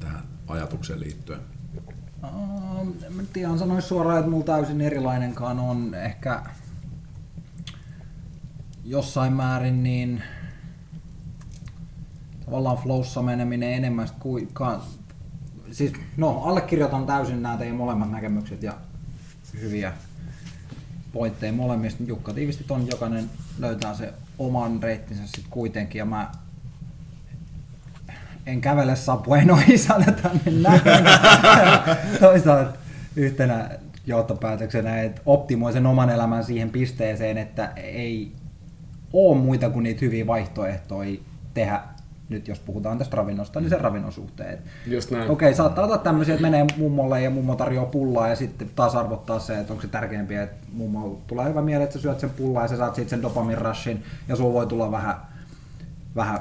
[0.00, 1.40] tähän ajatukseen liittyen?
[2.24, 6.42] Uh, mä nyt ihan sanois suoraan, että mulla täysin erilainenkaan on ehkä
[8.84, 10.22] jossain määrin niin
[12.44, 14.48] tavallaan flowssa meneminen enemmän kuin
[15.72, 18.74] siis no allekirjoitan täysin nämä teidän molemmat näkemykset ja
[19.60, 19.92] hyviä
[21.16, 22.02] pointteja molemmista.
[22.06, 26.30] Jukka tiivisti ton, jokainen löytää se oman reittinsä sitten kuitenkin ja mä
[28.46, 30.80] en kävele Sapueno isänä tänne näin.
[32.20, 32.78] Toisaalta
[33.16, 33.70] yhtenä
[34.06, 38.32] johtopäätöksenä, että optimoi sen oman elämän siihen pisteeseen, että ei
[39.12, 41.18] ole muita kuin niitä hyviä vaihtoehtoja
[41.54, 41.82] tehdä
[42.28, 44.58] nyt jos puhutaan tästä ravinnosta, niin sen ravinnon suhteen.
[44.86, 45.30] Just näin.
[45.30, 49.38] Okei, saattaa olla tämmöisiä, että menee mummolle ja mummo tarjoaa pullaa ja sitten taas arvottaa
[49.38, 52.62] se, että onko se tärkeämpiä, että mummo tulee hyvä mieli, että sä syöt sen pullaa
[52.62, 55.16] ja sä saat siitä sen dopamin rushin ja sulla voi tulla vähän,
[56.16, 56.38] vähän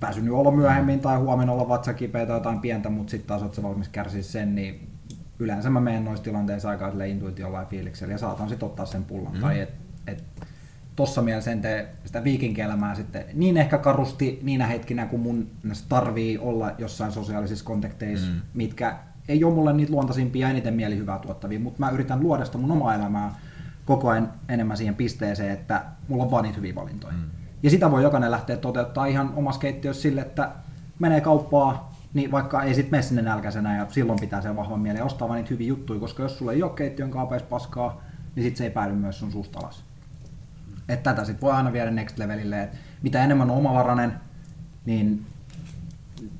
[0.00, 3.62] väsynyt olo myöhemmin tai huomenna olla vatsakipeä tai jotain pientä, mutta sitten taas oot sä
[3.62, 4.88] valmis kärsiä sen, niin
[5.38, 9.34] yleensä mä menen noissa tilanteissa aika intuitiolla ja fiiliksellä ja saatan sitten ottaa sen pullan.
[9.34, 9.40] Mm.
[9.40, 9.70] Tai et,
[10.06, 10.24] et,
[10.96, 15.46] tossa mielessä en tee sitä viikinkielämää sitten niin ehkä karusti niinä hetkinä, kun mun
[15.88, 18.40] tarvii olla jossain sosiaalisissa kontekteissa, mm.
[18.54, 18.96] mitkä
[19.28, 22.70] ei ole mulle niitä luontaisimpia ja eniten mielihyvää tuottavia, mutta mä yritän luoda sitä mun
[22.70, 23.34] omaa elämää
[23.84, 27.12] koko ajan enemmän siihen pisteeseen, että mulla on vaan niitä hyviä valintoja.
[27.12, 27.30] Mm.
[27.62, 30.50] Ja sitä voi jokainen lähteä toteuttaa ihan omassa keittiössä sille, että
[30.98, 35.04] menee kauppaa, niin vaikka ei sit mene sinne nälkäisenä ja silloin pitää sen vahvan mielen
[35.04, 38.02] ostaa vaan niitä hyviä juttuja, koska jos sulla ei ole keittiön kaapeissa paskaa,
[38.34, 39.84] niin sit se ei päädy myös sun suusta alas.
[40.88, 44.12] Et tätä sit voi aina viedä next levelille, että mitä enemmän on omavarainen,
[44.84, 45.26] niin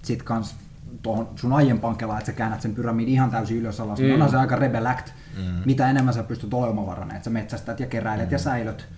[0.03, 0.57] sit kans
[1.03, 4.03] tuohon sun aiempaan kelaan, että sä käännät sen pyramidin ihan täysin ylös alas, mm.
[4.03, 5.45] niin onhan se aika rebel act, mm.
[5.65, 8.33] mitä enemmän sä pystyt olemaan omavarainen, että sä metsästät ja keräilet mm.
[8.33, 8.89] ja säilöt.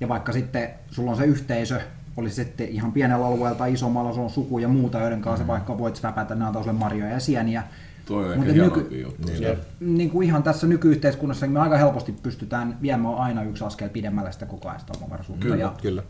[0.00, 1.80] Ja vaikka sitten sulla on se yhteisö,
[2.16, 5.44] oli se sitten ihan pienellä alueella tai isommalla, sulla on suku ja muuta, joiden kanssa
[5.44, 5.48] mm.
[5.48, 7.62] vaikka voit sväpätä, ne antaa sulle marjoja ja sieniä.
[8.06, 9.28] Toi on Mutta ehkä nyky- juttu.
[9.40, 9.58] Jep.
[9.80, 14.32] niin kuin ihan tässä nykyyhteiskunnassa niin me aika helposti pystytään viemään aina yksi askel pidemmälle
[14.32, 15.42] sitä koko ajan sitä omavaraisuutta.
[15.42, 16.02] Kyllä, ja Kyllä.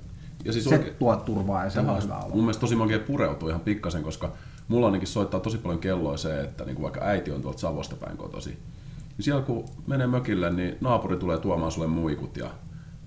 [0.44, 2.34] Ja siis se oikein, tuo turvaa ja se on hyvä olla.
[2.34, 4.32] mun mielestä tosi makea pureutua ihan pikkasen, koska
[4.68, 7.96] mulla ainakin soittaa tosi paljon kelloa se, että niin kuin vaikka äiti on tuolta Savosta
[7.96, 8.50] päin kotosi.
[8.50, 12.50] Niin siellä kun menee mökille, niin naapuri tulee tuomaan sulle muikut ja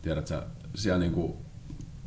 [0.01, 0.43] tiedät sä,
[0.75, 1.33] siellä niin kuin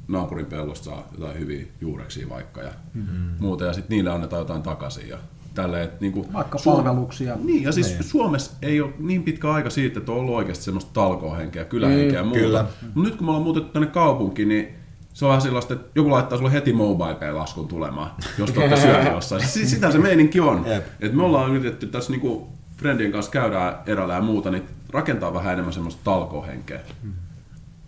[0.08, 3.30] naapurin pellosta saa jotain hyviä juureksia vaikka ja mm-hmm.
[3.38, 5.18] muuta ja sitten niille annetaan jotain takaisin ja
[5.62, 7.36] tälleen, että niin kuin Vaikka palveluksia.
[7.44, 10.90] Niin, ja siis Suomessa ei ole niin pitkä aika siitä, että on ollut oikeasti semmoista
[10.92, 12.40] talkohenkeä, kylähenkeä ja muuta.
[12.40, 12.64] kyllä.
[12.82, 14.68] Mutta nyt kun me ollaan muutettu tänne kaupunkiin, niin
[15.12, 18.80] se on vähän sellaista, että joku laittaa sulle heti mobile pay-laskun tulemaan, jos te olette
[18.86, 19.46] syöneet jossain.
[19.46, 20.66] Siis sitä se meininki on.
[21.00, 25.52] Et me ollaan yritetty tässä niinku friendien kanssa käydään erällä ja muuta, niin rakentaa vähän
[25.52, 26.80] enemmän semmoista talkohenkeä.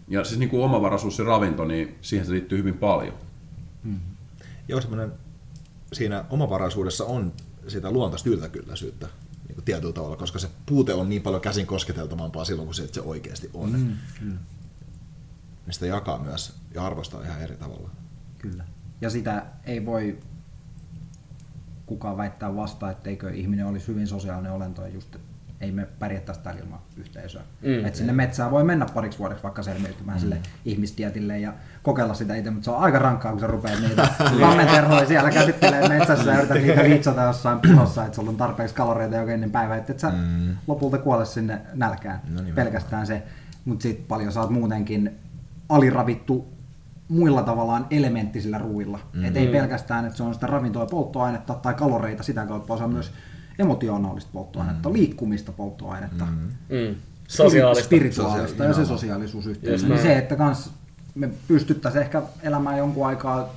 [0.08, 3.14] Ja siis niinku omavaraisuus ja ravinto, niin siihen se liittyy hyvin paljon.
[4.68, 5.12] Joo, semmoinen
[5.92, 7.32] siinä omavaraisuudessa on
[7.68, 9.08] sitä luontaista yltäkylläisyyttä
[9.48, 12.82] niin kuin tietyllä tavalla, koska se puute on niin paljon käsin kosketeltavampaa silloin, kun se,
[12.82, 13.72] että se oikeasti on.
[13.72, 14.38] Mm, mm.
[15.66, 17.90] Niin sitä jakaa myös ja arvostaa ihan eri tavalla.
[18.38, 18.64] Kyllä.
[19.00, 20.18] Ja sitä ei voi
[21.86, 25.16] kukaan väittää vastaan, etteikö ihminen olisi hyvin sosiaalinen olento ja just
[25.60, 27.42] ei me pärjättäisi täällä ilman yhteisöä.
[27.62, 27.84] Mm.
[27.84, 30.20] Et sinne metsään voi mennä pariksi vuodeksi vaikka selviytymään mm.
[30.20, 31.52] sille ihmisdietille ja
[31.82, 34.08] kokeilla sitä itse, mutta se on aika rankkaa, kun sä rupeat niitä
[34.40, 39.16] lammenterhoja siellä käsittelee metsässä ja yrität niitä liitsata jossain pihossa, että sulla on tarpeeksi kaloreita
[39.16, 40.56] joka ennen päivää, että et sä mm.
[40.66, 42.20] lopulta kuole sinne nälkään.
[42.24, 42.54] No nimenomaan.
[42.54, 43.22] Pelkästään se,
[43.64, 45.10] mutta sitten paljon oot muutenkin
[45.68, 46.48] aliravittu
[47.08, 49.00] muilla tavallaan elementtisillä ruuilla.
[49.12, 49.24] Mm.
[49.24, 52.78] Et ei pelkästään, että se on sitä ravintoa ja polttoainetta tai kaloreita sitä kautta, vaan
[52.78, 53.12] se on myös
[53.60, 54.92] emotionaalista polttoainetta, mm.
[54.92, 56.76] liikkumista polttoainetta, mm.
[56.76, 56.94] Mm.
[57.28, 57.84] Sosiaalista.
[57.84, 59.86] spirituaalista ja se sosiaalisuus yhteensä.
[59.86, 60.70] Just Niin se, että kans
[61.14, 63.54] me pystyttäisiin ehkä elämään jonkun aikaa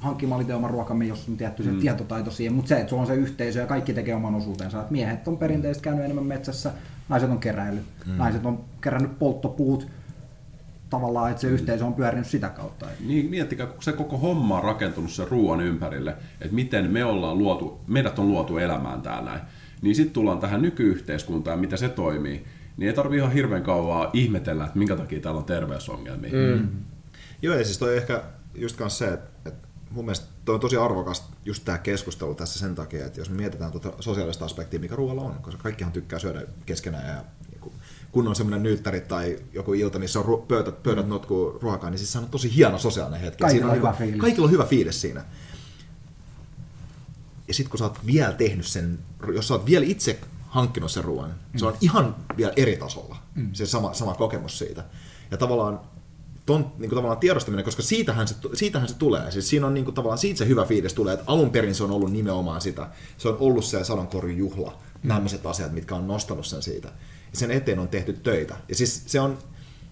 [0.00, 1.80] hankkimaan itse oman ruokamme, jos on tietty se mm.
[1.80, 4.80] tietotaito siihen, mutta se, että sulla on se yhteisö ja kaikki tekee oman osuutensa.
[4.80, 6.72] Että miehet on perinteisesti käynyt enemmän metsässä,
[7.08, 8.12] naiset on keräillyt, mm.
[8.12, 9.86] naiset on kerännyt polttopuut,
[10.94, 12.86] tavallaan, että se yhteisö on pyörinyt sitä kautta.
[13.06, 17.38] Niin miettikää, kun se koko homma on rakentunut sen ruoan ympärille, että miten me ollaan
[17.38, 19.40] luotu, meidät on luotu elämään täällä näin.
[19.82, 22.44] Niin sitten tullaan tähän nykyyhteiskuntaan, mitä se toimii.
[22.76, 26.32] Niin ei tarvi ihan hirveän kauan ihmetellä, että minkä takia täällä on terveysongelmia.
[26.32, 26.68] Mm.
[27.42, 28.22] Joo, ja siis toi ehkä
[28.54, 32.58] just kans se, että, että mun mielestä toi on tosi arvokas just tämä keskustelu tässä
[32.58, 36.18] sen takia, että jos me mietitään tuota sosiaalista aspektia, mikä ruoalla on, koska kaikkihan tykkää
[36.18, 37.72] syödä keskenään ja niinku,
[38.14, 41.98] kun on semmoinen nyyttäri tai joku ilta, missä on ru- pöytät, pöydät notkuu ruokaa, niin
[41.98, 43.40] siis se on tosi hieno sosiaalinen hetki.
[43.40, 44.20] Kaikilla Siinä on hyvä fiilis.
[44.20, 45.24] Kaikilla on hyvä fiilis siinä.
[47.48, 48.98] Ja sitten kun sä oot vielä tehnyt sen,
[49.34, 51.58] jos sä oot vielä itse hankkinut sen ruoan, mm.
[51.58, 53.50] se on ihan vielä eri tasolla, mm.
[53.52, 54.84] se sama, sama kokemus siitä.
[55.30, 55.80] Ja tavallaan
[56.46, 59.30] ton niin kuin tavallaan tiedostaminen, koska siitähän se, siitähän se tulee.
[59.30, 61.84] Siis siinä on niin kuin, tavallaan siitä se hyvä fiilis tulee, että alun perin se
[61.84, 62.88] on ollut nimenomaan sitä.
[63.18, 65.08] Se on ollut se sadonkorjun juhla, mm.
[65.08, 66.92] tämmöiset asiat, mitkä on nostanut sen siitä.
[67.34, 68.54] Ja sen eteen on tehty töitä.
[68.68, 69.38] Ja siis se on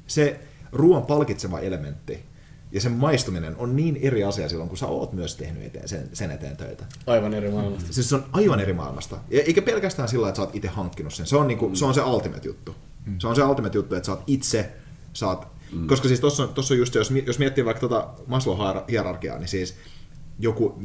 [0.06, 0.40] se
[0.72, 2.24] ruoan palkitseva elementti
[2.72, 6.08] ja sen maistuminen on niin eri asia silloin, kun sä oot myös tehnyt eteen, sen,
[6.12, 6.84] sen eteen töitä.
[7.06, 7.92] Aivan eri maailmasta.
[7.92, 9.18] Siis se on aivan eri maailmasta.
[9.30, 11.26] Ja eikä pelkästään sillä, että sä oot itse hankkinut sen.
[11.26, 12.74] Se on, niinku, se, on se ultimate juttu.
[13.18, 14.72] Se on se ultimate juttu, että sä oot itse,
[15.12, 15.86] sä oot, mm.
[15.86, 19.48] koska siis tossa, on- tossa on just, se, jos, jos miettii vaikka tota Maslow-hierarkiaa, niin
[19.48, 19.74] siis
[20.38, 20.82] joku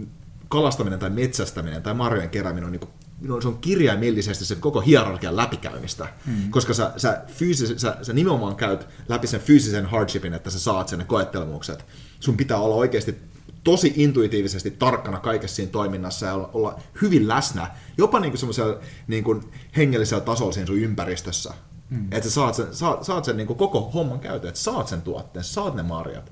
[0.49, 2.89] kalastaminen tai metsästäminen tai marjojen kerääminen on niinku
[3.21, 6.51] no, se on kirjaimellisesti sen koko hierarkian läpikäymistä, mm.
[6.51, 10.87] koska sä, sä, fyysis, sä, sä nimenomaan käyt läpi sen fyysisen hardshipin, että sä saat
[10.87, 11.85] sen ne koettelemukset.
[12.19, 13.15] Sun pitää olla oikeasti
[13.63, 19.23] tosi intuitiivisesti tarkkana kaikessa siinä toiminnassa ja olla, olla hyvin läsnä, jopa niin semmoisella niin
[19.23, 19.43] kuin
[19.77, 21.53] hengellisellä tasolla siinä sun ympäristössä.
[21.89, 22.07] Mm.
[22.11, 25.01] Että sä saat sen, saat, saat sen niin kuin koko homman käytön, että saat sen
[25.01, 26.31] tuotteen, saat ne marjat.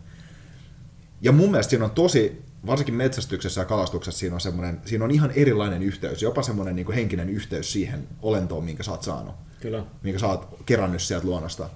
[1.21, 5.11] Ja mun mielestä siinä on tosi, varsinkin metsästyksessä ja kalastuksessa siinä on, semmoinen, siinä on
[5.11, 9.35] ihan erilainen yhteys, jopa semmoinen niin kuin henkinen yhteys siihen olentoon, minkä sä oot saanut,
[9.59, 9.85] Kyllä.
[10.03, 11.69] minkä sä oot kerännyt sieltä luonnosta.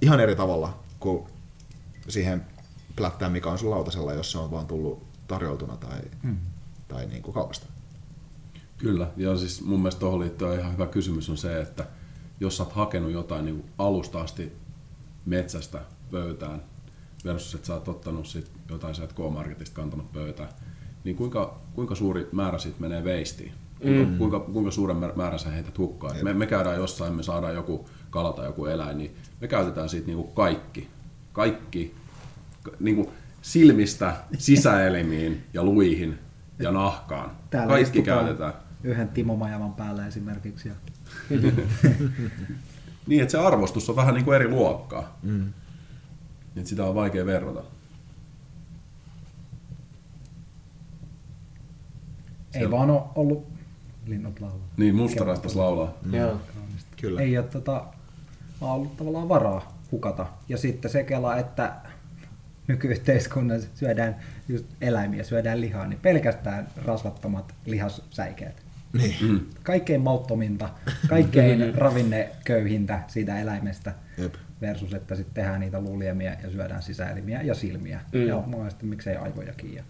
[0.00, 1.26] Ihan eri tavalla kuin
[2.08, 2.46] siihen
[2.96, 6.36] plättään, mikä on sun lautasella, jos se on vaan tullut tarjoltuna tai, mm.
[6.88, 7.66] tai niin kuin kaupasta.
[8.78, 11.86] Kyllä, ja siis mun mielestä tuohon liittyen ihan hyvä kysymys on se, että
[12.40, 14.52] jos sä oot hakenut jotain niin alusta asti
[15.26, 16.62] metsästä pöytään,
[17.24, 20.48] versus että sä oot ottanut sit jotain sieltä K-Marketista kantanut pöytään,
[21.04, 23.52] niin kuinka, kuinka suuri määrä siitä menee veistiin?
[23.82, 24.18] Kuinka, mm.
[24.18, 26.16] kuinka, kuinka suuren määr- määrän sä heität hukkaan?
[26.22, 30.06] Me, me käydään jossain, me saadaan joku kala tai joku eläin, niin me käytetään siitä
[30.06, 30.88] niinku kaikki.
[31.32, 31.94] Kaikki
[32.62, 33.12] ka- niinku
[33.42, 36.18] silmistä sisäelimiin ja luihin
[36.58, 37.30] ja nahkaan.
[37.50, 38.52] Täällä kaikki käytetään.
[38.84, 40.68] Yhden Timo Majavan päällä esimerkiksi.
[40.68, 40.74] Ja
[43.06, 45.18] Niin, että se arvostus on vähän niin kuin eri luokkaa.
[45.22, 45.52] Mm.
[46.56, 47.62] Että sitä on vaikea verrata.
[52.58, 53.46] Ei vaan ole ollut
[54.06, 54.68] linnut laulaa.
[54.76, 55.94] Niin, mustarastas laulaa.
[56.12, 56.40] Joo.
[57.00, 57.20] Kyllä.
[57.20, 57.84] Ei ole tota,
[58.60, 60.26] vaan ollut tavallaan varaa hukata.
[60.48, 61.72] Ja sitten se kela, että
[62.68, 64.16] nykyyhteiskunnassa syödään
[64.48, 68.62] just eläimiä, syödään lihaa, niin pelkästään rasvattomat lihassäikeet.
[68.92, 69.16] Niin.
[69.20, 69.40] Mm.
[69.62, 70.68] Kaikkein mauttominta,
[71.08, 74.34] kaikkein ravinneköyhintä siitä eläimestä Jep.
[74.60, 78.00] versus, että sitten tehdään niitä luuliemia ja syödään sisäelimiä ja silmiä.
[78.12, 78.26] Mm.
[78.26, 79.74] Ja monesti miksei aivojakin.
[79.74, 79.82] Ja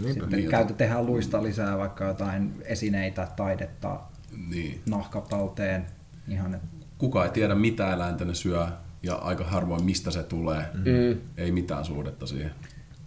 [0.00, 0.20] Niinpä.
[0.20, 0.50] sitten Niin.
[0.50, 4.00] käytä, tehdään luista lisää vaikka jotain esineitä, taidetta,
[4.48, 4.82] Niin.
[4.86, 5.86] nahkatalteen,
[6.28, 6.62] ihan et,
[6.98, 8.66] Kuka ei tiedä mitä eläintä ne syö
[9.02, 10.64] ja aika harvoin mistä se tulee.
[10.74, 11.20] Mm.
[11.36, 12.50] Ei mitään suhdetta siihen.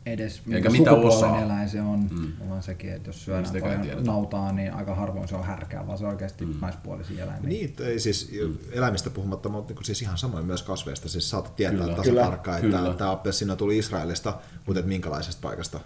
[0.05, 1.41] Edes Eikä minkä mitä sukupuolen osaa.
[1.41, 2.49] eläin se on, mm.
[2.49, 4.03] vaan sekin, että jos syödään paljon tiedetä.
[4.03, 6.53] nautaa, niin aika harvoin se on härkää, vaan se on oikeasti mm.
[6.61, 7.49] naispuolisia eläimiä.
[7.49, 8.31] Niin, ei siis
[8.71, 11.09] eläimistä puhumatta, mutta niin siis ihan samoin myös kasveista.
[11.09, 11.95] Siis saatat tietää Kyllä.
[11.95, 12.23] tasan Kyllä.
[12.23, 12.93] tarkkaan, että Kyllä.
[12.93, 15.79] tämä appelsina tuli Israelista, mutta et minkälaisesta paikasta.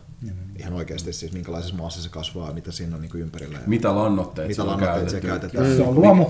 [0.59, 3.57] Ihan oikeasti siis minkälaisessa maassa se kasvaa, mitä siinä on niin kuin ympärillä.
[3.57, 5.67] Ja Mitä lannoitteita mitä lannoitteita se käytetään.
[5.67, 6.25] Jos se on luomu,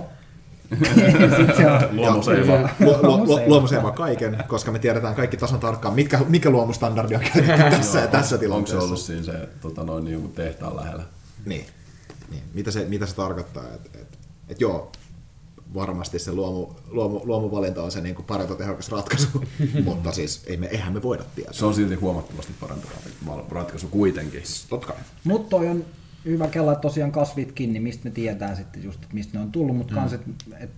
[1.38, 2.53] sit se on Luomuseima.
[2.53, 3.47] Lu- lu- lu- Luomuseima.
[3.49, 8.07] Luomuseima kaiken, koska me tiedetään kaikki tasan tarkkaan, mitkä, mikä luomustandardi on käytetty tässä ja
[8.07, 8.80] tässä Onko tilanteessa.
[8.80, 11.03] se ollut siinä se tota, noin, niin joku tehtaan lähellä?
[11.45, 11.65] Niin.
[12.32, 12.43] niin.
[12.53, 13.63] Mitä, se, mitä se tarkoittaa?
[13.76, 14.18] Että et,
[14.49, 14.91] et joo,
[15.74, 19.28] varmasti se luomu, luomu, luomuvalinta on se niin parempi tehokas ratkaisu,
[19.84, 21.53] mutta siis ei me, eihän me voida tietää.
[21.53, 22.88] Se on silti huomattavasti parempi
[23.28, 24.43] rat- ratkaisu kuitenkin.
[24.70, 24.95] Totta kai.
[25.24, 25.86] Mutta toi on
[26.28, 29.51] hyvä kella, että tosiaan kasvitkin, niin mistä me tietää sitten just, että mistä ne on
[29.51, 29.99] tullut, mutta mm.
[29.99, 30.21] kans, et,
[30.59, 30.69] et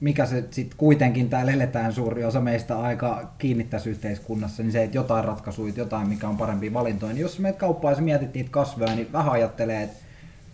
[0.00, 4.82] mikä se sitten kuitenkin täällä eletään suuri osa meistä aika kiinni tässä yhteiskunnassa, niin se,
[4.82, 8.50] että jotain ratkaisuja, jotain mikä on parempia valintoja, niin jos menet kauppaan ja mietit niitä
[8.50, 10.05] kasveja, niin vähän ajattelee, että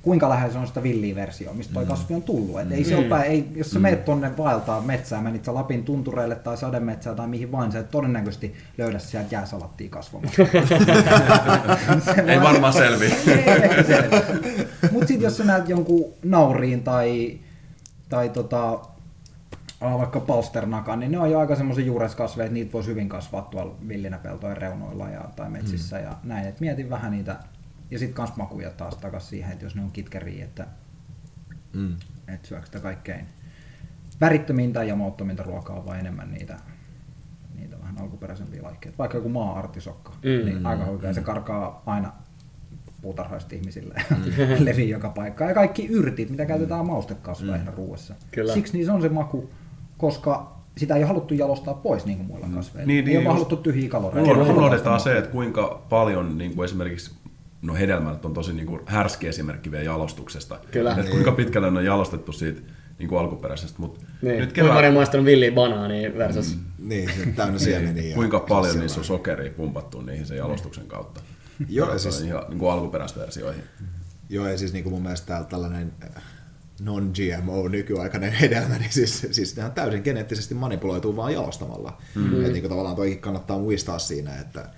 [0.02, 2.60] kuinka lähellä se on sitä villiä versiota, mistä toi kasvi on tullut.
[2.60, 5.84] Et ei se ole päin, ei, jos sä meet tonne vaeltaa metsään, menit sä Lapin
[5.84, 10.42] tuntureille tai sademetsään tai mihin vain, sä et todennäköisesti löydä sieltä jääsalattia kasvamassa.
[12.26, 13.06] Ei varmaan selvi.
[14.92, 17.38] Mutta sitten jos sä näet jonkun nauriin tai,
[18.08, 18.78] tai tota,
[19.80, 23.74] vaikka palsternakan, niin ne on jo aika semmoisia juureskasveja, että niitä voisi hyvin kasvaa tuolla
[23.88, 26.04] villinä peltojen reunoilla ja, tai metsissä mm.
[26.04, 26.48] ja näin.
[26.48, 27.36] Et mietin vähän niitä,
[27.92, 30.66] ja sitten kans makuja taas takas siihen, että jos ne on kitkeriä, että
[31.72, 31.96] Mm.
[32.28, 33.26] et syökö sitä kaikkein
[34.20, 36.58] värittömintä ja mauttominta ruokaa vai enemmän niitä,
[37.58, 38.98] niitä vähän alkuperäisempiä laikkeita.
[38.98, 40.44] Vaikka joku maa-artisokka, Mm.
[40.44, 42.12] niin aika oikein se karkaa aina
[43.02, 43.94] puutarhoista ihmisille
[44.38, 45.48] ja levii joka paikkaan.
[45.50, 47.76] Ja kaikki yrtit, mitä käytetään maustekasveina mm.
[47.76, 48.14] ruoassa.
[48.30, 48.54] Kyllä.
[48.54, 49.50] Siksi niissä on se maku,
[49.98, 52.86] koska sitä ei ole haluttu jalostaa pois niin kuin muilla kasveilla.
[52.86, 54.30] Niin, ei niin, ole just- haluttu tyhjiä kaloreita.
[54.32, 57.14] Unohdetaan, se, että kuinka paljon niin kuin esimerkiksi
[57.62, 60.58] no hedelmät on tosi niin kuin härski esimerkki vielä jalostuksesta.
[60.70, 60.94] Kyllä.
[60.98, 62.60] Että kuinka pitkälle ne on jalostettu siitä
[62.98, 63.78] niin kuin alkuperäisestä.
[63.78, 64.38] Mutta Niin.
[64.38, 66.56] nyt Kuinka kevään, on maistanut villiä banaania versus...
[66.56, 66.88] Mm.
[66.88, 68.08] Niin, se täynnä siemeniä.
[68.08, 71.20] ja kuinka paljon niissä on sokeria pumpattu niihin sen jalostuksen kautta.
[71.68, 72.16] Joo, ja siis...
[72.16, 73.64] siis, ihan niin kuin alkuperäisversioihin.
[74.28, 76.22] joo, ja siis niin kuin mun mielestä täällä tällainen äh,
[76.80, 81.98] non-GMO nykyaikainen hedelmä, niin siis, siis ne on täysin geneettisesti manipuloituu vaan jalostamalla.
[82.14, 82.36] Mm-hmm.
[82.36, 84.68] Että niin kuin tavallaan toikin kannattaa muistaa siinä, että,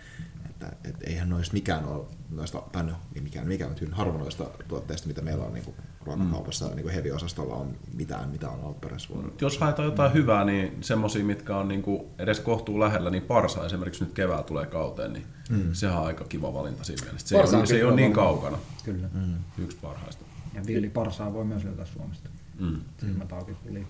[0.73, 4.45] että, että eihän noista mikään ole noista, tai no, ei mikään, mikään, mutta hyvin harvonoista
[4.69, 6.75] tuotteista, mitä meillä on niin kuin ruokakaupassa, mm.
[6.75, 9.33] niin kuin heavy-osastolla on mitään, mitä on alkuperäisvuonna.
[9.41, 10.15] Jos haetaan jotain mm.
[10.15, 14.67] hyvää, niin semmoisia, mitkä on niinku edes kohtuu lähellä, niin parsa esimerkiksi nyt kevää tulee
[14.67, 15.73] kauteen, niin mm.
[15.73, 17.29] sehän on aika kiva valinta siinä mielessä.
[17.29, 18.59] Se, Parsa ei, ole- se ei ole niin kaukana.
[18.85, 19.09] Kyllä.
[19.15, 19.35] Mm.
[19.59, 20.25] Yksi parhaista.
[20.55, 22.29] Ja villiparsaa voi myös löytää Suomesta.
[22.59, 22.81] Mm.
[23.01, 23.87] Silmät auki tuli.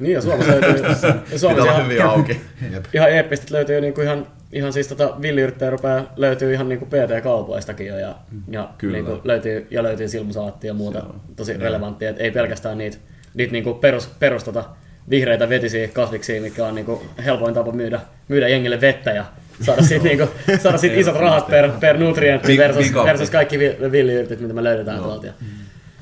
[0.00, 0.84] Niin, ja Suomessa löytyy...
[1.32, 2.40] ja Suomessa ihan, hyvin auki.
[2.72, 2.84] Jep.
[2.94, 7.98] ihan eeppistä löytyy niinku ihan, ihan siis tota villiyrttejä rupeaa löytyy ihan niinku PT-kaupoistakin jo
[7.98, 8.14] ja,
[8.48, 8.92] ja, Kyllä.
[8.92, 11.02] niinku löytyy, ja löytyy silmusalaattia ja muuta
[11.36, 12.96] tosi relevanttia, et ei pelkästään niitä,
[13.34, 14.64] niitä niinku perus, perus tota,
[15.10, 19.24] vihreitä vetisiä kasviksia, mikä on niinku helpoin tapa myydä, myydä jengille vettä ja
[19.60, 20.28] saada siitä, niinku,
[20.62, 24.96] saada siitä isot rahat per, per nutrientti versus, versus kaikki vi- villiyrtit, mitä me löydetään
[24.96, 25.06] Joo.
[25.06, 25.26] tuolta.
[25.26, 25.32] Ja,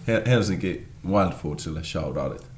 [0.09, 2.50] He- Helsinki Wild Foodsille shoutoutit.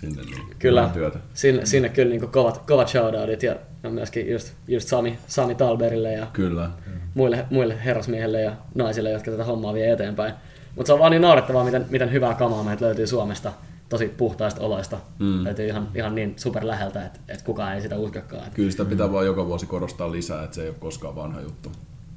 [0.00, 1.18] Sinne niin Kyllä, työtä.
[1.34, 6.12] sinne, sinne kyllä niinku kovat, kovat shoutoutit ja, ja myöskin just, just Sami, Sami Talberille
[6.12, 6.70] ja Kyllä.
[7.14, 10.34] muille, muille herrasmiehille ja naisille, jotka tätä hommaa vie eteenpäin.
[10.76, 13.52] Mutta se on vaan niin naurettavaa, miten, miten hyvää kamaa meiltä löytyy Suomesta.
[13.88, 14.98] tosi puhtaista oloista.
[15.18, 15.44] Mm.
[15.44, 18.42] Täytyy ihan, ihan niin super läheltä, että, että kukaan ei sitä uskokaan.
[18.42, 21.40] Että Kyllä sitä pitää vaan joka vuosi korostaa lisää, että se ei ole koskaan vanha
[21.40, 21.72] juttu.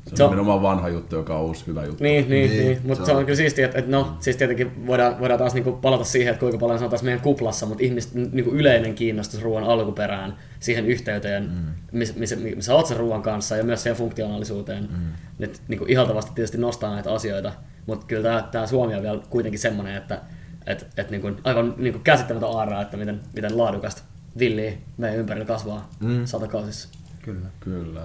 [0.07, 2.03] Se on Se on- nimenomaan vanha juttu, joka on uusi hyvä juttu.
[2.03, 2.81] Niin, niin, Niin, niin.
[2.83, 5.71] mutta se se on kyllä siistiä, että, että no, siis tietenkin voidaan, voidaan taas niinku
[5.71, 9.41] palata siihen, että kuinka paljon se on taas meidän kuplassa, mutta ihmisten niinku yleinen kiinnostus
[9.41, 11.73] ruoan alkuperään, siihen yhteyteen, mm.
[11.99, 14.83] missä, missä, missä oot sen ruoan kanssa ja myös siihen funktionaalisuuteen.
[14.91, 14.97] Mm.
[15.39, 17.51] Nyt niinku ihaltavasti tietysti nostaa näitä asioita,
[17.85, 20.21] mutta kyllä tämä, tämä Suomi on vielä kuitenkin semmoinen, että
[20.67, 24.01] et, et niinku, aivan niinku käsittämätön aaraa, että miten, miten laadukasta
[24.39, 26.25] villiä meidän ympärillä kasvaa mm.
[26.25, 26.89] satakausissa.
[27.21, 27.47] Kyllä.
[27.59, 28.01] Kyllä.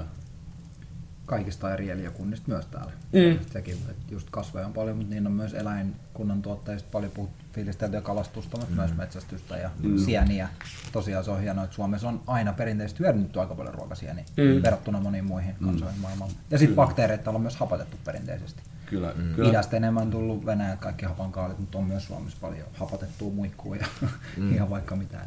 [1.28, 2.92] Kaikista eri eliökunnista myös täällä.
[3.12, 3.38] Mm.
[3.52, 8.00] Sekin, että just kasveja on paljon, mutta niin on myös eläinkunnan tuotteista paljon puhut, fiilisteltyä
[8.00, 9.70] kalastusta, mutta myös metsästystä ja
[10.04, 10.48] sieniä.
[10.92, 14.62] Tosiaan se on hienoa, että Suomessa on aina perinteisesti hyödynnetty aika paljon ruokasieniä Mm.
[14.62, 16.32] verrattuna moniin muihin kansoihin maailmalla.
[16.50, 18.62] Ja sitten bakteereita on myös hapatettu perinteisesti.
[18.86, 19.34] Kyllä, Mm.
[19.34, 19.50] kyllä.
[19.50, 23.86] Idästä enemmän tullut Venäjältä kaikki hapankaalit, mutta on myös Suomessa paljon hapatettua muikkua ja
[24.54, 25.26] ihan vaikka mitään.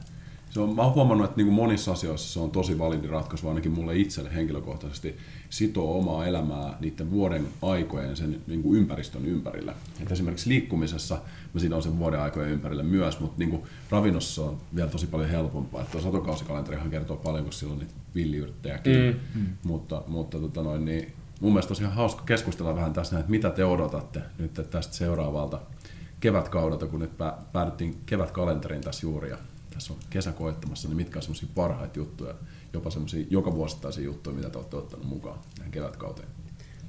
[0.52, 3.72] Se on, mä oon huomannut, että niin monissa asioissa se on tosi validi ratkaisu, ainakin
[3.72, 5.18] mulle itselle henkilökohtaisesti
[5.49, 9.74] sitoo omaa elämää niiden vuoden aikojen sen niin kuin ympäristön ympärillä.
[10.02, 11.22] Et esimerkiksi liikkumisessa
[11.54, 15.30] mä sidon sen vuoden aikojen ympärille myös, mutta niin kuin ravinnossa on vielä tosi paljon
[15.30, 15.82] helpompaa.
[15.82, 19.22] Että tuo satokausikalenteri kertoo paljon, kun silloin niitä villiyrttejäkin.
[19.36, 19.45] Mm.
[19.64, 23.49] Mutta, mutta tota noin, niin mun mielestä olisi ihan hauska keskustella vähän tässä, että mitä
[23.49, 25.60] te odotatte nyt tästä seuraavalta
[26.20, 29.38] kevätkaudelta, kun nyt pää- päädyttiin kevätkalenteriin tässä juuri ja
[29.82, 32.34] tässä on kesä koettamassa, niin mitkä on semmoisia parhaita juttuja,
[32.73, 36.27] jopa semmoisia joka vuosittaisia juttuja, mitä te olette ottanut mukaan tähän kevätkauteen?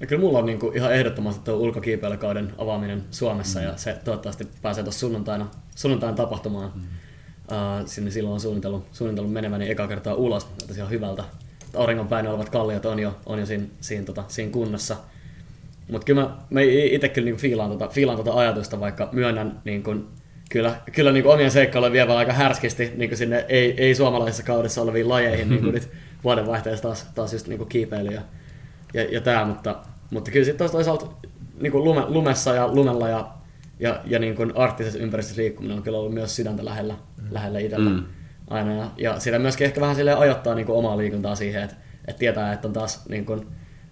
[0.00, 3.64] Ja kyllä mulla on niinku ihan ehdottomasti tuo ulkokiipeilykauden avaaminen Suomessa mm.
[3.64, 6.72] ja se toivottavasti pääsee tuossa sunnuntaina, sunnuntaina tapahtumaan.
[6.74, 6.82] Mm.
[6.82, 11.24] Uh, sinne silloin on suunnitellut, suunnitellut meneväni eka kertaa ulos, näyttäisi ihan hyvältä.
[11.76, 14.96] Auringonpäin olevat kalliot on jo, on jo siinä, siinä, tota, siinä kunnossa.
[15.90, 19.94] Mutta kyllä mä, mä itse kyllä niinku fiilaan, tota, fiilaan tota ajatusta, vaikka myönnän niinku,
[20.52, 25.08] kyllä, kyllä niinku omien seikkailujen vievän aika härskisti niinku sinne ei, ei suomalaisessa kaudessa oleviin
[25.08, 25.88] lajeihin niinku nyt
[26.24, 28.22] vuodenvaihteessa taas, taas just niinku kiipeily ja,
[28.94, 29.76] ja, ja tämä, mutta,
[30.10, 31.06] mutta kyllä sitten toisaalta
[31.60, 33.28] niinku lume, lumessa ja lumella ja,
[33.80, 36.94] ja, ja niinku arktisessa ympäristössä liikkuminen on kyllä ollut myös sydäntä lähellä,
[37.30, 38.04] lähellä itsellä Mm.
[38.50, 38.74] aina.
[38.74, 41.76] Ja, ja sitä myöskin ehkä vähän silleen ajoittaa niinku omaa liikuntaa siihen, että,
[42.08, 43.44] että tietää, että on taas niinku,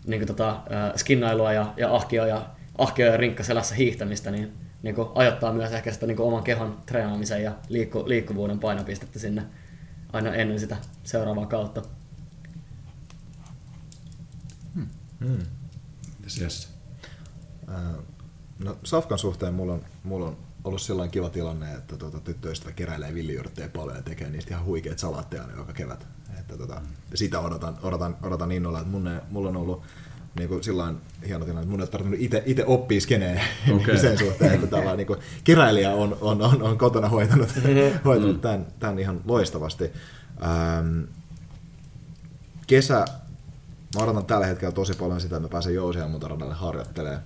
[0.07, 2.43] niinku tota, äh, skinnailua ja, ja ahkio ja,
[2.79, 4.53] ahkio ja rinkkaselässä hiihtämistä, niin
[4.83, 9.43] niinku ajoittaa myös ehkä sitä niinku oman kehon treenaamisen ja liikku, liikkuvuuden painopistettä sinne
[10.13, 11.83] aina ennen sitä seuraavaa kautta.
[15.21, 15.47] Mm.
[16.19, 16.69] Mites Jesse?
[17.69, 17.95] Ää,
[18.65, 23.15] No Safkan suhteen mulla on, mulla on ollut sellainen kiva tilanne, että tuota, tyttöystävä keräilee
[23.15, 26.07] villiyrttejä paljon ja tekee niistä ihan huikeat salaatteja joka kevät.
[26.39, 26.83] Että, tota,
[27.15, 29.83] sitä odotan, odotan, odotan innolla, että mun, mulla on ollut
[30.35, 33.41] niin kuin sillain hieno tilanne, että mun ei ole tarvinnut itse, itse oppia skeneen
[33.77, 33.99] Okei.
[33.99, 37.49] sen suhteen, että tällä niin kuin, keräilijä on, on, on, on kotona hoitanut,
[38.05, 39.93] hoitanut tämän, tämän ihan loistavasti.
[40.43, 41.01] Ähm,
[42.67, 43.05] kesä,
[43.97, 47.23] mä odotan tällä hetkellä tosi paljon sitä, että mä pääsen Jousiammuntaradalle harjoittelemaan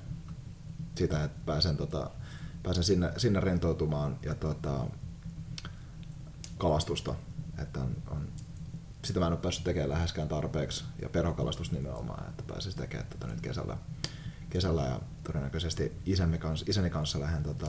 [0.95, 2.11] sitä, että pääsen, tota,
[2.63, 4.81] pääsen sinne, sinne rentoutumaan ja tota,
[6.59, 7.15] kalastusta.
[7.63, 8.29] Että on, on,
[9.05, 13.27] sitä mä en ole päässyt tekemään läheskään tarpeeksi ja perhokalastus nimenomaan, että pääsis tekemään tota
[13.27, 13.77] nyt kesällä,
[14.51, 17.67] kesällä ja todennäköisesti isämme kanssa, isäni kanssa lähden tota,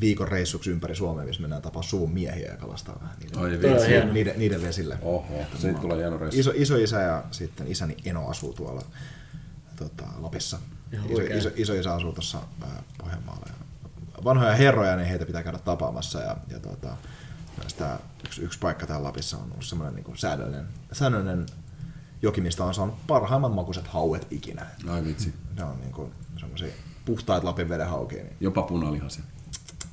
[0.00, 4.12] viikon reissuksi ympäri Suomea, missä mennään tapaa suvun miehiä ja kalastaa vähän niiden, Ai hieno.
[4.12, 4.98] niiden, niiden vesille.
[5.02, 5.26] Oho,
[5.58, 6.40] siitä tulee hieno reissu.
[6.40, 8.82] Iso, iso isä ja sitten isäni Eno asuu tuolla
[9.76, 10.58] tota, Lapissa.
[10.92, 13.46] Ihan Iso, iso, iso isä asuu tuossa ää, Pohjanmaalla.
[13.48, 13.54] Ja
[14.24, 16.20] vanhoja herroja, niin heitä pitää käydä tapaamassa.
[16.20, 16.96] Ja, ja tota,
[17.78, 21.46] tää, yksi, yksi paikka täällä Lapissa on ollut semmoinen niin säännöllinen, säännöllinen
[22.22, 24.66] joki, mistä on saanut parhaimmat makuiset hauet ikinä.
[24.88, 25.34] Ai vitsi.
[25.56, 26.68] Ne on niin kuin, semmoisia
[27.04, 29.24] puhtaita Lapin veden haukia, niin Jopa punalihasia.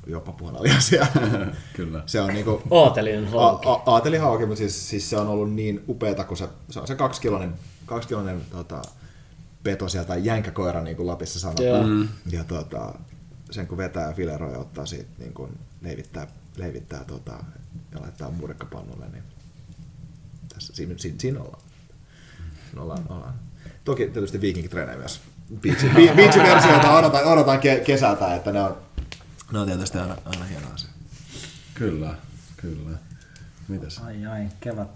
[0.07, 1.07] jopa puolaliasia.
[1.75, 2.03] Kyllä.
[2.05, 3.67] se on niinku, Ootelinen hauki.
[3.67, 6.87] A- a- Aatelihauki, mutta siis, siis, se on ollut niin upeeta, kun se, se on
[6.87, 7.53] se kaksikiloinen,
[7.85, 8.81] kaksikiloinen tota,
[9.63, 11.89] peto sieltä, tai jänkäkoira, niin kuin Lapissa sanotaan.
[11.89, 12.07] Mm.
[12.31, 12.93] Ja tota,
[13.51, 16.27] sen kun vetää ja fileroi ja ottaa siitä, niin kuin leivittää,
[16.57, 17.43] leivittää tota,
[17.91, 19.23] ja laittaa murkkapannulle, niin
[20.53, 21.63] tässä, siinä, siinä, siinä ollaan.
[22.65, 23.33] Siinä ollaan, ollaan.
[23.83, 25.21] Toki tietysti viikinkitreenejä myös.
[25.61, 28.77] Beach, be- beach-versioita odotan, odotan ke- kesältä, että ne on,
[29.51, 30.89] ne on tietysti aina, aina hieno asia.
[31.73, 32.15] Kyllä,
[32.57, 32.97] kyllä.
[33.67, 33.97] Mitäs?
[33.97, 34.87] Ai ai, kevät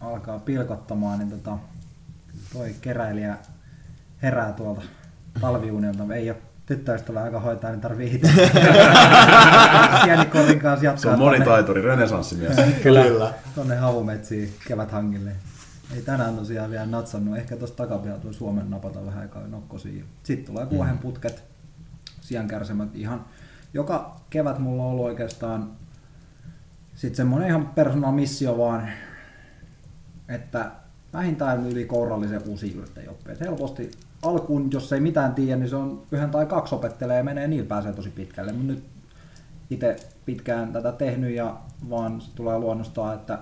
[0.00, 1.58] alkaa pilkottamaan, niin tota,
[2.52, 3.38] toi keräilijä
[4.22, 4.82] herää tuolta
[5.40, 6.14] talviunilta.
[6.14, 8.32] Ei ole tyttöystävä, joka hoitaa, niin tarvii itse
[10.04, 12.56] sienikorrin kanssa jatkaa Se on monitaituri, renesanssimies.
[12.56, 13.32] tonne, Kyllä.
[13.54, 15.32] tonne havumetsiin keväthangille.
[15.94, 17.36] Ei tänään tosiaan vielä natsannut.
[17.36, 20.04] Ehkä tuosta takapihalta tuo Suomen napata vähän aikaa nokkosia.
[20.22, 21.42] Sitten tulee kuohen putket,
[22.20, 23.24] sian kärsimät ihan
[23.74, 25.70] joka kevät mulla on ollut oikeastaan
[26.94, 28.88] sitten semmoinen ihan personal missio vaan,
[30.28, 30.70] että
[31.12, 33.34] vähintään yli kourallisen uusi yrttejä oppii.
[33.40, 33.90] Helposti
[34.24, 37.66] alkuun, jos ei mitään tiedä, niin se on yhden tai kaksi opettelee ja menee, niin
[37.66, 38.52] pääsee tosi pitkälle.
[38.52, 38.84] Mutta nyt
[39.70, 41.56] itse pitkään tätä tehnyt ja
[41.90, 43.38] vaan se tulee luonnostaan, että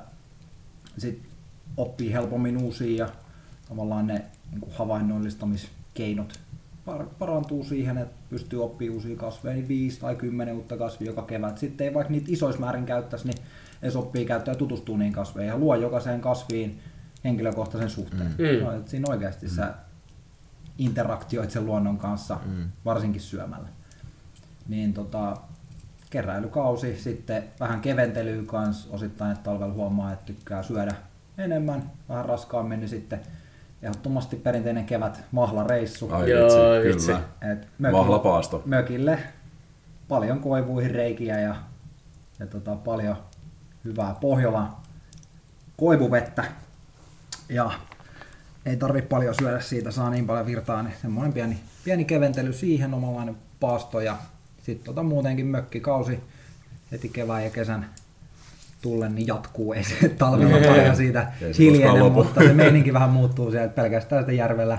[0.99, 1.23] sit
[1.77, 3.13] oppii helpommin uusia ja
[3.69, 6.41] tavallaan ne niin havainnollistamiskeinot
[6.87, 11.23] par- parantuu siihen, että pystyy oppimaan uusia kasveja, niin 5 tai 10 uutta kasvia joka
[11.23, 11.59] kevät.
[11.59, 13.39] Sitten ei vaikka niitä isoissa määrin käyttäisi, niin
[13.83, 16.81] edes oppii käyttää ja tutustuu niihin kasveihin ja luo jokaiseen kasviin
[17.25, 18.35] henkilökohtaisen suhteen.
[18.39, 18.65] Mm.
[18.65, 19.53] No, että siinä oikeasti mm.
[19.53, 19.75] sä
[20.79, 22.65] interaktioit sen luonnon kanssa, mm.
[22.85, 23.69] varsinkin syömällä.
[24.69, 25.37] Niin tota,
[26.11, 30.95] keräilykausi, sitten vähän keventelyä kanssa, osittain, että talvella huomaa, että tykkää syödä
[31.39, 33.21] enemmän, vähän raskaammin, niin sitten
[33.83, 36.09] ehdottomasti perinteinen kevät mahlareissu.
[36.13, 37.07] Ai Joo, vitsi, vitsi.
[37.07, 37.53] kyllä.
[37.53, 38.63] Et mökille- Mahlapaasto.
[38.67, 39.19] Mökille
[40.09, 41.57] paljon koivuihin reikiä ja,
[42.39, 43.17] ja tota, paljon
[43.85, 44.77] hyvää Pohjolan
[45.77, 46.45] koivuvettä.
[47.49, 47.71] Ja
[48.67, 52.95] ei tarvi paljon syödä siitä, saa niin paljon virtaa, niin semmoinen pieni, pieni keventely siihen,
[52.95, 54.17] omanlainen paasto ja
[54.63, 56.21] sitten tota muutenkin mökkikausi
[56.93, 57.87] heti kevään ja kesän
[58.83, 63.65] tullen niin jatkuu, ei se talvella paljon siitä hiljene, mutta se meininki vähän muuttuu sieltä
[63.65, 64.79] että pelkästään sitä järvellä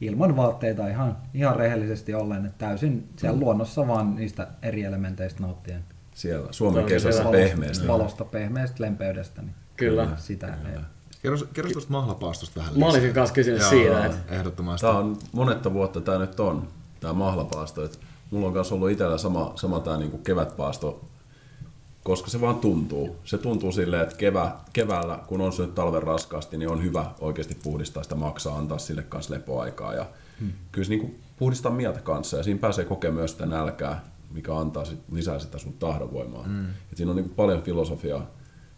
[0.00, 5.84] ilman vaatteita ihan, ihan rehellisesti ollen, että täysin siellä luonnossa vaan niistä eri elementeistä nauttien.
[6.14, 7.88] Siellä Suomen kesässä on pehmeästi.
[7.88, 10.08] Valosta, pehmeästä, lempeydestä, niin Kyllä.
[10.16, 10.78] sitä ei.
[11.22, 13.14] Kerro, kerro tuosta mahlapaastosta vähän Mä olisin lisää.
[13.14, 14.86] kanssa kysynyt Joo, siitä, että Ehdottomasti.
[14.86, 16.68] Tämä on monetta vuotta tämä nyt on,
[17.00, 17.84] tämä mahlapaasto.
[17.84, 18.00] Et
[18.30, 21.04] mulla on kanssa ollut itsellä sama, sama tämä niinku kevätpaasto,
[22.04, 23.16] koska se vaan tuntuu.
[23.24, 27.56] Se tuntuu silleen, että kevä, keväällä, kun on syönyt talven raskaasti, niin on hyvä oikeasti
[27.62, 29.94] puhdistaa sitä maksaa, antaa sille kanssa lepoaikaa.
[29.94, 30.06] Ja
[30.40, 30.52] hmm.
[30.72, 34.84] Kyllä se niinku puhdistaa mieltä kanssa ja siinä pääsee kokemaan myös sitä nälkää, mikä antaa
[34.84, 36.42] sit, lisää sitä sun tahdonvoimaa.
[36.42, 36.66] Hmm.
[36.70, 38.26] Et siinä on niinku paljon filosofiaa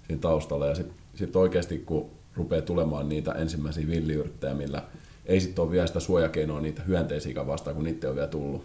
[0.07, 4.83] siinä taustalla ja sitten sit oikeasti kun rupeaa tulemaan niitä ensimmäisiä villiyrttejä, millä
[5.26, 8.64] ei sitten ole vielä sitä suojakeinoa niitä hyönteisiä vastaan, kun niitä ole vielä tullut.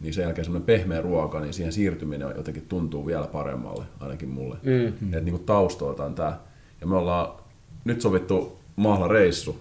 [0.00, 4.56] Niin sen jälkeen semmoinen pehmeä ruoka, niin siihen siirtyminen jotenkin tuntuu vielä paremmalle, ainakin mulle.
[4.62, 4.86] Mm.
[4.86, 6.38] Että niin taustoilta on tää.
[6.80, 7.28] Ja me ollaan
[7.84, 9.58] nyt sovittu mahlareissu,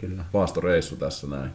[0.00, 0.24] Kyllä.
[0.32, 1.50] paastoreissu tässä näin.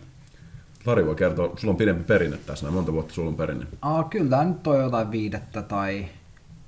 [0.85, 3.65] Lari voi kertoa, sulla on pidempi perinne tässä näin, monta vuotta sulla on perinne?
[3.81, 6.05] Aa, kyllä tämä nyt on jotain viidettä tai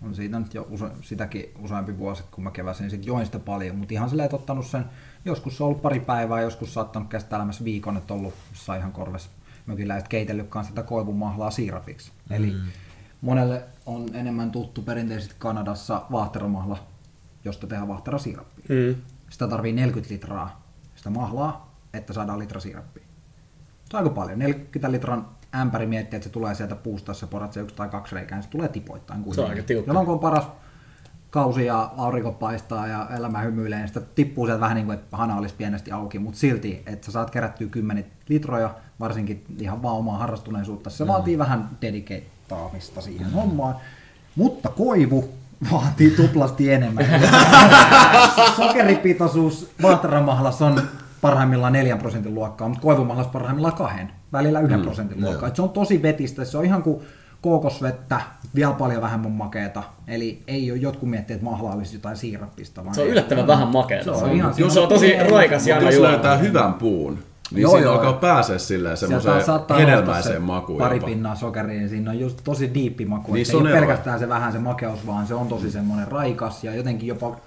[0.02, 3.76] on siitä nyt jo use, sitäkin useampi vuosi, kun mä keväsin sit join sitä paljon,
[3.76, 4.86] mutta ihan silleen, että ottanut sen,
[5.26, 8.92] joskus se on ollut pari päivää, joskus saattanut kestää elämässä viikon, että ollut jossain ihan
[8.92, 9.30] korves
[9.66, 12.12] mökillä, että keitellyt kanssa sitä koivumahlaa siirapiksi.
[12.30, 12.36] Mm.
[12.36, 12.54] Eli
[13.22, 16.88] monelle on enemmän tuttu perinteisesti Kanadassa vaahteromahla,
[17.46, 18.66] josta tehdään vaahterasiirappia.
[18.70, 18.96] Mm.
[19.30, 20.62] Sitä tarvii 40 litraa
[20.96, 23.04] sitä mahlaa, että saadaan litra siirappia.
[23.90, 24.40] Se on aika paljon.
[24.40, 27.90] 40 litran ämpäri miettii, että se tulee sieltä puusta, jos sä porat se yksi tai
[27.90, 29.34] kaksi reikää, niin se tulee tipoittain.
[29.34, 29.90] Se on aika tiukka.
[29.90, 30.48] Jolloin kun on paras
[31.30, 35.18] kausi ja aurinko paistaa ja elämä hymyilee, niin sitä tippuu sieltä vähän niin kuin, että
[35.18, 39.96] hana olisi pienesti auki, mutta silti, että sä saat kerättyä kymmeniä litroja, varsinkin ihan vaan
[39.96, 40.90] omaa harrastuneisuutta.
[40.90, 41.08] Se mm.
[41.08, 43.76] vaatii vähän dedikeettaamista siihen hommaan.
[44.36, 45.30] Mutta koivu
[45.72, 47.06] vaatii tuplasti enemmän.
[48.58, 50.82] Sokeripitoisuus vaahteramahlassa on
[51.22, 55.50] parhaimmillaan 4 prosentin luokkaa, mutta koivumahlassa parhaimmillaan kahden, välillä 1 mm, prosentin luokkaa.
[55.50, 57.02] Et se on tosi vetistä, se on ihan kuin
[57.42, 58.22] kookosvettä,
[58.56, 59.84] vielä paljon vähemmän makeeta.
[60.08, 62.84] Eli ei ole jotkut miettiä, että mahla olisi jotain siirappista.
[62.84, 64.04] Vaan Se on yllättävän vähän makeeta.
[64.04, 66.74] Se on Se on, ihan- Joo, se on tosi on- raikas ja jos löytää hyvän
[66.74, 67.20] puun,
[67.52, 67.94] niin Joo, siinä joo.
[67.96, 69.36] alkaa pääsee silleen semmoiseen
[69.80, 70.80] hedelmäiseen se makuun.
[70.80, 71.08] Pari jopa.
[71.08, 73.34] pinnaa sokeria, niin siinä on just tosi diippi maku.
[73.34, 75.72] Niin että se on ei ole pelkästään se vähän se makeus, vaan se on tosi
[75.72, 77.38] semmoinen raikas ja jotenkin jopa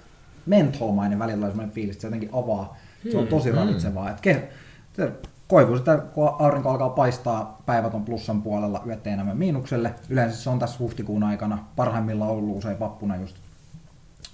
[0.45, 2.77] mentholmainen välillä tulee semmoinen fiilis, että se jotenkin avaa.
[3.11, 4.09] Se on tosi ravitsevaa.
[4.09, 4.49] Et ke,
[4.93, 5.11] se
[5.53, 9.95] koivu sitä, kun aurinko alkaa paistaa, päivät on plussan puolella, yöt ei enemmän miinukselle.
[10.09, 13.35] Yleensä se on tässä huhtikuun aikana, parhaimmillaan ollut usein vappuna just.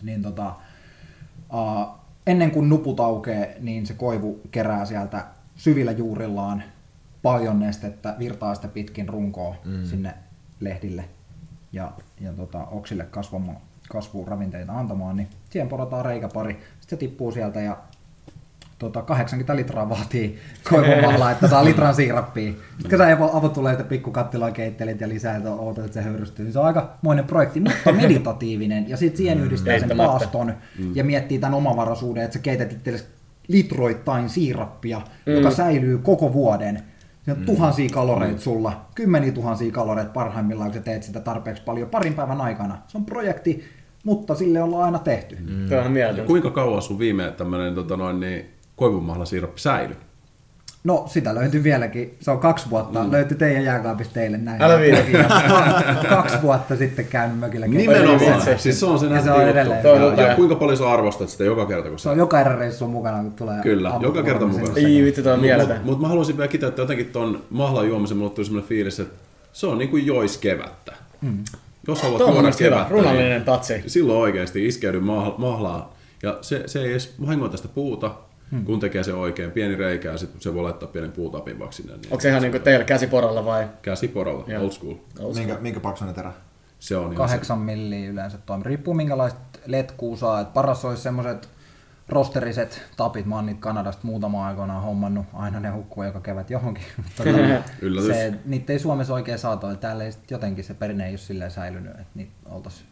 [0.03, 0.53] Niin tota,
[1.53, 1.87] uh,
[2.27, 6.63] ennen kuin nuput aukee, niin se koivu kerää sieltä syvillä juurillaan
[7.21, 9.85] paljon nestettä, virtaa sitä pitkin runkoa mm.
[9.85, 10.13] sinne
[10.59, 11.05] lehdille
[11.73, 11.91] ja,
[12.21, 13.57] ja tota, oksille kasvamaan,
[13.89, 17.77] kasvuravinteita antamaan, niin siihen porotaan reikäpari, sitten se tippuu sieltä ja
[18.79, 22.51] tota, 80 litraa vaatii koivumalla, että saa litran siirappia.
[22.51, 26.45] Sitten kun sä avot tulee sitä pikkukattiloa keittelit ja lisää, että ootat, että se höyrystyy,
[26.45, 28.89] niin se on aika moinen projekti, mutta meditatiivinen.
[28.89, 30.53] Ja sitten siihen yhdistää sen paaston
[30.93, 33.05] ja miettii tämän omavaraisuuden, että sä keität itsellesi
[33.47, 35.33] litroittain siirappia, mm.
[35.33, 36.79] joka säilyy koko vuoden.
[37.25, 41.89] Se on tuhansia kaloreita sulla, kymmeniä tuhansia kaloreita parhaimmillaan, kun sä teet sitä tarpeeksi paljon
[41.89, 42.77] parin päivän aikana.
[42.87, 43.63] Se on projekti,
[44.03, 45.37] mutta sille ollaan aina tehty.
[45.49, 45.69] Mm.
[45.69, 46.27] Se on mieletöntä.
[46.27, 48.45] kuinka kauan sun viime tämmönen tota noin, niin,
[48.79, 49.95] koivumahlasiirappi säilyi?
[50.83, 52.17] No, sitä löytyy vieläkin.
[52.19, 53.03] Se on kaksi vuotta.
[53.03, 53.11] Mm.
[53.11, 54.61] Löytyi teidän jääkaapista teille näin.
[54.61, 54.79] Älä
[56.09, 57.67] kaksi vuotta sitten käynyt mökillä.
[57.67, 58.19] Nimenomaan.
[58.19, 58.63] Vitsi.
[58.63, 59.81] Siis se on se Ja se on edelleen.
[60.17, 62.85] Ja, ja kuinka paljon sä arvostat sitä joka kerta, kun Se on joka erä reissu
[62.85, 64.73] on mukana, kun tulee Kyllä, joka kerta mukana.
[64.75, 65.75] Ei vitsi, toi on mieletön.
[65.75, 69.15] Mutta mut mä haluaisin vielä kiteyttää jotenkin ton mahlan juomisen, mulle tuli semmoinen fiilis, että
[69.53, 70.93] se on niin kuin jois kevättä.
[71.21, 71.37] Mm.
[71.87, 73.83] Jos haluat Tuo on mun juoda mielestä hyvä, kevättä, runallinen niin tatsi.
[73.87, 75.83] silloin oikeasti iskeydy mah- mahlaan.
[76.23, 78.11] Ja se, se ei edes vahingoita sitä puuta,
[78.51, 78.65] hmm.
[78.65, 79.51] kun tekee se oikein.
[79.51, 81.93] Pieni reikä ja sitten se voi laittaa pienen puutapin vaikka sinne.
[81.93, 83.67] Niin Onko se ihan niinku teillä käsiporalla vai?
[83.81, 84.63] Käsiporalla, Joo.
[84.63, 84.95] old school.
[85.35, 86.33] Minkä, minkä paksuinen terä?
[86.79, 88.63] Se on Kahdeksan milliä yleensä toimii.
[88.63, 90.41] Riippuu minkälaista letkuu saa.
[90.41, 91.49] Et paras olisi semmoiset
[92.09, 93.25] rosteriset tapit.
[93.25, 95.25] Mä oon niitä Kanadasta muutama aikoinaan hommannut.
[95.33, 96.83] Aina ne hukkuu joka kevät johonkin.
[97.17, 97.29] Tota,
[97.81, 98.15] Yllätys.
[98.15, 99.67] se, niitä ei Suomessa oikein saatu.
[99.75, 102.88] Täällä ei sit jotenkin se perinne ei ole silleen säilynyt, että niitä oltaisiin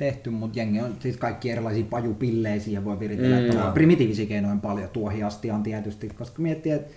[0.00, 3.64] tehty, mutta jengi on siis kaikki erilaisia pajupillejä siihen voi viritellä.
[3.66, 6.92] Mm, primitiivisiä keinoja on paljon, tuohiastiaan tietysti, koska miettii, että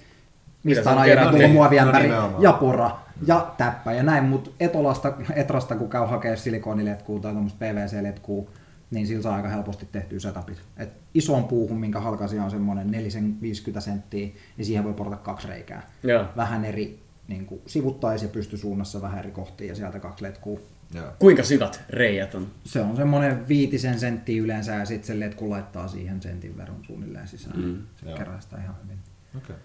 [0.64, 1.38] mistä on aiemmin kerätty?
[1.38, 2.44] tullut No muoviämpäri nimenomaan.
[2.44, 2.92] ja pora
[3.28, 8.50] ja täppä ja näin, mutta etolasta, etrasta kun käy hakea silikoniletkuu tai tuommoista PVC-letkuu,
[8.92, 10.62] niin sillä saa aika helposti tehtyä setupit.
[10.78, 14.28] Et isoon puuhun, minkä halkasia on semmoinen 450 senttiä,
[14.58, 15.82] niin siihen voi porata kaksi reikää.
[16.04, 16.26] Joo.
[16.36, 20.68] Vähän eri niin kuin sivuttais- ja pystysuunnassa vähän eri kohtiin ja sieltä kaksi letkuu.
[20.94, 21.06] Joo.
[21.20, 22.48] Kuinka syvät reijät on?
[22.66, 27.28] Se on semmoinen viitisen senttiä yleensä ja sitten se letku laittaa siihen sentin verran suunnilleen
[27.28, 27.60] sisään.
[27.60, 28.18] Mm, se joo.
[28.18, 28.98] kerää sitä ihan hyvin.
[29.38, 29.56] Okay.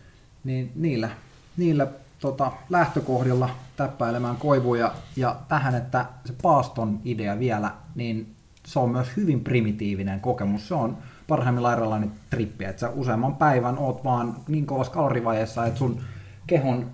[0.44, 1.10] Niin niillä,
[1.56, 1.86] niillä
[2.20, 8.34] tota, lähtökohdilla täppäilemään koivuja ja tähän, että se paaston idea vielä, niin
[8.66, 10.68] se on myös hyvin primitiivinen kokemus.
[10.68, 10.98] Se on
[11.28, 16.00] parhaimmillaan erilainen trippi, että sä useamman päivän oot vaan niin kovassa kalorivaiheessa, että sun
[16.46, 16.90] kehon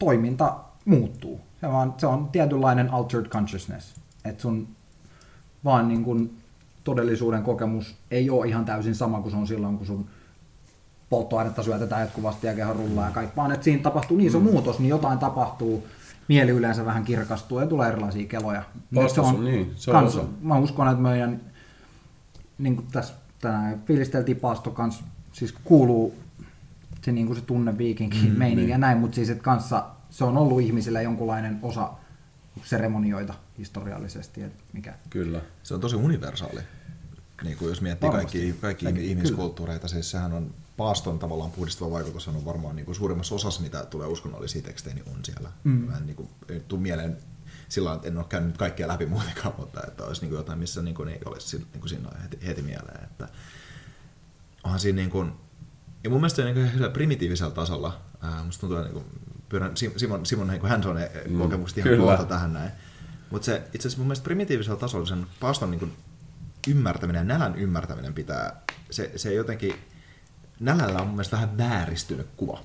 [0.00, 1.40] toiminta muuttuu.
[1.60, 3.94] Se, vaan, se on tietynlainen altered consciousness.
[4.24, 4.68] Että sun
[5.64, 6.30] vaan niin kun
[6.84, 10.06] todellisuuden kokemus ei ole ihan täysin sama kuin se on silloin, kun sun
[11.10, 14.78] polttoainetta syötetään jatkuvasti ja keho rullaa ja kaikki, vaan että siinä tapahtuu niin iso muutos,
[14.78, 15.86] niin jotain tapahtuu,
[16.28, 18.62] mieli yleensä vähän kirkastuu ja tulee erilaisia keloja.
[18.94, 20.26] Vastus on niin, se on kans, osa.
[20.40, 21.40] Mä uskon, että meidän,
[22.58, 26.14] niin kuin tässä tänään fiilisteltiin paasto kans, siis kuuluu
[27.02, 30.24] se, niin kuin se tunne viikinkin mm, meininki ja näin, mutta siis että kanssa se
[30.24, 31.90] on ollut ihmisillä jonkunlainen osa
[32.64, 35.40] seremonioita historiallisesti, että mikä Kyllä.
[35.62, 36.60] Se on tosi universaali.
[37.42, 38.38] Niin kuin jos miettii Varmasti.
[38.38, 39.00] kaikki, kaikki Kyllä.
[39.00, 43.84] ihmiskulttuureita, siis sehän on paaston tavallaan puhdistava vaikutus on varmaan niin kuin suurimmassa osassa, mitä
[43.84, 45.50] tulee uskonnollisia tekstejä, niin on siellä.
[45.64, 45.70] Mm.
[45.70, 47.16] Mä en niin kuin, ei tuu mieleen
[47.68, 50.82] sillä että en ole käynyt kaikkea läpi muutenkaan, mutta että olisi niin kuin jotain, missä
[50.82, 53.04] niin kuin ei olisi si- niin kuin siinä heti, heti mieleen.
[53.04, 53.28] Että
[54.64, 55.32] onhan siinä niin kuin,
[56.04, 59.20] ja mun mielestä se on niin kuin primitiivisellä tasolla, ää, musta tuntuu, että niin kuin,
[59.48, 60.96] pyydän Sim- Simon, Simon niin hands on
[61.38, 62.04] kokemukset ihan kyllä.
[62.04, 62.70] kohta tähän näin.
[63.30, 65.92] Mutta se itse asiassa mun mielestä primitiivisellä tasolla sen paaston niin kuin
[66.68, 69.74] ymmärtäminen ja nälän ymmärtäminen pitää, se, se jotenkin,
[70.60, 72.60] nälällä on mun mielestä vähän vääristynyt kuva.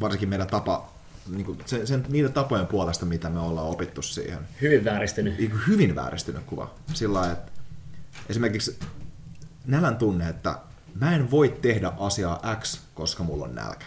[0.00, 0.92] Varsinkin meidän tapa,
[1.28, 4.38] niin kuin sen, sen, niiden tapojen puolesta, mitä me ollaan opittu siihen.
[4.60, 5.38] Hyvin vääristynyt.
[5.38, 6.74] Niin kuin hyvin vääristynyt kuva.
[6.94, 7.52] Sillä lailla, että
[8.28, 8.78] esimerkiksi
[9.66, 10.58] nälän tunne, että
[11.00, 13.86] mä en voi tehdä asiaa X, koska mulla on nälkä.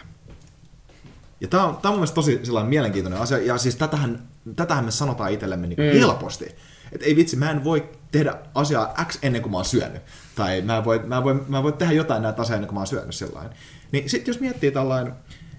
[1.40, 4.84] Ja tämä on, tää on mun mielestä tosi sellainen mielenkiintoinen asia, ja siis tätähän, tätähän
[4.84, 5.98] me sanotaan itsellemme niin mm.
[5.98, 6.44] helposti.
[6.92, 10.02] Että ei vitsi, mä en voi tehdä asiaa X ennen kuin mä oon syönyt.
[10.34, 12.68] Tai mä en voi, mä en voi, mä en voi tehdä jotain näitä asiaa ennen
[12.68, 13.50] kuin mä oon syönyt sillain.
[13.92, 15.12] Niin sitten jos miettii tällainen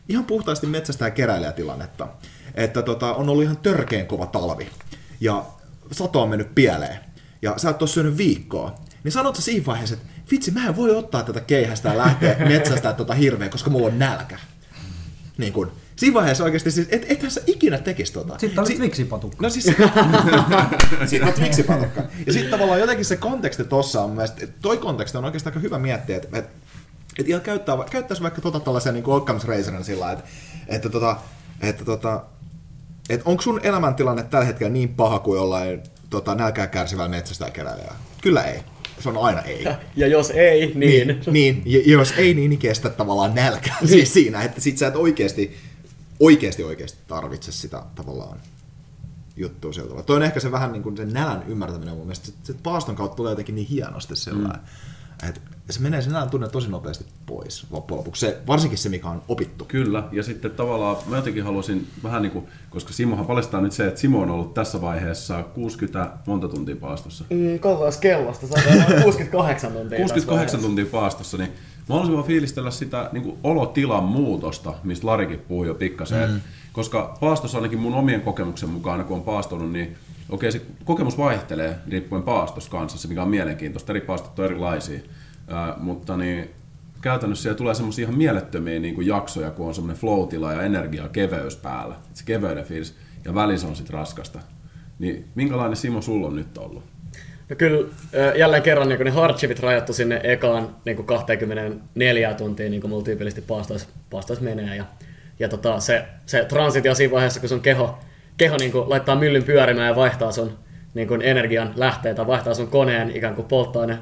[0.09, 2.07] ihan puhtaasti metsästä ja keräilijätilannetta,
[2.55, 4.69] että tota, on ollut ihan törkeen kova talvi,
[5.19, 5.45] ja
[5.91, 6.99] sato on mennyt pieleen,
[7.41, 10.75] ja sä et ole syönyt viikkoa, niin sanot sä siinä vaiheessa, että vitsi, mä en
[10.75, 14.39] voi ottaa tätä keihästä ja lähteä metsästä tota hirveä, koska mulla on nälkä.
[15.37, 18.37] Niin kun, siinä vaiheessa oikeasti, siis, et, ethän sä ikinä tekisi tota.
[18.37, 18.73] Sitten on Si-.
[19.41, 19.65] No siis,
[21.09, 22.01] siinä on Twixi-patukka.
[22.25, 25.59] Ja sitten tavallaan jotenkin se konteksti tossa on mielestä, että toi konteksti on oikeastaan aika
[25.59, 26.51] hyvä miettiä, että, että,
[27.19, 30.23] että ihan käyttää, käyttäisi vaikka tota tällaisen niin Occam's Razorina sillä että,
[30.67, 31.15] että, tota,
[31.61, 32.23] että, tota,
[33.09, 37.51] että onko sun elämäntilanne tällä hetkellä niin paha kuin jollain tota, nälkää kärsivällä metsästä ja
[37.51, 37.95] keräilijää?
[38.21, 38.63] Kyllä ei.
[39.01, 39.67] Se on aina ei.
[39.95, 41.07] Ja jos ei, niin...
[41.07, 41.63] Niin, niin.
[41.65, 45.57] Ja jos ei, niin, niin kestä tavallaan nälkää siis siinä, että sit sä et oikeasti,
[46.19, 48.39] oikeasti, oikeasti tarvitse sitä tavallaan
[49.35, 50.03] juttua sieltä.
[50.03, 52.25] Toi on ehkä se vähän niin kuin sen nälän ymmärtäminen mun mielestä.
[52.25, 54.61] Se, se paaston kautta tulee jotenkin niin hienosti sellainen.
[55.21, 55.29] Mm.
[55.29, 55.41] Että
[55.71, 58.19] se menee se nälän tunne tosi nopeasti pois loppujen lopuksi.
[58.19, 59.65] Se, varsinkin se, mikä on opittu.
[59.65, 63.87] Kyllä, ja sitten tavallaan mä jotenkin haluaisin vähän niin kuin, koska Simohan paljastaa nyt se,
[63.87, 67.25] että Simo on ollut tässä vaiheessa 60 monta tuntia paastossa.
[67.29, 69.97] Mm, katsotaan kellosta, saadaan 68 tuntia.
[69.97, 75.39] 68 tuntia paastossa, niin mä haluaisin vaan fiilistellä sitä niin kuin olotilan muutosta, mistä Larikin
[75.39, 76.31] puhui jo pikkasen.
[76.31, 76.41] Mm.
[76.73, 79.95] Koska paastossa ainakin mun omien kokemuksen mukaan, kun on paastonut, niin
[80.29, 83.91] okei se kokemus vaihtelee riippuen paastossa kanssa, se mikä on mielenkiintoista.
[83.91, 84.99] Eri paastot on erilaisia.
[85.77, 86.49] Mutta niin,
[87.01, 91.07] käytännössä siellä tulee semmoisia ihan mielettömiä niin kuin jaksoja, kun on semmoinen flow ja energia
[91.07, 91.95] keveys päällä.
[92.09, 92.95] Et se keveyden fiilis
[93.25, 94.39] ja välissä on sitten raskasta.
[94.99, 96.83] Niin minkälainen Simo sulla on nyt ollut?
[97.49, 97.87] No kyllä
[98.37, 103.03] jälleen kerran niin ne hardshipit rajattu sinne ekaan niin kuin 24 tuntia, niin kuin mulla
[103.03, 104.75] tyypillisesti paastois, paastois menee.
[104.75, 104.85] Ja,
[105.39, 107.99] ja tota, se, se transitio siinä vaiheessa, kun sun keho,
[108.37, 110.57] keho niin kuin laittaa myllyn pyörimään ja vaihtaa sun
[110.93, 113.97] niin kuin energian lähteitä, vaihtaa sun koneen ikään kuin polttoaine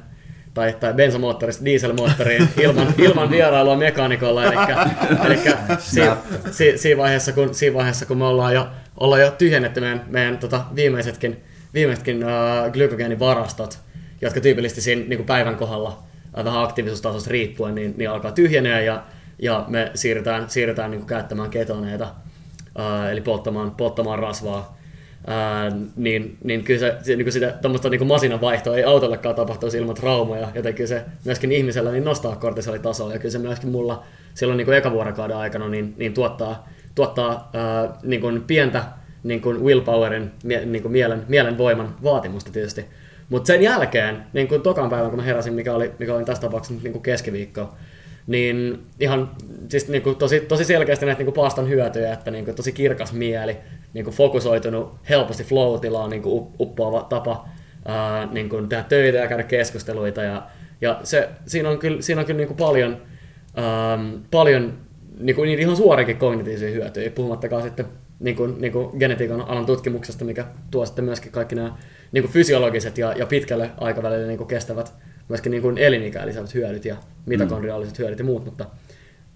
[0.53, 4.43] tai, tai bensamoottorista dieselmoottoriin ilman, ilman vierailua mekaanikolla.
[4.43, 4.55] Eli,
[5.25, 5.37] eli
[5.79, 6.17] siinä,
[6.51, 10.37] si, siinä, vaiheessa, kun, siinä vaiheessa, kun me ollaan jo, ollaan jo tyhjennetty meidän, meidän
[10.37, 11.43] tota, viimeisetkin,
[11.73, 13.79] viimeisetkin uh, glykogeenivarastot,
[14.21, 16.03] jotka tyypillisesti siinä niin kuin päivän kohdalla
[16.37, 19.03] uh, vähän aktiivisuustasosta riippuen, niin, niin alkaa tyhjenee ja,
[19.39, 22.07] ja me siirrytään, siirrytään niin kuin käyttämään ketoneita,
[22.79, 24.78] uh, eli polttamaan, polttamaan rasvaa
[25.27, 29.77] ää, niin, niin kyllä se, se niin sitä tuommoista niin masinan vaihtoa ei autollekaan tapahtuisi
[29.77, 34.03] ilman traumoja, joten kyllä se myöskin ihmisellä niin nostaa kortisolitasoa, ja kyllä se myöskin mulla
[34.33, 38.83] silloin niin kuin eka vuorokauden aikana niin, niin tuottaa, tuottaa ää, niin kuin pientä
[39.23, 42.85] niin kuin willpowerin, mie, niin kuin mielen, mielen voiman vaatimusta tietysti.
[43.29, 46.41] Mutta sen jälkeen, niin kuin tokan päivän kun mä heräsin, mikä oli, mikä oli tässä
[46.41, 47.73] tapauksessa niin kuin keskiviikko,
[48.27, 49.31] niin ihan
[49.69, 52.71] siis niin kuin tosi, tosi selkeästi näitä niin kuin paaston hyötyjä, että niin kuin tosi
[52.71, 53.57] kirkas mieli,
[53.93, 57.47] niin kuin fokusoitunut, helposti flow-tilaan niin kuin uppoava tapa
[57.85, 60.23] ää, niin kuin tehdä töitä ja käydä keskusteluita.
[60.23, 60.47] Ja,
[60.81, 63.01] ja se, siinä on kyllä, siinä on kyllä niin kuin paljon,
[63.55, 63.99] ää,
[64.31, 64.73] paljon
[65.19, 67.85] niin kuin ihan suoriakin kognitiivisia hyötyjä, puhumattakaan sitten
[68.19, 71.75] niin kuin, niin kuin genetiikan alan tutkimuksesta, mikä tuo sitten myöskin kaikki nämä
[72.11, 74.93] niin kuin fysiologiset ja, ja pitkälle aikavälille niin kuin kestävät
[75.29, 75.75] myöskin niin kuin
[76.25, 78.01] lisäävät hyödyt ja mitokondriaaliset mm.
[78.01, 78.65] hyödyt ja muut, mutta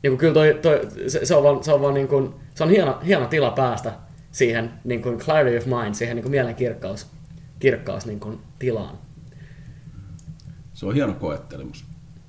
[0.03, 2.63] niin kuin kyllä toi, toi, se, se, on vaan, se on vaan niin kuin, se
[2.63, 3.93] on hieno, hieno tila päästä
[4.31, 7.07] siihen niin kuin clarity of mind, siihen niin kuin mielen kirkkaus,
[7.59, 8.97] kirkkaus niin kuin tilaan.
[10.73, 11.85] Se on hieno koettelemus.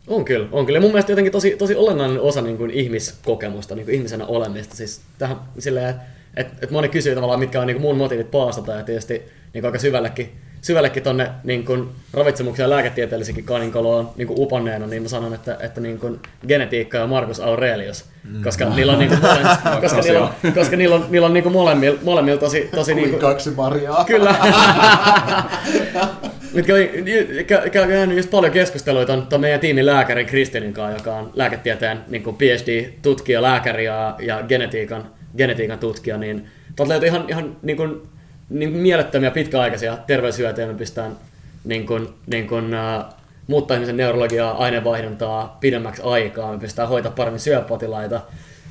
[0.06, 0.76] On kyllä, on kyllä.
[0.76, 4.76] Ja mun mielestä jotenkin tosi, tosi olennainen osa niin kuin ihmiskokemusta, niin kuin ihmisenä olemista.
[4.76, 5.94] Siis tähän, silleen,
[6.36, 9.52] että et moni kysyy tavallaan, mitkä on niin kuin mun motiivit paastata, ja tietysti niin
[9.52, 10.32] kuin aika syvällekin
[10.64, 15.56] syvällekin tonne niin kun, ravitsemuksen ja lääketieteellisikin kaninkoloon niin kun uponneena, niin mä sanon, että,
[15.60, 18.42] että niin kun, genetiikka ja Markus Aurelius, mm.
[18.42, 19.18] koska niillä on, niin kun,
[19.82, 23.20] koska niillä on, koska niillä on, niillä on niin molemmilla, molemmilla tosi, tosi niin kuin,
[23.20, 24.04] kaksi Mariaa.
[24.04, 24.34] Kyllä.
[26.54, 26.66] Nyt
[27.72, 32.22] käyn just paljon keskusteluita ton, ton meidän tiimin lääkärin Kristinin kanssa, joka on lääketieteen niin
[32.22, 35.06] PhD-tutkija, lääkäri ja, ja genetiikan,
[35.36, 36.46] genetiikan tutkija, niin
[36.76, 38.02] tuolta ihan, ihan niin
[38.50, 40.66] niin kuin mielettömiä pitkäaikaisia terveyshyötyjä.
[40.66, 41.16] Me pystytään
[41.64, 43.14] niin kuin, niin kuin, uh,
[43.46, 46.52] muuttaa ihmisen neurologiaa, aineenvaihduntaa pidemmäksi aikaa.
[46.52, 48.20] Me pystytään hoitamaan paremmin syöpotilaita.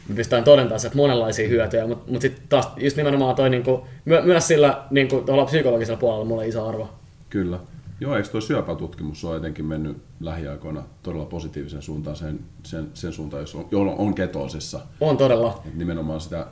[0.09, 3.81] Me pystytään todentamaan että monenlaisia hyötyjä, mutta mut sitten taas just nimenomaan toi niin kuin,
[4.05, 6.89] my, myös sillä niin kuin, psykologisella puolella mulle iso arvo.
[7.29, 7.59] Kyllä.
[7.99, 13.41] Joo, eikö tuo syöpätutkimus ole jotenkin mennyt lähiaikoina todella positiivisen suuntaan sen, sen, sen suuntaan,
[13.41, 14.79] jos on, on ketoosissa?
[15.01, 15.61] On todella.
[15.67, 16.47] Et nimenomaan sitä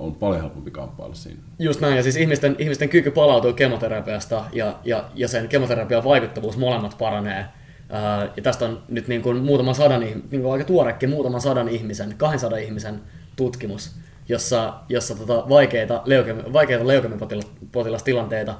[0.00, 1.40] on paljon helpompi kamppailla siinä.
[1.58, 6.56] Just näin, ja siis ihmisten, ihmisten kyky palautua kemoterapiasta ja, ja, ja sen kemoterapian vaikuttavuus
[6.56, 7.44] molemmat paranee.
[7.90, 11.68] Ää, ja tästä on nyt niin kuin muutaman sadan, niin kuin aika tuorekin muutaman sadan
[11.68, 13.00] ihmisen, 200 ihmisen
[13.36, 13.96] tutkimus,
[14.28, 18.54] jossa, jossa tota vaikeita, leukemi, vaikeita leukemipotilastilanteita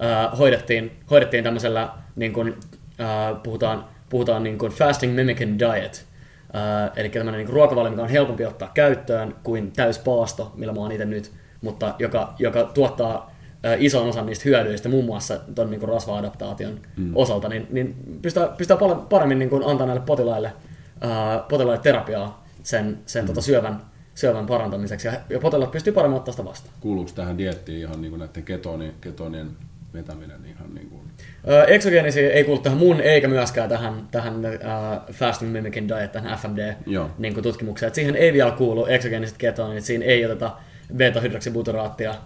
[0.00, 2.54] ää, hoidettiin, hoidettiin tämmöisellä, niin kuin,
[2.98, 6.06] ää, puhutaan, puhutaan niin kuin fasting mimicking diet,
[6.54, 10.92] Uh, eli tämmöinen niin ruokavalio, mikä on helpompi ottaa käyttöön kuin täyspaasto, millä mä oon
[10.92, 15.82] itse nyt, mutta joka, joka tuottaa uh, ison osan niistä hyödyistä, muun muassa tuon niin
[15.82, 17.12] rasva-adaptaation mm.
[17.14, 20.52] osalta, niin, niin pystyy, pystyy paljon paremmin niin kuin antaa näille potilaille,
[21.04, 23.26] uh, potilaille terapiaa sen, sen mm.
[23.26, 23.80] tota syövän,
[24.14, 26.74] syövän parantamiseksi, ja, ja potilaat pystyy paremmin ottaa sitä vastaan.
[26.80, 29.50] Kuuluuko tähän diettiin ihan niin kuin näiden ketoni, ketonien
[29.94, 31.01] vetäminen ihan niin kuin
[31.68, 36.74] Eksogeenisiä ei kuulu tähän mun eikä myöskään tähän, tähän uh, Fasting Mimicking Diet, tähän FMD
[37.18, 37.34] niin
[37.92, 40.56] siihen ei vielä kuulu eksogeeniset ketonit, siinä ei oteta
[40.96, 42.16] beta-hydroksibuteraattia uh,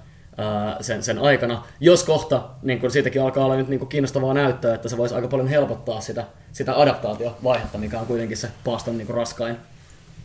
[0.80, 1.64] sen, sen aikana.
[1.80, 5.14] Jos kohta niin kun siitäkin alkaa olla nyt niin kun kiinnostavaa näyttöä, että se voisi
[5.14, 9.56] aika paljon helpottaa sitä, sitä adaptaatiovaihetta, mikä on kuitenkin se paaston niin raskain,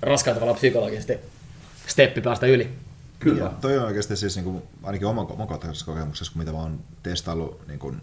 [0.02, 1.20] raskain tavalla psykologisesti
[1.88, 2.70] steppi päästä yli.
[3.20, 3.44] Kyllä.
[3.44, 6.80] Ja toi on oikeasti siis niin kuin, ainakin oman, oman kokemuksessa, kun mitä mä oon
[7.04, 8.02] testaillut niin kuin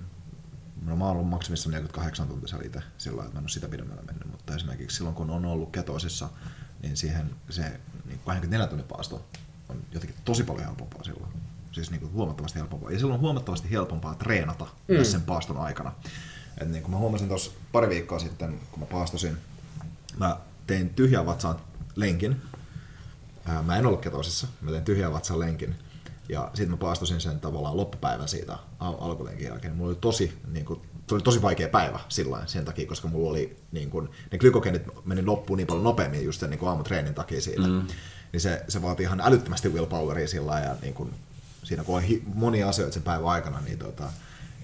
[0.85, 4.03] No mä oon ollut maksimissa 48 tuntia itse sillä että mä en ole sitä pidemmällä
[4.03, 6.29] mennyt, mutta esimerkiksi silloin kun on ollut ketoisissa,
[6.83, 9.27] niin siihen se niin 24 tunnin paasto
[9.69, 11.33] on jotenkin tosi paljon helpompaa silloin.
[11.73, 12.91] Siis niin kuin huomattavasti helpompaa.
[12.91, 14.95] Ja silloin on huomattavasti helpompaa treenata mm.
[14.95, 15.93] myös sen paaston aikana.
[16.61, 19.37] Et niin kuin mä huomasin tuossa pari viikkoa sitten, kun mä paastosin,
[20.17, 20.37] mä
[20.67, 21.57] tein tyhjää vatsaan
[21.97, 22.43] lenkin.
[23.67, 25.77] Mä en ollut ketoisissa, mä tein tyhjää vatsaan lenkin
[26.29, 29.77] ja sitten mä paastosin sen tavallaan loppupäivän siitä al- alkulenkin jälkeen.
[29.77, 33.31] Mulla oli tosi niin kuin, se oli tosi vaikea päivä sillä sen takia, koska mulla
[33.31, 37.15] oli niin kun, ne glykogeenit meni loppuun niin paljon nopeammin just sen niin kun aamutreenin
[37.15, 37.67] takia siitä.
[37.67, 37.83] Mm.
[38.33, 41.15] Niin se, se vaatii ihan älyttömästi willpoweria sillä ja niin kun,
[41.65, 44.05] siinä kun on hi- monia asioita sen päivän aikana, niin tota,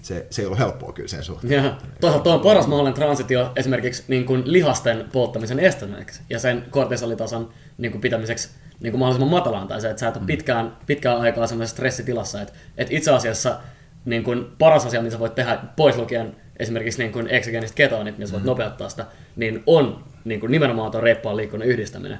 [0.01, 1.63] se, se ei ollut helppoa kyllä sen suhteen.
[1.63, 6.65] Ja toisaalta tuo on paras mahdollinen transitio esimerkiksi niin kuin lihasten polttamisen estämiseksi ja sen
[6.69, 10.77] kortisolitason niin kuin pitämiseksi niin kuin mahdollisimman matalaan tai se, että sä et ole pitkään,
[10.85, 12.41] pitkään aikaa semmoisessa stressitilassa.
[12.41, 13.59] Että, että itse asiassa
[14.05, 18.17] niin kuin paras asia, mitä sä voit tehdä pois lukien esimerkiksi niin kuin exogenist ketonit,
[18.17, 22.17] missä voit nopeuttaa sitä, niin on niin kuin nimenomaan tuon reippaan liikunnan yhdistäminen.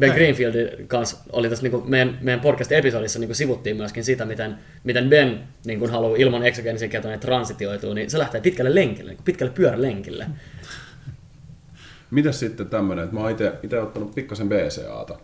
[0.00, 5.08] Ben Greenfieldin kanssa oli tässä niin meidän, meidän podcast-episodissa niin sivuttiin myöskin sitä, miten, miten
[5.08, 9.52] Ben niin kuin haluaa ilman exogenisia ketoneita transitioitua, niin se lähtee pitkälle lenkille, niin pitkälle
[9.52, 10.26] pyörälenkille.
[12.10, 13.30] Mitäs sitten tämmöinen, että mä oon
[13.62, 15.18] itse ottanut pikkasen BCAta.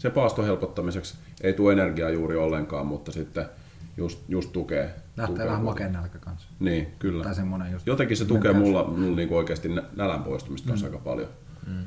[0.00, 3.44] Se paaston helpottamiseksi ei tule energiaa juuri ollenkaan, mutta sitten
[3.96, 4.94] just, just tukee.
[5.16, 6.48] Lähtee tukee vähän makeen nälkä kanssa.
[6.60, 7.24] Niin, kyllä.
[7.24, 7.34] Tai
[7.72, 8.66] just Jotenkin se tukee mentäys.
[8.68, 11.28] mulla, mulla niinku oikeasti nä- nälän poistumista kanssa aika paljon.
[11.66, 11.84] Mm.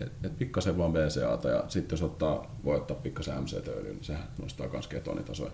[0.00, 4.22] Et, et pikkasen vaan BCAta ja sitten jos ottaa, voi ottaa pikkasen MCT-öljyä, niin sehän
[4.42, 5.50] nostaa myös ketonitasoja.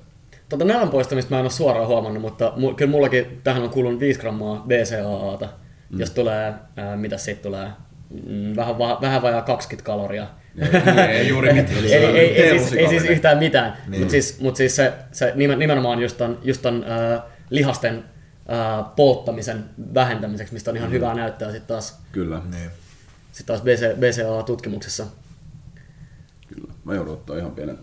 [0.48, 4.01] Tota nälän poistamista mä en ole suoraan huomannut, mutta mu- kyllä mullakin tähän on kulunut
[4.01, 5.48] 5 grammaa BCAAta,
[5.90, 6.01] mm.
[6.01, 7.68] jos tulee, ää, mitä siitä tulee,
[8.26, 10.26] mm, vähän, va- vähän vajaa 20 kaloria.
[10.60, 11.85] Ei, ei juuri mitään.
[11.85, 13.90] ei, ei, ei, ei, siis, ei siis yhtään mitään, Niin.
[13.90, 14.01] niin.
[14.01, 18.94] mutta siis, mut siis se, se nimen- nimenomaan just ton, just ton äh, lihasten äh,
[18.97, 19.64] polttamisen
[19.94, 20.93] vähentämiseksi, mistä on ihan mm.
[20.93, 22.70] hyvää näyttöä sitten taas, Kyllä, Niin.
[23.32, 25.06] sit taas BC, BCA-tutkimuksessa.
[26.48, 26.72] kyllä.
[26.85, 27.78] Mä joudun ottaa ihan pienen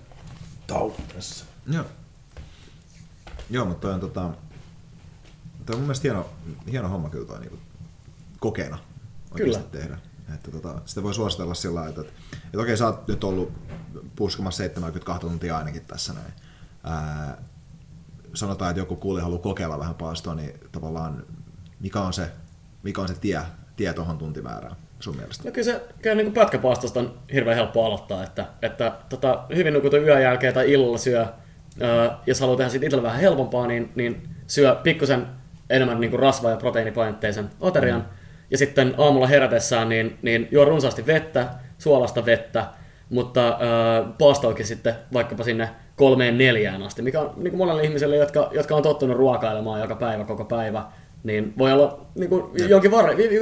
[0.68, 1.46] tauon tässä.
[1.72, 1.86] Joo.
[3.50, 4.22] Joo, mutta toi on, tota,
[5.66, 6.30] toi on mun mielestä hieno,
[6.72, 7.60] hieno homma kyllä toi niinku,
[8.40, 8.78] kokeena
[9.32, 9.84] oikeasti Kyllä.
[9.84, 9.98] tehdä.
[10.36, 12.14] Että tota, sitä voi suositella sillä lailla, että, että
[12.58, 13.52] okei, sä oot nyt ollut
[14.16, 16.34] puskamassa 72 tuntia ainakin tässä näin.
[16.84, 17.38] Ää,
[18.34, 21.24] sanotaan, että joku kuulija haluaa kokeilla vähän paastoa, niin tavallaan
[21.80, 22.28] mikä on se,
[22.84, 23.42] mikä on se tie,
[23.76, 25.44] tie tuohon tuntimäärään sun mielestä?
[25.44, 30.04] No kyllä se kyllä niin pätkäpaastosta on hirveän helppo aloittaa, että, että tota, hyvin nukutun
[30.04, 31.26] yön jälkeen tai illalla syö,
[31.82, 35.28] ää, jos haluaa tehdä siitä itselle vähän helpompaa, niin, niin syö pikkusen
[35.70, 38.08] enemmän niin kuin rasva- ja proteiinipainotteisen aterian, mm.
[38.52, 42.66] ja sitten aamulla herätessään niin, niin juo runsaasti vettä, suolasta vettä,
[43.10, 48.16] mutta ää, paastoakin sitten vaikkapa sinne kolmeen neljään asti, mikä on niin kuin monelle ihmiselle,
[48.16, 50.84] jotka, jotka on tottunut ruokailemaan joka päivä, koko päivä,
[51.24, 52.92] niin voi olla niin kuin, jonkin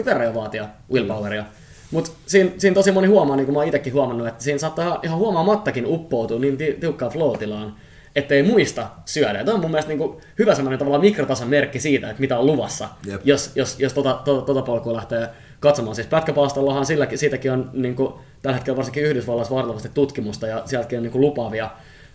[0.06, 1.44] verran jo vaatia willpoweria.
[1.92, 5.00] Mutta siinä, siinä tosi moni huomaa, niin kuin mä oon itsekin huomannut, että siinä saattaa
[5.04, 7.76] ihan- huomaamattakin uppoutua niin ti- tiukkaan flow-tilaan,
[8.16, 9.44] ettei muista syödä.
[9.44, 12.46] Tämä on mun mielestä niin kuin hyvä semmoinen tavallaan mikrotason merkki siitä, että mitä on
[12.46, 13.22] luvassa, Jep.
[13.24, 15.30] jos, jos, jos tota, tota, tota polkua lähtee
[15.64, 15.96] katsomaan.
[15.96, 21.00] Siis pätkäpaastollahan silläkin, siitäkin on niin kuin, tällä hetkellä varsinkin Yhdysvalloissa valtavasti tutkimusta ja sieltäkin
[21.00, 21.70] on niin kuin, lupaavia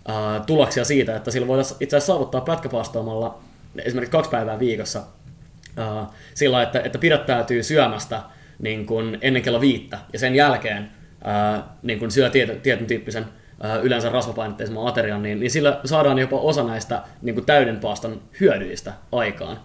[0.08, 3.38] ää, tuloksia siitä, että sillä voitaisiin itse asiassa saavuttaa pätkäpaastoamalla
[3.84, 5.02] esimerkiksi kaksi päivää viikossa
[5.76, 8.20] ää, sillä, että, että pidättäytyy syömästä
[8.58, 10.90] niin kuin ennen kello viittä ja sen jälkeen
[11.24, 13.24] ää, niin kuin syö tietyn, tietyn tyyppisen
[13.82, 18.92] yleensä rasvapainotteisen aterian, niin, niin sillä saadaan jopa osa näistä niin kuin täyden paaston hyödyistä
[19.12, 19.60] aikaan.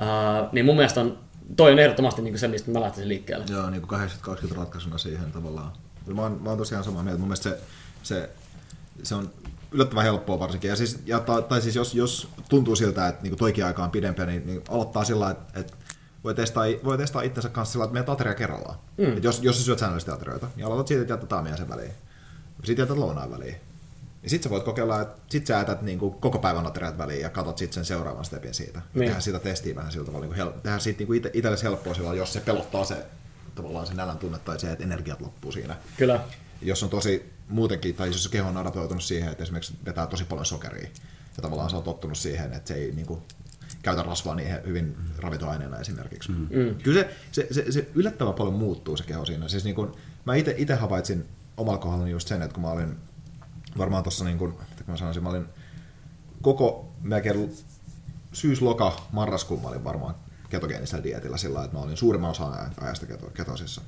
[0.00, 1.18] Ää, niin mun mielestä on,
[1.56, 3.44] toi on ehdottomasti niin se, mistä mä lähtisin liikkeelle.
[3.48, 5.72] Joo, niin kuin 80-20 ratkaisuna siihen tavallaan.
[6.14, 7.18] Mä oon, mä oon tosiaan samaa mieltä.
[7.18, 7.60] Mun mielestä se,
[8.02, 8.30] se,
[9.02, 9.30] se on
[9.72, 10.68] yllättävän helppoa varsinkin.
[10.68, 13.90] Ja siis, ja, tai, tai siis jos, jos tuntuu siltä, että niin toikin aika on
[13.90, 15.72] pidempiä, niin, niin aloittaa sillä että, että
[16.24, 18.78] voi testaa, voi testaa itsensä kanssa sillä, että menet ateria kerrallaan.
[18.98, 19.16] Mm.
[19.16, 21.92] Et jos, jos sä syöt säännöllisesti aterioita, niin aloitat siitä, että jätät aamiaisen sen väliin.
[22.64, 23.56] Sitten jätät lounaan väliin.
[24.28, 27.20] Ja sit sä voit kokeilla, että sit sä jätät niin kuin koko päivän ateriat väliin
[27.20, 28.78] ja katot sitten sen seuraavan stepin siitä.
[28.78, 29.00] Niin.
[29.00, 31.94] Tehdään siitä testiä vähän sillä tavalla, niin kuin hel- tehdään siitä niin kuin itsellesi helppoa
[31.94, 33.06] sillä, lailla, jos se pelottaa se
[33.54, 35.76] tavallaan se nälän tunne tai se, että energiat loppuu siinä.
[35.96, 36.20] Kyllä.
[36.62, 40.24] Jos on tosi muutenkin, tai jos se keho on adaptoitunut siihen, että esimerkiksi vetää tosi
[40.24, 40.88] paljon sokeria,
[41.36, 43.20] ja tavallaan se on tottunut siihen, että se ei niin kuin,
[43.82, 46.32] käytä rasvaa niin hyvin ravintoaineena esimerkiksi.
[46.32, 46.74] Mm.
[46.82, 49.48] Kyllä se, se, se, se, yllättävän paljon muuttuu se keho siinä.
[49.48, 49.90] Siis niin kuin,
[50.24, 51.24] mä itse havaitsin
[51.56, 52.96] omalla kohdallani just sen, että kun mä olin
[53.78, 55.46] varmaan tuossa, niin kuin, mitä mä sanoisin, mä olin
[56.42, 57.56] koko melkein
[58.32, 60.14] syys, loka, marraskuun mä olin varmaan
[60.50, 63.80] ketogeenisellä dietillä sillä että mä olin suurimman osan ajasta keto, ketosissa.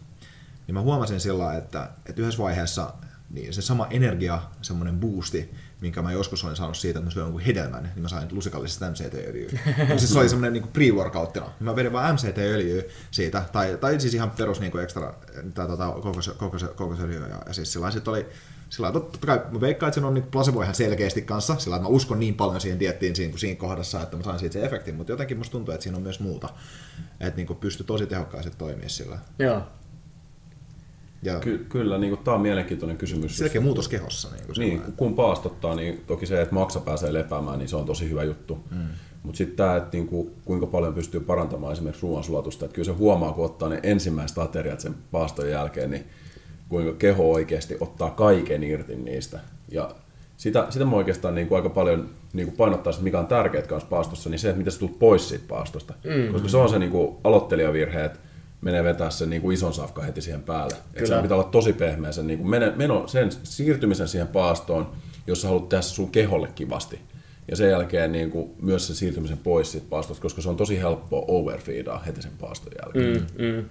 [0.67, 2.93] Niin mä huomasin sillä että, että yhdessä vaiheessa
[3.31, 7.25] niin se sama energia, semmoinen boosti, minkä mä joskus olin saanut siitä, että mä syön
[7.25, 9.51] jonkun hedelmän, niin mä sain lusikallisesta MCT-öljyä.
[9.89, 11.51] Ja siis se oli semmoinen niin pre-workouttina.
[11.61, 15.15] Mä vedin vaan MCT-öljyä siitä, tai, tai siis ihan perus niin kuin extra
[15.55, 17.27] tai tota, kokos, kokos, kokosöljyä.
[17.29, 18.27] Ja, ja siis sillä sitten oli
[18.71, 21.71] sillä lailla, totta kai mä veikkaan, että se on niin placebo ihan selkeästi kanssa, sillä
[21.71, 24.53] lailla, että mä uskon niin paljon siihen diettiin siinä, siinä kohdassa, että mä sain siitä
[24.53, 26.49] se efektin, mutta jotenkin musta tuntuu, että siinä on myös muuta.
[27.21, 29.19] Että niin pystyy tosi tehokkaasti toimia sillä.
[29.39, 29.63] Joo.
[31.23, 33.39] Ja Ky- kyllä, niin kuin, tämä on mielenkiintoinen kysymys.
[33.39, 34.29] selkeä muutos kehossa.
[34.33, 37.87] Niin, kuin Niin, kun paastottaa, niin toki se, että maksa pääsee lepäämään, niin se on
[37.87, 38.59] tosi hyvä juttu.
[38.71, 38.89] Mm.
[39.23, 43.33] Mutta sitten tämä, että niinku, kuinka paljon pystyy parantamaan esimerkiksi ruoansulatusta, että kyllä se huomaa,
[43.33, 46.05] kun ottaa ne ensimmäiset ateriat sen paaston jälkeen, niin
[46.71, 49.41] kuinka keho oikeasti ottaa kaiken irti niistä.
[49.69, 49.95] Ja
[50.37, 53.89] sitä, sitä mä oikeastaan niin kuin aika paljon niin kuin painottaisin, mikä on tärkeää kanssa
[53.89, 55.95] paastossa, niin se, että miten sä tulet pois siitä paastosta.
[56.05, 56.33] Mm.
[56.33, 58.19] Koska se on se niin kuin aloittelijavirhe, että
[58.61, 60.75] menee vetää sen niin kuin ison safka heti siihen päälle.
[60.95, 64.93] Että sen pitää olla tosi pehmeä sen, niin kuin mene, meno, sen siirtymisen siihen paastoon,
[65.27, 67.01] jos sä haluat tehdä se sun keholle kivasti.
[67.51, 70.79] Ja sen jälkeen niin kuin myös sen siirtymisen pois siitä paastosta, koska se on tosi
[70.79, 73.27] helppoa overfeedaa heti sen paaston jälkeen.
[73.39, 73.65] Mm, mm.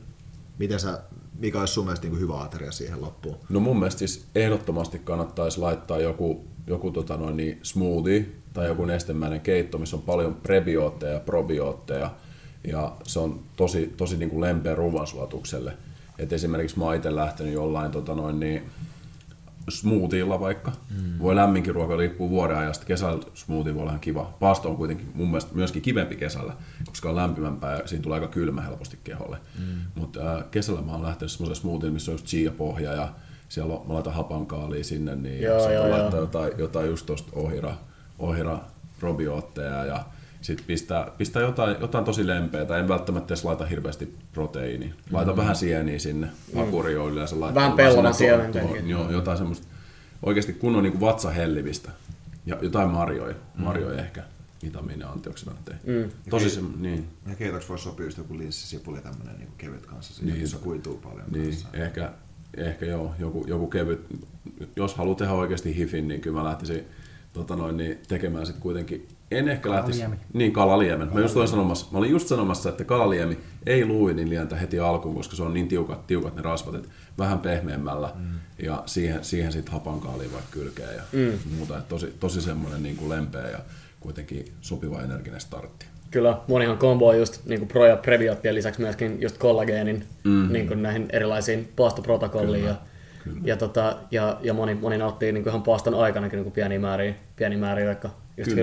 [0.58, 1.00] Miten sä,
[1.40, 3.38] mikä olisi sun mielestä niin hyvä ateria siihen loppuun?
[3.50, 8.86] No mun mielestä siis ehdottomasti kannattaisi laittaa joku, joku tota noin, niin smoothie tai joku
[8.86, 12.12] nestemäinen keitto, missä on paljon prebiootteja ja probiootteja.
[12.68, 15.74] Ja se on tosi, tosi niin kuin lempeä ruoansulatukselle.
[16.18, 18.64] Et esimerkiksi mä itse lähtenyt jollain tota noin, niin,
[19.72, 20.72] smoothiella vaikka.
[20.72, 21.20] Mm.
[21.20, 22.86] Voi lämminkin ruoka, riippuu vuoden ajasta.
[22.86, 24.34] Kesällä smoothie voi olla ihan kiva.
[24.40, 26.54] Paasto on kuitenkin mun mielestä myöskin kivempi kesällä,
[26.86, 29.38] koska on lämpimämpää ja siinä tulee aika kylmä helposti keholle.
[29.60, 29.66] Mm.
[29.96, 33.10] Mutta äh, kesällä mä oon lähtenyt semmoisen smoothien, missä on just chia-pohja ja
[33.50, 36.22] siellä on, mä laitan hapankaalia sinne, niin joo, joo, laittaa joo.
[36.22, 37.74] Jotain, jotain just tosta ohira,
[38.20, 38.60] ohira
[39.00, 40.06] probiootteja ja
[40.42, 44.94] sitten pistää, pistää jotain, jotain tosi lempeää, en välttämättä edes laita hirveästi proteiini.
[45.12, 45.38] Laita mm.
[45.38, 46.60] vähän sieniä sinne, mm.
[46.60, 48.60] akurioille ja se laittaa vähän pellavan siementä.
[48.86, 49.68] Joo, jotain semmoista
[50.24, 51.92] oikeasti kunnon niin vatsahellivistä.
[52.46, 53.64] Ja jotain marjoja, mm.
[53.64, 54.24] marjoja ehkä
[54.66, 55.78] vitamiini- ja antioksidantteja.
[55.86, 56.12] Mm.
[56.30, 57.08] Tosi se, niin.
[57.30, 60.42] Ja keitoksi voisi sopia just joku linssisipuli tämmöinen niin kevyt kanssa, siihen, niin.
[60.42, 61.46] missä kuituu paljon niin.
[61.46, 61.68] kanssa.
[61.74, 62.12] Ehkä,
[62.58, 64.00] ehkä joo, joku, joku kevyt.
[64.76, 66.86] Jos haluaa tehdä oikeasti hifin, niin kyllä mä lähtisin
[67.34, 70.04] tota noin, niin tekemään sitten kuitenkin en ehkä lähtisi...
[70.34, 71.10] Niin, Kalaliemen.
[71.14, 75.16] Mä, just olin sanomassa, mä olin just sanomassa, että Kalaliemi ei luuinin lientä heti alkuun,
[75.16, 78.40] koska se on niin tiukat, tiukat ne rasvat, että vähän pehmeämmällä mm.
[78.64, 81.32] ja siihen, siihen sitten hapankaalia vaikka kylkeä ja mm.
[81.58, 81.78] muuta.
[81.78, 83.60] Että tosi, tosi semmoinen niin kuin lempeä ja
[84.00, 85.86] kuitenkin sopiva energinen startti.
[86.12, 90.54] Kyllä, monihan komboa just niin kuin pro- ja prebioottien lisäksi myöskin just kollageenin mm.
[90.54, 92.66] niin kuin näihin erilaisiin paastoprotokolliin.
[92.66, 92.76] Ja,
[93.24, 93.40] Kyllä.
[93.44, 96.80] Ja, tota, ja, ja moni, moni nauttii niin kuin ihan paaston aikanakin niin kuin pieniä
[96.80, 98.10] määriä, pieniä määriä vaikka
[98.40, 98.58] just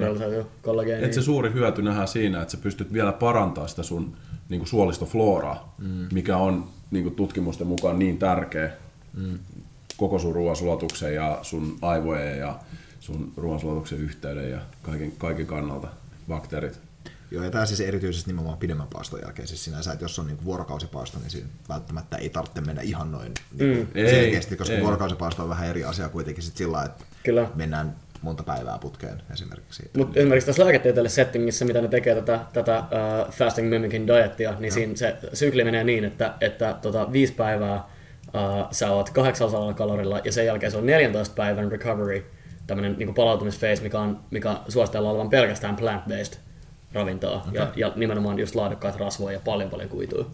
[0.63, 1.07] kollageenia.
[1.07, 4.17] Et se suuri hyöty nähdään siinä, että sä pystyt vielä parantamaan sitä sun
[4.49, 6.09] niin kuin suolistofloraa, mm.
[6.13, 8.71] mikä on niin kuin tutkimusten mukaan niin tärkeä
[9.15, 9.39] mm.
[9.97, 12.59] koko sun ruoansulatuksen ja sun aivojen ja
[13.01, 15.89] sun ruoansulatuksen yhteyden ja kaiken, kaiken kannalta
[16.29, 16.79] bakteerit.
[17.31, 20.45] Joo, ja tämä siis erityisesti nimenomaan pidemmän paaston jälkeen siis sinänsä, että jos on niin
[20.45, 24.01] vuorokausipaasto, niin siinä välttämättä ei tarvitse mennä ihan noin niin mm.
[24.11, 24.83] selkeästi, koska ei.
[24.83, 27.51] vuorokausipaasto on vähän eri asia kuitenkin sit sillä että Kyllä.
[27.55, 29.91] mennään monta päivää putkeen esimerkiksi.
[29.97, 34.71] Mutta esimerkiksi tässä lääketieteellisessä settingissä, mitä ne tekee tätä, tätä uh, fasting mimicking dieettia, niin
[34.71, 34.75] no.
[34.75, 37.85] siinä se sykli menee niin, että, että tota, viisi päivää
[38.27, 42.27] uh, sä oot 800 kalorilla ja sen jälkeen se on 14 päivän recovery,
[42.67, 46.39] tämmöinen niin palautumisphase, mikä, on, mikä suositellaan olevan pelkästään plant-based
[46.93, 47.53] ravintoa okay.
[47.53, 50.27] ja, ja, nimenomaan just laadukkaat rasvoja ja paljon paljon kuitua.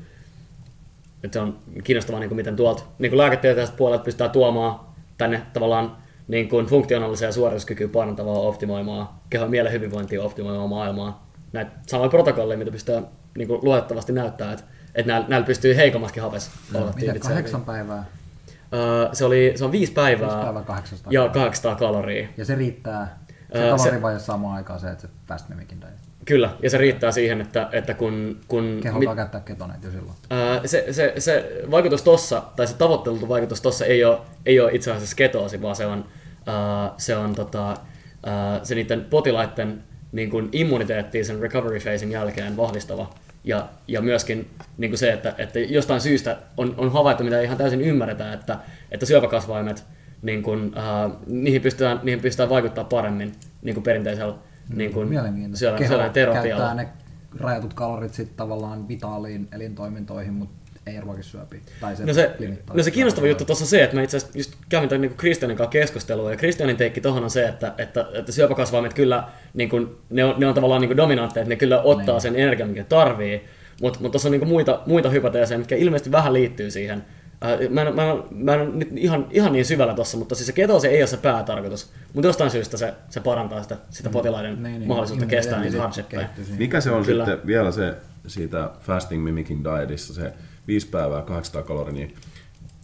[1.25, 4.81] Et se on kiinnostavaa, niin kuin miten tuolta niin lääketieteellisestä puolelta pystytään tuomaan
[5.19, 5.97] tänne tavallaan
[6.33, 11.27] niin kuin funktionaalisia suorituskykyä parantavaa optimoimaan, kehon mielen hyvinvointia optimoimaan maailmaa.
[11.53, 12.95] Näitä samoja protokolleja, mitä pystyy
[13.39, 14.65] niin kuin luotettavasti näyttää, että,
[14.95, 18.05] että näillä, näillä pystyy heikommaskin hapes no, Mitä kahdeksan päivää?
[18.49, 22.29] Uh, se, oli, se on viisi päivää, viisi päivää 800 ja 800 kaloria.
[22.37, 23.19] Ja se riittää,
[23.53, 25.95] se uh, kalorivaje samaan aikaan se, että se fast mimicking diet.
[26.25, 28.41] Kyllä, ja se riittää siihen, että, että kun...
[28.49, 30.17] kun Keho mit, käyttää ketoneet jo silloin.
[30.31, 34.73] Ää, se, se, se, vaikutus tossa, tai se tavoitteltu vaikutus tossa ei ole, ei ole
[34.73, 36.05] itse asiassa ketoosi, vaan se on,
[36.47, 37.77] ää, se on tota,
[38.27, 39.83] ää, se niiden potilaiden
[40.13, 43.15] niin kuin immuniteettiin sen recovery phasein jälkeen vahvistava.
[43.45, 47.59] Ja, ja myöskin niin kuin se, että, että jostain syystä on, on havaittu, mitä ihan
[47.59, 48.59] täysin ymmärretä, että,
[48.91, 49.85] että syöpäkasvaimet,
[50.23, 53.33] niin kuin, ää, niihin, pystytään, niihin pystytään vaikuttaa paremmin
[53.63, 54.35] niin kuin perinteisellä
[54.75, 55.09] niin kuin
[55.55, 56.89] siellä, siellä käyttää ne
[57.41, 61.61] rajatut kalorit sitten tavallaan vitaaliin elintoimintoihin, mutta ei ruokisyöpiä.
[61.81, 62.37] Tai se no se,
[62.75, 65.57] no se kiinnostava juttu tuossa se, että mä itse asiassa just kävin tämän niin Kristianin
[65.57, 69.97] kanssa keskustelua, ja Kristianin teikki tuohon on se, että, että, että syöpäkasvaimet kyllä, niin kuin,
[70.11, 72.21] ne, on, ne on tavallaan niin dominantteja, että ne kyllä ottaa niin.
[72.21, 73.45] sen energian, mikä tarvii,
[73.83, 77.05] mutta mut tuossa on niin muita, muita hypoteeseja, mitkä ilmeisesti vähän liittyy siihen,
[77.45, 80.47] Äh, mä en, mä en, mä en nyt ihan, ihan niin syvällä tossa, mutta siis
[80.47, 81.93] se ketose ei ole se päätarkoitus.
[82.15, 84.13] Mutta jostain syystä se, se parantaa sitä, sitä mm.
[84.13, 86.29] potilaiden niin, niin, mahdollisuutta niin, kestää niitä hardshippeja.
[86.59, 87.25] Mikä se on Kyllä.
[87.25, 87.95] sitten vielä se
[88.27, 90.33] siitä fasting mimicking dietissa, se
[90.67, 92.15] 5 päivää 800 kaloria, niin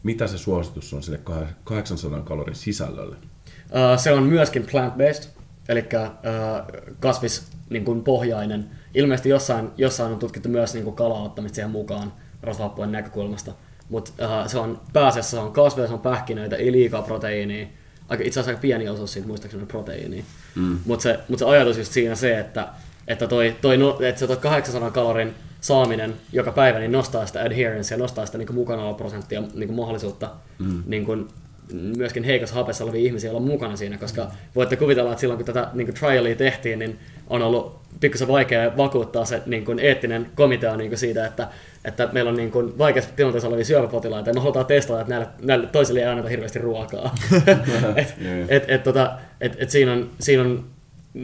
[0.03, 1.21] mitä se suositus on sille
[1.65, 3.17] 800 kalorin sisällölle?
[3.17, 5.29] Uh, se on myöskin plant-based,
[5.69, 8.71] eli uh, kasvis niin kuin pohjainen.
[8.95, 13.53] Ilmeisesti jossain, jossain on tutkittu myös niin kuin kalaa ottamista siihen mukaan rasvahappojen näkökulmasta.
[13.89, 17.67] Mutta uh, se on pääasiassa se on kasveja, se on pähkinöitä, ei liikaa proteiinia.
[18.09, 20.25] Aika, itse asiassa aika pieni osuus siitä muistaakseni proteiinia.
[20.55, 20.79] Mm.
[20.85, 22.69] Mutta se, mut se ajatus just siinä se, että
[23.09, 27.41] että, toi, toi, no- että se toi 800 kalorin saaminen joka päivä niin nostaa sitä
[27.41, 30.83] adherence ja nostaa sitä niin mukanaoloprosenttia niin mahdollisuutta mm.
[30.87, 31.29] niin kuin,
[31.73, 35.69] myöskin heikossa hapessa olevia ihmisiä olla mukana siinä, koska voitte kuvitella, että silloin kun tätä
[35.75, 36.99] niin kuin trialia tehtiin, niin
[37.31, 41.49] on ollut pikkusen vaikea vakuuttaa se niin kuin eettinen komitea niin kuin siitä, että,
[41.85, 45.29] että meillä on niin kuin vaikeassa tilanteessa olevia syöpäpotilaita ja me halutaan testata, että näille,
[45.43, 47.15] näille toisille ei anneta hirveästi ruokaa.
[47.97, 48.15] et,
[48.49, 50.65] et, et, tota, et, et siinä on, siinä on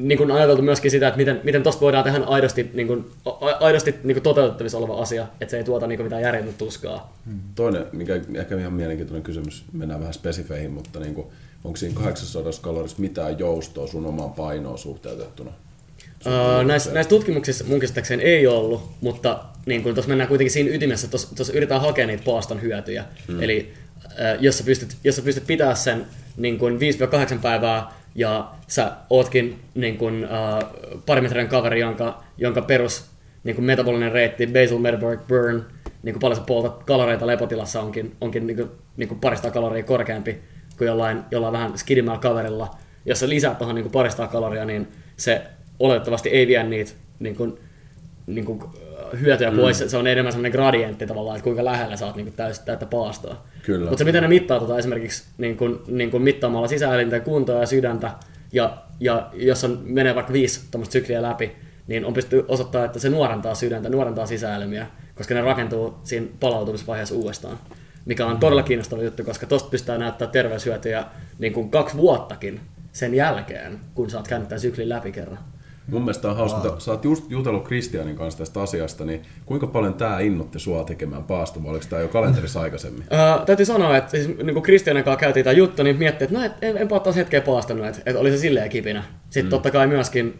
[0.02, 3.04] niin kuin ajateltu myöskin sitä, että miten, miten tosta voidaan tehdä aidosti, niin kuin,
[3.60, 7.18] aidosti niin kuin toteutettavissa oleva asia, että se ei tuota niin kuin mitään järjetöntä tuskaa.
[7.26, 7.40] Hmm.
[7.54, 11.26] Toinen, mikä ehkä ihan mielenkiintoinen kysymys, mennään vähän spesifeihin, mutta niin kuin,
[11.64, 15.50] onko siinä 800 kalorissa mitään joustoa sun omaan painoon suhteutettuna?
[16.26, 21.08] Uh, näissä, näissä tutkimuksissa mun käsittääkseni ei ollut, mutta niin tuossa mennään kuitenkin siinä ytimessä,
[21.08, 23.04] tuossa yritetään hakea niitä paaston hyötyjä.
[23.28, 23.42] Hmm.
[23.42, 23.74] Eli
[24.40, 26.06] jos, sä pystyt, jos sä pystyt pitää sen
[26.36, 26.58] niin
[27.36, 33.10] 5-8 päivää ja sä ootkin niin uh, parimetrin kaveri, jonka, jonka perus
[33.44, 35.62] niin kuin metabolinen reitti, basal metabolic burn,
[36.02, 39.82] niin kuin paljon sä poltat kaloreita lepotilassa onkin, onkin niin kuin, niin kuin parista kaloria
[39.82, 40.38] korkeampi
[40.78, 42.76] kuin jollain, jollain vähän skidimmällä kaverilla.
[43.06, 45.42] Jos sä lisäät tuohon niin parista kaloria, niin se
[45.78, 47.58] oletettavasti ei vie niitä niin kuin,
[48.26, 48.62] niin kuin,
[49.20, 49.56] hyötyjä mm.
[49.56, 49.84] pois.
[49.86, 53.44] Se on enemmän sellainen gradientti tavallaan, että kuinka lähellä saat niin täys, täyttä paastoa.
[53.80, 57.66] Mutta se miten ne mittaa tota, esimerkiksi niin kuin, niin kuin mittaamalla sisäelinten kuntoa ja
[57.66, 58.10] sydäntä,
[58.52, 61.52] ja, ja jos on, menee vaikka viisi sykliä läpi,
[61.86, 67.14] niin on pysty osoittaa, että se nuorentaa sydäntä, nuorentaa sisäelimiä, koska ne rakentuu siinä palautumisvaiheessa
[67.14, 67.58] uudestaan.
[68.04, 71.04] Mikä on todella kiinnostava juttu, koska tosta pystytään näyttää terveyshyötyjä
[71.38, 72.60] niin kuin kaksi vuottakin
[72.92, 75.38] sen jälkeen, kun sä oot käynyt tämän syklin läpi kerran.
[75.86, 79.66] Mun mielestä on hauska, että sä oot just jutellut Kristianin kanssa tästä asiasta, niin kuinka
[79.66, 83.02] paljon tämä innotti sua tekemään paastoa, vai oliko tämä jo kalenterissa aikaisemmin?
[83.02, 86.38] Uh, täytyy sanoa, että siis, niin kun Kristianin kanssa käytiin tämä juttu, niin miettii, että
[86.38, 89.04] no, et, en, enpä taas hetkeä paastanut, että, että oli se silleen kipinä.
[89.24, 89.50] Sitten mm.
[89.50, 90.38] totta kai myöskin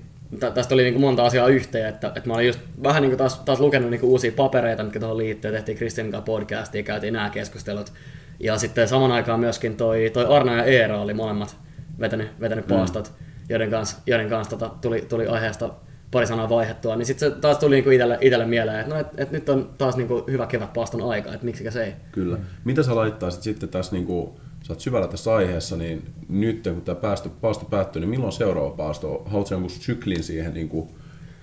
[0.55, 3.19] tästä oli niin kuin monta asiaa yhteen, että, että mä olin just vähän niin kuin
[3.19, 7.13] taas, taas lukenut niin kuin uusia papereita, mitkä tuohon liittyy, tehtiin Kristianin kanssa podcastia, käytiin
[7.13, 7.93] nämä keskustelut.
[8.41, 11.57] Ja sitten saman aikaan myöskin toi, toi Arna ja Eera oli molemmat
[12.01, 12.75] vetänyt, vetänyt mm.
[12.75, 13.13] paastot.
[13.19, 15.71] Mm joiden kanssa, joiden kanssa tota, tuli, tuli aiheesta
[16.11, 19.07] pari sanaa vaihettua, niin sitten se taas tuli niinku itselle, itselle mieleen, että no, et,
[19.17, 21.93] et nyt on taas niinku hyvä kevätpaaston aika, että miksikä se ei.
[22.13, 22.39] Kyllä.
[22.65, 26.97] Mitä sä laittaisit sitten tässä, niinku, sä oot syvällä tässä aiheessa, niin nyt kun tämä
[26.97, 29.23] paasto, paasto päättyy, niin milloin seuraava paasto?
[29.27, 30.91] Haluatko jonkun syklin siihen niinku,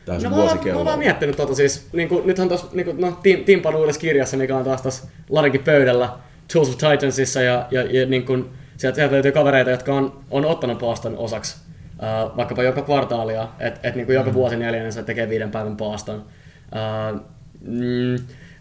[0.06, 3.44] tähän no, mä, mä oon vaan miettinyt tota siis, niinku, nythän tuossa niinku, no, Tim,
[3.44, 6.10] Timpan uudessa kirjassa, mikä on taas tässä Larinkin pöydällä,
[6.53, 10.45] Tools of Titansissa, ja, ja, ja niin kun, sieltä, sieltä löytyy kavereita, jotka on, on
[10.45, 11.60] ottanut paaston osaksi
[12.02, 14.34] uh, vaikkapa joka kvartaalia, että et niinku joka mm.
[14.34, 16.26] vuosi neljännen se tekee viiden päivän paaston.
[16.72, 17.22] Uh,
[17.61, 18.15] mm,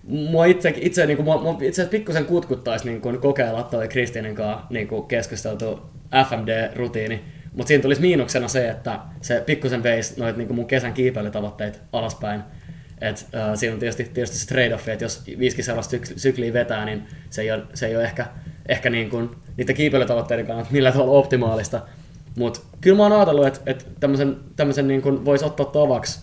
[0.04, 5.02] mua itse, itse, niinku, mua, mua itse pikkusen kutkuttaisi niinku, kokeilla toi Kristianin kanssa niinku,
[5.02, 5.90] keskusteltu
[6.28, 7.20] FMD-rutiini,
[7.52, 12.42] mutta siinä tulisi miinuksena se, että se pikkusen veisi noit niinku, mun kesän kiipeilytavoitteet alaspäin.
[13.00, 17.02] Et, uh, siinä on tietysti, tietysti se trade-off, että jos viisikin sellaista sykliä vetää, niin
[17.30, 18.26] se ei ole, se ei ole ehkä,
[18.68, 21.80] ehkä niin kuin, niiden kiipeilytavoitteiden kannalta millään tavalla optimaalista.
[22.36, 26.20] Mutta kyllä mä oon ajatellut, että, että tämmöisen, tämmöisen niin kuin voisi ottaa tavaksi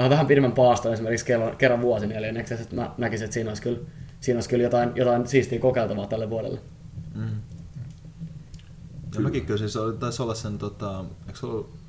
[0.00, 3.78] äh, vähän pidemmän paaston esimerkiksi kerran, kerran vuosineljänneksi, että mä näkisin, että siinä olisi kyllä,
[4.20, 6.60] siinä olisi kyllä jotain, jotain siistiä kokeiltavaa tälle vuodelle.
[7.14, 7.30] Mm.
[9.14, 11.82] No mäkin kyllä siis taisi olla sen, tota, eikö se ollut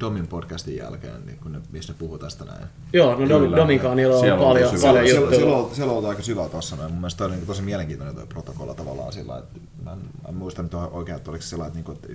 [0.00, 2.64] Domin podcastin jälkeen, niin kun ne, missä ne puhuu tästä näin.
[2.92, 5.30] Joo, no Dom, Dominkaan niillä on paljon, paljon juttuja.
[5.30, 6.76] Siellä, siellä, on, siellä on aika syvä tuossa.
[6.76, 10.28] Mun mielestä toi oli niin tosi mielenkiintoinen tuo protokolla tavallaan sillä, että mä en, mä
[10.28, 12.08] en muista nyt oikein, että oliko se sillä, että, niin kuin, että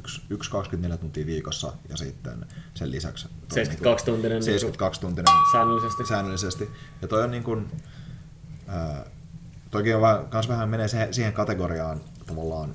[0.00, 6.06] yksi, yksi 24 tuntia viikossa ja sitten sen lisäksi 72 tuntinen, 72 niinku tuntinen säännöllisesti.
[6.06, 6.70] säännöllisesti.
[7.02, 7.70] Ja toi on niin kuin,
[8.68, 9.04] ää,
[9.70, 12.74] toki on vähän, kans vähän menee siihen kategoriaan tavallaan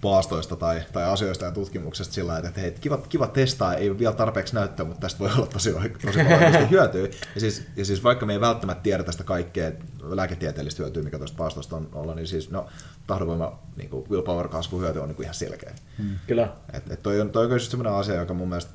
[0.00, 4.14] paastoista tai, tai asioista ja tutkimuksesta sillä että hei, kiva, kiva testaa, ei ole vielä
[4.14, 5.72] tarpeeksi näyttää, mutta tästä voi olla tosi,
[6.06, 7.08] tosi paljon hyötyä.
[7.34, 9.72] Ja siis, ja siis vaikka me ei välttämättä tiedä tästä kaikkea
[10.02, 12.66] lääketieteellistä hyötyä, mikä tuosta paastosta on olla, niin siis no,
[13.06, 15.74] tahdonvoima, niin kuin willpower kasvu hyöty on niin kuin ihan selkeä.
[15.98, 16.18] Hmm.
[16.26, 16.52] Kyllä.
[16.72, 18.72] Et, et toi on, toi on sellainen asia, joka mun mielestä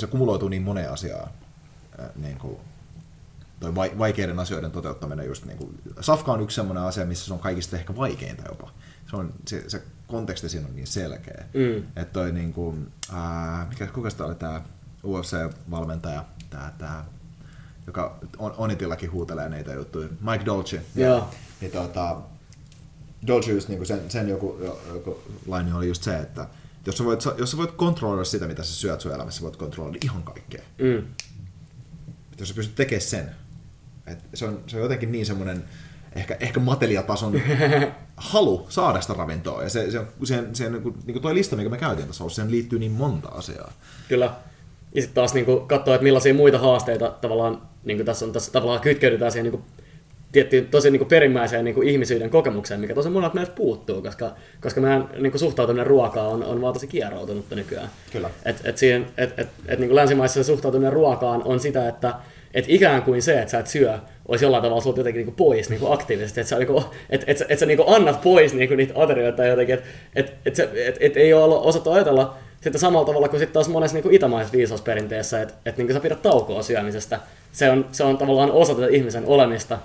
[0.00, 1.30] se kumuloituu niin moneen asiaan.
[2.16, 2.56] Niin kuin,
[3.60, 7.40] toi vaikeiden asioiden toteuttaminen just niin kuin, Safka on yksi sellainen asia, missä se on
[7.40, 8.70] kaikista ehkä vaikeinta jopa
[9.10, 11.44] se, on, se, se konteksti siinä on niin selkeä.
[11.54, 11.76] Mm.
[11.96, 14.60] Että toi niin kuin, ää, mikä, kuka sitä oli tämä
[15.04, 17.04] UFC-valmentaja, tää, tää,
[17.86, 20.82] joka on, Onitillakin huutelee näitä juttuja, Mike Dolce.
[20.94, 21.30] Joo.
[21.60, 22.16] Niin, tota,
[23.26, 24.58] Dolce just niin kuin sen, sen joku,
[24.94, 26.46] joku laini oli just se, että
[26.86, 29.98] jos sä voit, jos sä voit kontrolloida sitä, mitä sä syöt sun elämässä, voit kontrolloida
[30.04, 30.62] ihan kaikkea.
[30.78, 31.02] Mm.
[32.38, 33.30] Jos sä pystyt tekemään sen,
[34.06, 35.64] että se on, se on jotenkin niin semmoinen
[36.16, 37.40] ehkä, ehkä mateliatason
[38.16, 39.62] halu saada sitä ravintoa.
[39.62, 42.28] Ja se, se, se, se niin kuin, niin kuin toi lista, mikä me käytiin tässä,
[42.28, 43.72] siihen liittyy niin monta asiaa.
[44.08, 44.34] Kyllä.
[44.94, 48.32] ja sitten taas niin kuin, katsoa, että millaisia muita haasteita tavallaan, niin kuin tässä, on,
[48.32, 49.64] tässä tavallaan kytkeydytään siihen niin kuin,
[50.32, 54.34] tiettyyn tosi niin kuin perimmäiseen niin kuin ihmisyyden kokemukseen, mikä tosi monet meiltä puuttuu, koska,
[54.60, 57.88] koska meidän niin kuin suhtautuminen ruokaan on, on vaan tosi kieroutunutta nykyään.
[58.12, 58.30] Kyllä.
[58.44, 62.14] Et, et siihen, et, et, et, niin kuin länsimaissa suhtautuminen ruokaan on sitä, että
[62.54, 63.98] et ikään kuin se, että sä et syö,
[64.28, 67.58] olisi jollain tavalla sulta jotenkin niinku pois niinku aktiivisesti, että sä, niinku, et, et, et
[67.58, 71.16] sä niinku annat pois niinku niitä aterioita tai jotenkin, että et, et, et, et, et
[71.16, 75.54] ei ole osattu ajatella sitten samalla tavalla kuin sitten taas monessa niinku itämaisessa viisausperinteessä, että
[75.66, 77.20] et, niinku sä pidät taukoa syömisestä.
[77.52, 79.78] Se on, se on tavallaan osa tätä ihmisen olemista,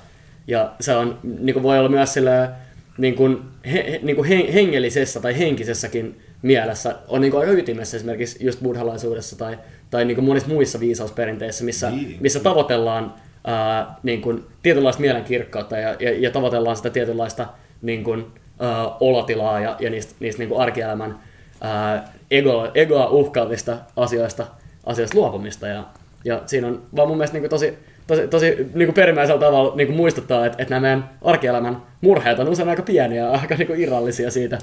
[0.48, 2.52] ja se on, niinku voi olla myös sillä
[2.98, 3.42] niin kuin,
[3.74, 9.38] he, niin kuin hengellisessä tai henkisessäkin mielessä on niin kuin aika ytimessä esimerkiksi just buddhalaisuudessa
[9.38, 9.60] tai,
[9.90, 12.18] tai niin kuin monissa muissa viisausperinteissä, missä, Niin.
[12.20, 13.14] missä tavoitellaan
[13.48, 17.48] ää, niin kuin, tietynlaista mielenkirkkautta ja, ja, ja tavoitellaan sitä tietynlaista
[17.82, 18.26] niin kuin,
[18.60, 21.20] ää, olotilaa ja, ja niistä, niistä niin kuin arkielämän
[21.62, 24.48] ää, ego, egoa uhkaavista asioista,
[24.86, 25.68] asioista luopumista.
[25.68, 25.84] Ja,
[26.26, 29.76] ja siinä on vaan mun mielestä niin kuin tosi, tosi, tosi niin kuin perimmäisellä tavalla
[29.76, 33.56] niin kuin muistuttaa, että, että nämä meidän arkielämän murheet on usein aika pieniä ja aika
[33.56, 34.58] niin kuin irrallisia siitä,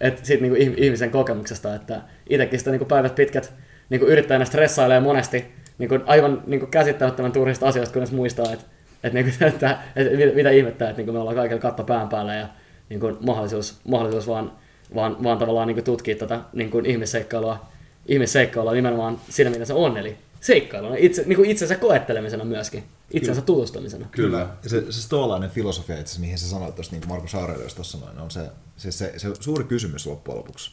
[0.00, 2.00] että siitä niin kuin ihmisen kokemuksesta, että
[2.30, 3.52] itsekin sitä niin kuin päivät pitkät
[3.90, 5.44] niin kuin yrittäjänä stressailee monesti
[5.78, 8.64] niin kuin aivan niin kuin käsittämättömän turhista asioista, kunnes muistaa, että,
[9.04, 11.84] että, niin kuin, että, että mitä, mitä ihmettä, että niin kuin me ollaan kaikilla katto
[11.84, 12.46] pään päällä ja
[12.88, 14.52] niin kuin mahdollisuus, mahdollisuus vaan,
[14.94, 17.66] vaan, vaan tavallaan niin kuin tutkia tätä niin kuin ihmisseikkailua,
[18.06, 23.42] ihmisseikkailua nimenomaan siinä, mitä se on, eli seikkailuna, itse, niin kuin itsensä koettelemisena myöskin, itsensä
[23.42, 24.06] tutustumisena.
[24.10, 24.38] Kyllä.
[24.38, 27.98] Ja se, se stoalainen filosofia itse mihin sä sanoit tuossa, niin kuin Markus Aurelius tuossa
[27.98, 28.40] noin, on se,
[28.76, 30.70] se, se, se, suuri kysymys loppujen lopuksi.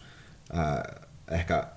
[0.54, 1.02] Ää,
[1.32, 1.68] ehkä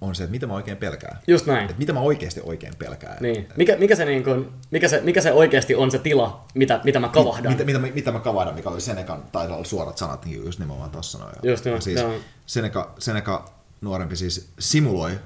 [0.00, 1.18] on se, että mitä mä oikein pelkään.
[1.26, 1.64] Just näin.
[1.64, 3.16] Että mitä mä oikeasti oikein pelkään.
[3.20, 3.48] Niin.
[3.56, 7.00] Mikä, mikä, se niin kuin, mikä, se, mikä se oikeasti on se tila, mitä, mitä
[7.00, 7.52] mä kavahdan?
[7.52, 10.90] Mitä, mitä, mitä mä kavahdan, mikä oli Senekan, tai olla suorat sanat, niin just nimenomaan
[10.90, 11.34] tuossa noin.
[11.42, 12.00] Just Ja siis.
[12.46, 13.44] Seneca, Seneca
[13.80, 15.18] nuorempi siis simuloi,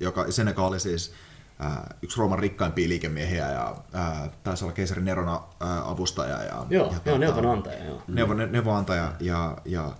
[0.00, 1.12] joka Seneca oli siis
[1.58, 6.42] ää, yksi Rooman rikkaimpia liikemiehiä ja ää, taisi olla keisari Nerona ää, avustaja.
[6.42, 8.02] Ja, Joo, ja, joo, neuvonantaja, joo.
[8.08, 9.92] Neuvo, ne- neuvonantaja ja, ja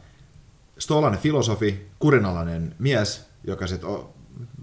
[0.78, 3.90] stoalainen filosofi, kurinalainen mies, joka sitten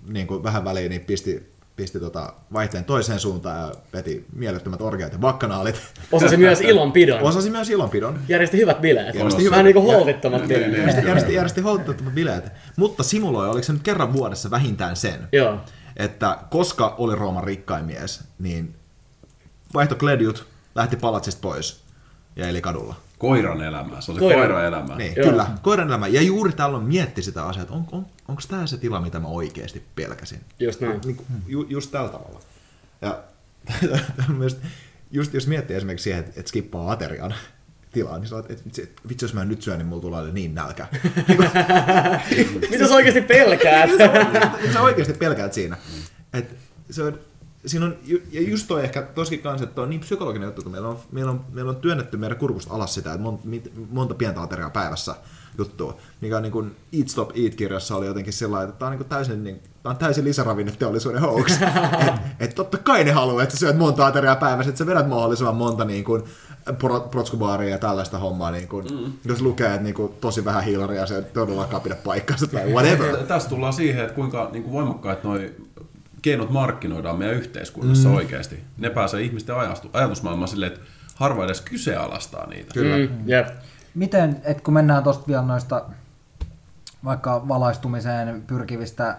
[0.07, 5.11] niin kuin vähän väliin niin pisti, pisti tota vaihteen toiseen suuntaan ja veti mielettömät orgiat
[5.13, 5.81] ja bakkanaalit.
[6.11, 7.21] Osasi myös ilonpidon.
[7.21, 8.19] Osasi myös ilonpidon.
[8.27, 9.15] Järjesti hyvät bileet.
[9.15, 10.77] Järjesti Vähän hyvät- niin kuin holtittomat bileet.
[10.77, 12.43] Järjesti, järjesti, järjesti holtittomat bileet.
[12.75, 15.57] Mutta simuloi, oliko se nyt kerran vuodessa vähintään sen, Joo.
[16.01, 18.75] Että koska oli Rooman rikkain mies, niin
[19.73, 21.83] vaihto kledjut, lähti palatsista pois
[22.35, 22.95] ja eli kadulla.
[23.17, 24.95] Koiran elämää, se on se Koiran- koiran elämä.
[24.95, 25.29] Niin, Joo.
[25.29, 26.07] kyllä, koiran elämä.
[26.07, 29.27] Ja juuri tällöin mietti sitä asiaa, että on, on, onko tämä se tila, mitä mä
[29.27, 30.41] oikeasti pelkäsin.
[30.59, 31.01] Just näin.
[31.05, 32.39] Niin, ju, just tällä tavalla.
[33.01, 33.19] Ja
[34.37, 34.57] myös,
[35.11, 37.33] just jos miettii esimerkiksi siihen, että, että skippaa aterian
[37.91, 40.31] tilaa, niin sä oot, että vitsi, että vitsi, jos mä nyt syön, niin mulla tulee
[40.31, 40.87] niin nälkä.
[42.71, 43.89] Mitä sä oikeasti pelkäät?
[44.73, 45.77] sä oikeasti pelkäät siinä.
[46.33, 46.55] Et
[46.89, 47.19] se on,
[47.65, 47.97] siinä on,
[48.31, 51.31] ja just toi ehkä toskin kanssa, että on niin psykologinen juttu, kun meillä on, meillä
[51.31, 53.47] on, meillä on työnnetty meidän kurkusta alas sitä, että monta,
[53.89, 55.15] monta pientä ateriaa päivässä
[55.57, 58.97] juttua, mikä on niin kuin Eat Stop Eat-kirjassa oli jotenkin sellainen, että tämä on, niin
[58.97, 61.61] kuin täysin, niin, tämä on täysin lisäravinneteollisuuden hoax.
[62.07, 65.09] et, et totta kai ne haluaa, että sä syöt monta ateriaa päivässä, että sä vedät
[65.09, 66.23] mahdollisimman monta niin kuin,
[67.11, 69.13] protskubaaria ja tällaista hommaa, niin kuin, mm.
[69.25, 73.17] jos lukee, että niin kuin, tosi vähän hiilaria, se ei todellakaan pidä paikkaansa tai whatever.
[73.17, 75.55] Tässä tullaan siihen, että kuinka niin kuin voimakkaat noi
[76.21, 78.15] keinot markkinoidaan meidän yhteiskunnassa mm.
[78.15, 78.63] oikeasti.
[78.77, 80.85] Ne pääsee ihmisten ajastu, ajatusmaailmaan silleen, että
[81.15, 82.73] harva edes kyseenalaistaa niitä.
[82.73, 82.97] Kyllä.
[82.97, 83.47] Mm, jep.
[83.95, 85.85] Miten, et kun mennään tuosta vielä noista
[87.05, 89.17] vaikka valaistumiseen pyrkivistä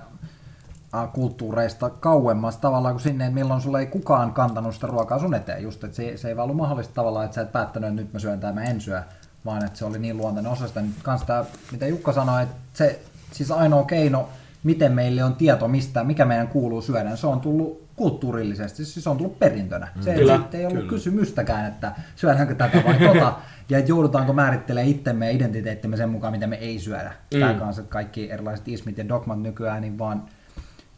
[1.12, 5.62] kulttuureista kauemmas tavallaan kuin sinne, että milloin sulle ei kukaan kantanut sitä ruokaa sun eteen,
[5.62, 8.12] just että se, se ei vaan ollut mahdollista tavallaan, että sä et päättänyt, että nyt
[8.12, 9.02] mä syön tai mä en syö,
[9.44, 10.82] vaan että se oli niin luontainen osa sitä.
[10.82, 13.02] Nyt Kans tää, mitä Jukka sanoi, että se
[13.32, 14.28] siis ainoa keino,
[14.64, 19.10] miten meille on tieto mistä, mikä meidän kuuluu syödä, se on tullut kulttuurillisesti, siis se
[19.10, 19.88] on tullut perintönä.
[20.00, 20.90] Se Kyllä, Kyllä, ei ollut kyllä.
[20.90, 23.32] kysymystäkään, että syödäänkö tätä vai tota,
[23.68, 27.12] ja joudutaanko määrittelemään itsemme ja identiteettimme sen mukaan, mitä me ei syödä.
[27.34, 27.40] Mm.
[27.40, 30.22] Tämä kanssa, että kaikki erilaiset ismit ja dogmat nykyään, niin vaan,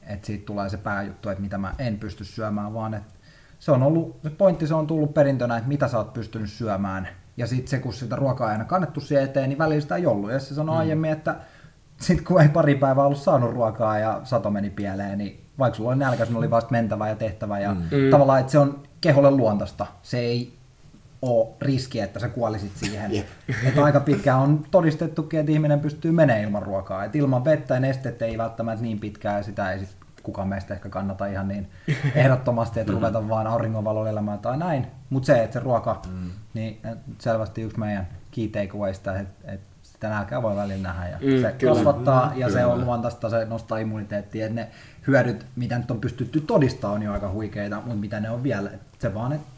[0.07, 3.15] että siitä tulee se pääjuttu, että mitä mä en pysty syömään, vaan että
[3.59, 7.09] se on ollut, se pointti se on tullut perintönä, että mitä sä oot pystynyt syömään.
[7.37, 10.07] Ja sitten se, kun sitä ruokaa ei aina kannettu siihen eteen, niin välillä sitä ei
[10.07, 10.33] ollut.
[10.33, 10.81] Ja se sanoi mm.
[10.81, 11.37] aiemmin, että
[12.01, 15.91] sitten kun ei pari päivää ollut saanut ruokaa ja sato meni pieleen, niin vaikka sulla
[15.91, 17.59] oli nälkä, sun oli vasta mentävä ja tehtävä.
[17.59, 17.91] Ja mm.
[18.11, 19.87] tavallaan, että se on keholle luontaista.
[20.03, 20.59] Se ei
[21.31, 23.15] ole riski, että sä kuolisit siihen.
[23.15, 23.27] Jep.
[23.67, 27.05] että aika pitkään on todistettukin, että ihminen pystyy menemään ilman ruokaa.
[27.05, 30.75] Et ilman vettä ja nestettä ei välttämättä niin pitkään, ja sitä ei sit kukaan meistä
[30.75, 31.69] ehkä kannata ihan niin
[32.15, 34.87] ehdottomasti, että ruveta vaan auringonvalolla elämään tai näin.
[35.11, 36.31] Mutta se, että se ruoka, mm.
[36.55, 36.81] niin
[37.19, 41.09] selvästi yksi meidän key takeawaysta, että, että sitä nälkää voi välillä nähdä.
[41.09, 41.75] Ja Mm, se kyllä.
[41.75, 42.73] kasvattaa ja se Kyllä.
[42.73, 44.47] on luontaista, se nostaa immuniteettia.
[44.47, 44.69] Et ne
[45.07, 48.71] hyödyt, mitä nyt on pystytty todistamaan, on jo aika huikeita, mutta mitä ne on vielä.
[48.71, 49.54] Et se vaan, että se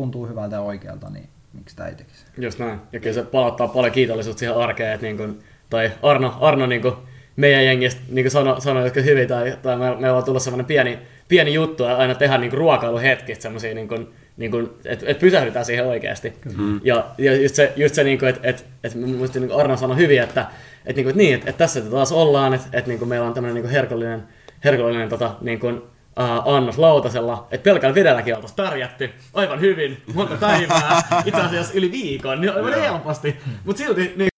[0.00, 2.24] tuntuu hyvältä ja oikealta, niin miksi sitä ei tekisi?
[2.38, 2.80] Just näin.
[2.92, 5.38] Ja kyllä se palauttaa paljon kiitollisuutta siihen arkeen, että niin kuin,
[5.70, 6.94] tai Arno, Arno niin kuin
[7.36, 10.66] meidän jengistä niin kuin sanoi, sano, jotka hyvin, tai, tai me, meillä on tullut sellainen
[10.66, 10.98] pieni,
[11.28, 15.18] pieni juttu, ja aina tehdä niin kuin ruokailuhetkistä semmoisia, niin kuin, niin kuin, että et
[15.18, 16.32] pysähdytään siihen oikeasti.
[16.58, 16.80] Mm.
[16.84, 19.76] Ja, ja just se, just se niin kuin, että et, et, musta niin kuin Arno
[19.76, 20.46] sanoi hyvin, että
[20.86, 23.26] et, niin kuin, että niin, että et tässä taas ollaan, että et, niin kuin meillä
[23.26, 24.22] on tämmöinen niin kuin herkullinen,
[24.64, 25.82] herkullinen tota, niin kuin,
[26.20, 31.92] uh, annos lautasella, että pelkällä vedelläkin oltaisiin pärjätty aivan hyvin, monta päivää, itse asiassa yli
[31.92, 33.36] viikon, niin aivan helposti.
[33.64, 34.28] Mutta silti niin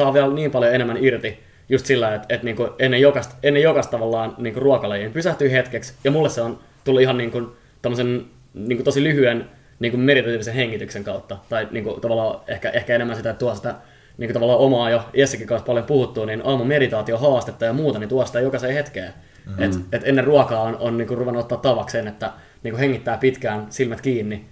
[0.00, 1.38] saa vielä niin paljon enemmän irti
[1.68, 5.94] just sillä, että, että niinku ennen, jokaista, ennen jokaista tavallaan niinku ruokalajiin pysähtyy hetkeksi.
[6.04, 11.38] Ja mulle se on tullut ihan niinku, tämmöisen niinku tosi lyhyen niinku meditatiivisen hengityksen kautta.
[11.48, 13.74] Tai niinku, tavallaan ehkä, ehkä enemmän sitä, että tuo sitä
[14.18, 18.08] niinku, tavallaan omaa jo Jessikin kanssa paljon puhuttua, niin aamun meditaatio haastetta ja muuta, niin
[18.08, 19.12] tuo sitä jokaiseen hetkeen.
[19.58, 19.64] Mm-hmm.
[19.64, 22.32] Et, et ennen ruokaa on, on niinku ruvennut ottaa tavakseen, että
[22.62, 24.46] niinku hengittää pitkään silmät kiinni.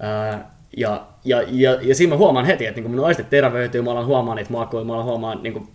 [0.00, 3.90] Ää, ja, ja, ja, ja siinä mä huomaan heti, että niinku minun aistit terveytyy, mä
[3.90, 5.68] alan huomaan niitä makuja, mä alan huomaan, niinku,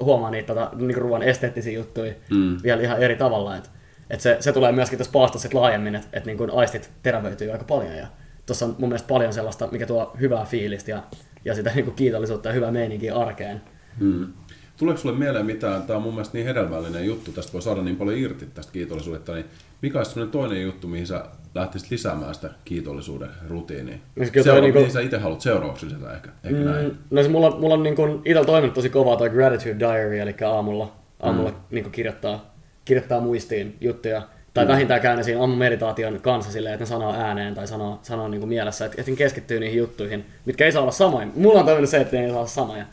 [0.00, 2.56] huomaan niitä tota, niinku ruoan esteettisiä juttuja mm.
[2.62, 3.56] vielä ihan eri tavalla.
[3.56, 3.70] Et,
[4.10, 7.96] et se, se, tulee myöskin tässä paastossa laajemmin, että et niinku aistit terävöityy aika paljon.
[7.96, 8.06] Ja
[8.46, 11.02] tuossa on mun mielestä paljon sellaista, mikä tuo hyvää fiilistä ja,
[11.44, 13.62] ja sitä niinku kiitollisuutta ja hyvää meininkiä arkeen.
[13.98, 14.32] Hmm.
[14.80, 17.96] Tuleeko sulle mieleen mitään, tämä on mun mielestä niin hedelmällinen juttu, tästä voi saada niin
[17.96, 19.44] paljon irti tästä kiitollisuudesta, niin
[19.82, 21.24] mikä olisi sellainen toinen juttu, mihin sä
[21.54, 23.98] lähtisit lisäämään sitä kiitollisuuden rutiiniä?
[24.16, 26.64] No se Seura- toi niinku- Mihin sä itse haluat seuraavaksi lisätä ehkä, ehkä mm.
[26.64, 26.98] näin?
[27.10, 30.92] No se mulla, mulla on niinku itsellä toiminut tosi kovaa toi gratitude diary, eli aamulla,
[31.20, 31.56] aamulla mm.
[31.70, 32.54] niinku kirjoittaa,
[32.84, 34.22] kirjoittaa muistiin juttuja.
[34.54, 34.68] Tai mm.
[34.68, 38.84] vähintään ne siinä aamumeditaation kanssa silleen, että ne sanoo ääneen tai sanoo, sanoo niinku mielessä,
[38.84, 41.26] että, että keskittyy niihin juttuihin, mitkä ei saa olla samoja.
[41.34, 42.84] Mulla on toiminut se, että ne ei saa olla samoja.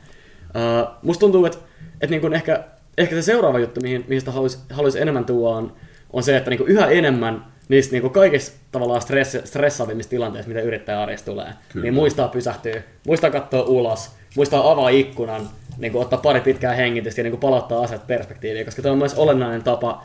[0.57, 1.57] Uh, musta tuntuu, että,
[1.93, 2.63] että niinku ehkä,
[2.97, 5.73] ehkä se seuraava juttu, mihin, mihin sitä haluaisi haluais enemmän tuoda, on,
[6.13, 11.01] on se, että niinku yhä enemmän niistä niinku kaikista tavallaan stress, stressaavimmista tilanteista, mitä yrittäjä
[11.01, 11.84] arjessa tulee, Kyllä.
[11.84, 15.41] niin muistaa pysähtyä, muistaa katsoa ulos, muistaa avaa ikkunan,
[15.77, 18.97] niin kuin ottaa pari pitkää hengitystä ja niin kuin palauttaa asiat perspektiiviin, koska tämä on
[18.97, 20.03] myös olennainen tapa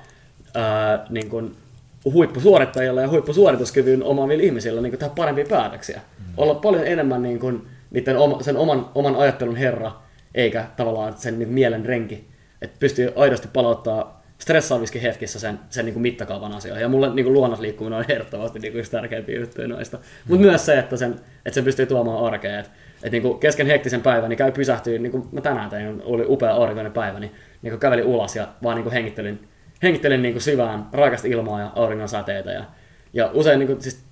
[0.54, 1.56] ää, niin kuin
[2.04, 6.00] huippusuorittajilla ja huippusuorituskyvyn omaavilla ihmisillä niin kuin tehdä parempia päätöksiä.
[6.18, 6.24] Mm.
[6.36, 9.92] Olla paljon enemmän niin kuin, niiden oma, sen oman, oman ajattelun herra,
[10.34, 12.28] eikä tavallaan sen niin mielen renki.
[12.62, 16.82] Että pystyy aidosti palauttaa stressaaviskin hetkissä sen, sen niin kuin mittakaavan asioihin.
[16.82, 19.98] Ja mulle niin kuin luonnosliikkuminen on ehdottomasti niin kuin yksi tärkeimpiä juttuja noista.
[20.28, 22.58] Mutta myös se, että sen, että sen pystyy tuomaan arkeen.
[22.58, 22.70] Että
[23.02, 26.24] et niin kuin kesken hektisen päivän niin käy pysähtyä, niin kuin mä tänään tein, oli
[26.28, 27.32] upea aurinkoinen päivä, niin,
[27.62, 29.48] niin kuin kävelin ulos ja vaan niin kuin hengittelin,
[29.82, 32.52] hengittelin niin kuin syvään raikasta ilmaa ja auringon säteitä.
[32.52, 32.64] Ja,
[33.12, 34.04] ja usein niin kuin, siis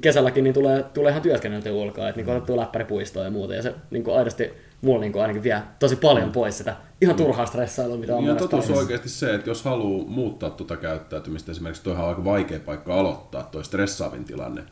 [0.00, 3.54] kesälläkin niin tulee, tulee ihan työskenneltyä ulkoa, että niin kuin otettua läppäripuistoa ja muuta.
[3.54, 7.16] Ja se niin kuin aidosti mulla niin kuin ainakin vie tosi paljon pois sitä ihan
[7.16, 11.52] turhaa stressailua, mitä on Ja totuus on oikeasti se, että jos haluaa muuttaa tuota käyttäytymistä,
[11.52, 14.62] esimerkiksi toihan on aika vaikea paikka aloittaa, toi stressaavin tilanne,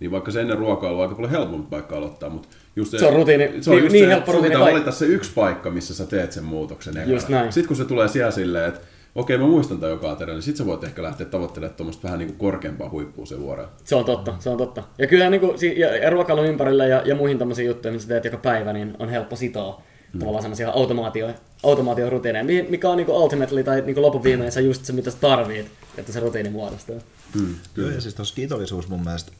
[0.00, 3.14] niin vaikka se ennen ruokailua on aika paljon helpompi paikka aloittaa, mutta just Se on
[3.14, 6.06] rutiini- se on niin- just niin se, helppo rutiini valita se yksi paikka, missä sä
[6.06, 7.12] teet sen muutoksen ekana.
[7.12, 7.52] Just näin.
[7.52, 8.80] Sitten kun se tulee siellä silleen, että
[9.14, 12.18] okei mä muistan tämän joka ateria, niin sit sä voit ehkä lähteä toivottelemaan tuommoista vähän
[12.18, 13.66] niin kuin korkeampaa huippua sen vuoren.
[13.84, 14.82] Se on totta, se on totta.
[14.98, 18.08] Ja kyllä niin kuin, ja, ja ruokailun ympärillä ja, ja muihin tämmöisiin juttuihin, mitä sä
[18.08, 19.82] teet joka päivä, niin on helppo sitoa
[20.12, 20.18] mm.
[20.18, 21.30] tavallaan semmoisia automaatio,
[21.62, 25.66] automaatiorutiineja, mi- mikä on niin kuin ultimately tai niin kuin just se, mitä sä tarvit,
[25.96, 27.02] että se rutiini muodostuu.
[27.34, 29.32] Mm, Joo, ja siis tuossa kiitollisuus mun mielestä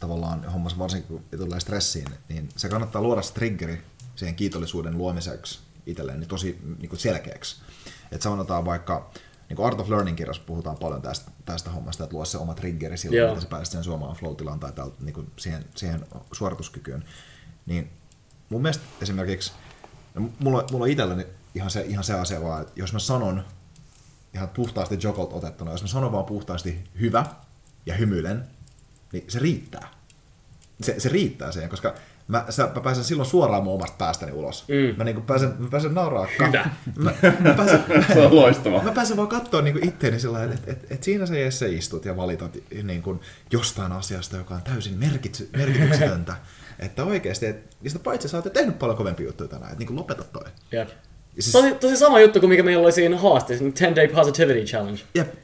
[0.00, 3.78] tavallaan hommassa varsinkin kun tulee stressiin, niin se kannattaa luoda se triggeri
[4.16, 7.56] siihen kiitollisuuden luomiseksi itselleen niin tosi niin kuin selkeäksi.
[8.12, 9.10] Että sanotaan vaikka,
[9.48, 12.54] niin kuin Art of Learning kirjassa puhutaan paljon tästä, tästä hommasta, että luo se oma
[12.54, 13.28] triggeri silloin, Joo.
[13.28, 17.04] että sä pääset sen suomaan flow-tilaan tai tältä, niin kuin siihen, siihen suorituskykyyn.
[17.66, 17.90] Niin
[18.48, 19.52] mun mielestä esimerkiksi,
[20.14, 23.44] no mulla, mulla on itselläni ihan se, ihan se asia vaan, että jos mä sanon
[24.34, 27.26] ihan puhtaasti Jokolta otettuna, jos mä sanon vaan puhtaasti hyvä
[27.86, 28.44] ja hymyilen,
[29.12, 29.88] niin se riittää.
[30.82, 31.94] Se, se riittää siihen, koska
[32.28, 34.64] mä, sä, mä pääsen silloin suoraan mun omasta päästäni ulos.
[34.68, 34.96] Mm.
[34.96, 36.26] Mä, niinku pääsen, mä pääsen nauraa.
[36.38, 36.70] Hyvä.
[36.96, 37.84] Mä, mä, pääsen,
[38.14, 38.82] Se on loistavaa.
[38.82, 42.16] mä pääsen vaan katsoa niinku itteeni sillä että et, et siinä sä Jesse istut ja
[42.16, 43.20] valitat niin kuin
[43.52, 46.36] jostain asiasta, joka on täysin merkitsy, merkityksetöntä.
[46.78, 49.84] että oikeasti, et, ja sitä paitsi sä oot jo tehnyt paljon kovempia juttuja tänään, että
[49.84, 50.44] niin lopeta toi.
[50.72, 50.88] Jep.
[51.36, 54.08] Ja siis, Tosi, tosi sama juttu kuin mikä meillä oli siinä haasteessa, niin 10 Day
[54.08, 55.00] Positivity Challenge.
[55.14, 55.34] jep,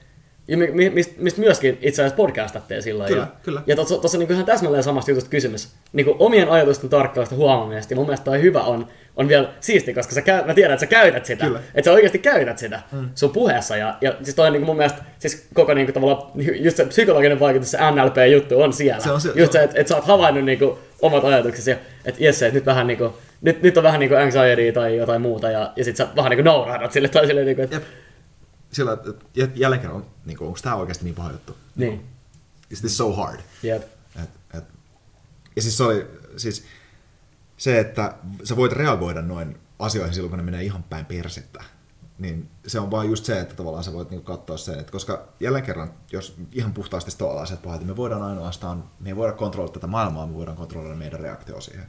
[0.48, 3.08] Ja mi- mi- mistä mist myöskin itse asiassa podcastattiin silloin.
[3.08, 3.62] Kyllä, ja, kyllä.
[3.66, 5.68] Ja tuossa on niinku ihan täsmälleen samasta jutusta kysymys.
[5.92, 7.92] Niinku omien ajatusten tarkkausta huomaamista.
[7.92, 10.80] Ja mun mielestä toi hyvä on, on vielä siisti, koska sä käy, mä tiedän, että
[10.80, 11.44] sä käytät sitä.
[11.46, 11.60] Kyllä.
[11.74, 13.08] Että sä oikeasti käytät sitä mm.
[13.14, 13.76] sun puheessa.
[13.76, 16.22] Ja, ja siis toi on niinku mun mielestä, siis koko niinku tavallaan,
[16.60, 19.02] just se psykologinen vaikutus, se NLP-juttu on siellä.
[19.04, 22.24] Se on se- just se että et sä oot havainnut niinku omat ajatuksesi, ja että
[22.24, 23.12] jes, että nyt vähän niinku,
[23.42, 26.42] nyt, nyt on vähän niinku anxiety tai jotain muuta, ja, ja sit sä vähän niinku
[26.44, 27.80] naurahdat sille tai silleen niinku, että.
[28.74, 31.56] Sillä, että jä- jälleen kerran, niin onko tämä oikeasti niin paha juttu?
[31.76, 32.06] niin,
[32.70, 33.40] Is this so hard?
[33.62, 33.82] jep.
[34.22, 34.64] Et, et.
[35.56, 36.06] Ja siis se oli
[36.36, 36.64] siis
[37.56, 38.14] se, että
[38.44, 41.64] sä voit reagoida noin asioihin silloin, kun ne menee ihan päin persettä.
[42.18, 45.28] Niin se on vaan just se, että tavallaan sä voit niinku katsoa sen, että koska
[45.40, 49.86] jälleen kerran, jos ihan puhtaasti stoalaiset niin me voidaan ainoastaan, me ei voida kontrolloida tätä
[49.86, 51.86] maailmaa, me voidaan kontrolloida meidän reaktio siihen.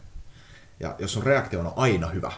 [0.79, 2.31] Ja jos sun reaktio on aina hyvä,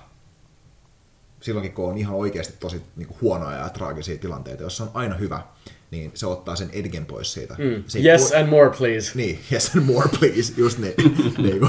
[1.41, 4.91] silloinkin kun on ihan oikeasti tosi niin kuin huonoja ja traagisia tilanteita, jos se on
[4.93, 5.43] aina hyvä,
[5.91, 7.53] niin se ottaa sen edgen pois siitä.
[7.57, 7.83] Mm.
[7.87, 9.11] Se Yes tuo- and more please.
[9.15, 10.93] niin, yes and more please, just niin.
[11.37, 11.67] niinku,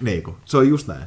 [0.00, 0.36] niinku.
[0.44, 1.02] Se on just näin.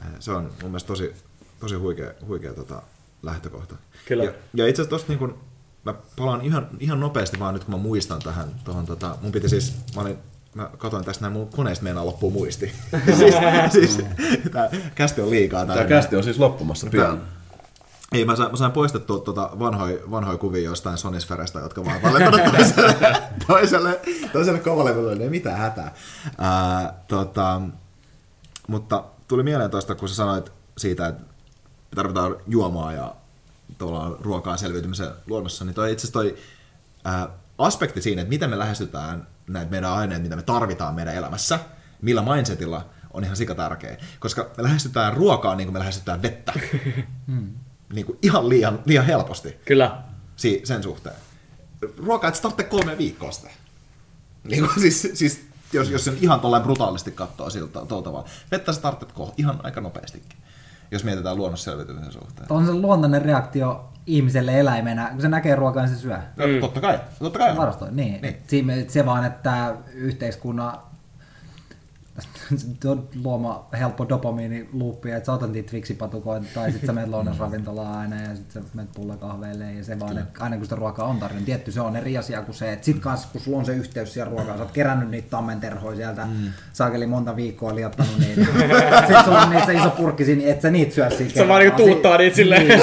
[0.00, 1.12] Äh, Se on mun mielestä tosi,
[1.60, 2.82] tosi huikea, huikea tota,
[3.22, 3.74] lähtökohta.
[4.06, 4.24] Kyllä.
[4.24, 5.38] Ja, ja itse asiassa tosta niin kun,
[5.84, 9.48] mä palaan ihan, ihan nopeasti vaan nyt kun mä muistan tähän, tohon, tota, mun piti
[9.48, 10.18] siis, mä olin
[10.54, 12.72] Mä katsoin tästä näin, mun koneesta meinaa loppuu muisti.
[13.18, 13.34] siis,
[13.72, 14.04] siis,
[14.52, 15.66] tää kästi on liikaa.
[15.66, 17.22] Tämä kästi on siis loppumassa pian.
[18.12, 22.40] Ei, mä sain, mä sain poistettua tuota vanhoja, vanhoja kuvia jostain Sonisferestä, jotka vaan tallentanut
[22.52, 24.00] toiselle, toiselle,
[24.32, 25.94] toiselle kovalevylle, ei mitään hätää.
[26.38, 27.60] Ää, tota,
[28.68, 31.24] mutta tuli mieleen tuosta, kun sä sanoit siitä, että
[31.94, 33.14] tarvitaan juomaa ja
[33.78, 36.36] tavallaan ruokaa selviytymisen luonnossa, niin toi itse asiassa toi
[37.04, 37.28] ää,
[37.58, 41.58] aspekti siinä, että miten me lähestytään näitä meidän aineita, mitä me tarvitaan meidän elämässä,
[42.02, 43.96] millä mindsetilla, on ihan sika tärkeä.
[44.20, 46.52] Koska me lähestytään ruokaa niin kuin me lähestytään vettä.
[47.94, 50.02] niin kuin ihan liian, liian helposti Kyllä.
[50.36, 51.16] si- sen suhteen.
[51.98, 53.50] Ruokaa, että startte kolme viikkoa sitä.
[54.44, 58.24] Niin kuin, siis, siis jos, jos sen ihan tollain brutaalisti katsoo siltä tavalla.
[58.50, 60.38] Vettä sä tarvitset ko- ihan aika nopeastikin,
[60.90, 62.46] jos mietitään luonnossa selviytymisen suhteen.
[62.52, 66.16] On se luontainen reaktio ihmiselle eläimenä, kun se näkee ruokaa, niin se syö.
[66.36, 67.56] No, totta kai, totta kai.
[67.56, 68.22] Varastoi, niin.
[68.22, 68.90] Niin.
[68.90, 70.78] se vaan, että yhteiskunnan
[73.24, 78.36] luoma helppo dopamiiniluuppi, että sä otat niitä Twixipatukoita tai sitten sä menet lounasravintolaan aina ja
[78.36, 81.46] sitten sä menet pullakahveille ja se vaan, että aina kun sitä ruokaa on tarjolla, niin
[81.46, 84.12] tietty se on eri asia kuin se, että sit kanssa kun sulla on se yhteys
[84.12, 86.50] siihen ruokaan, sä oot kerännyt niitä tammenterhoja sieltä, mm.
[86.72, 88.44] saakeli monta viikkoa liottanut niitä.
[88.98, 91.48] sitten sulla on niitä se iso purkki siinä, niin et sä niitä syö siinä Se
[91.48, 92.68] vaan niinku tuuttaa niitä silleen.
[92.68, 92.80] Niin.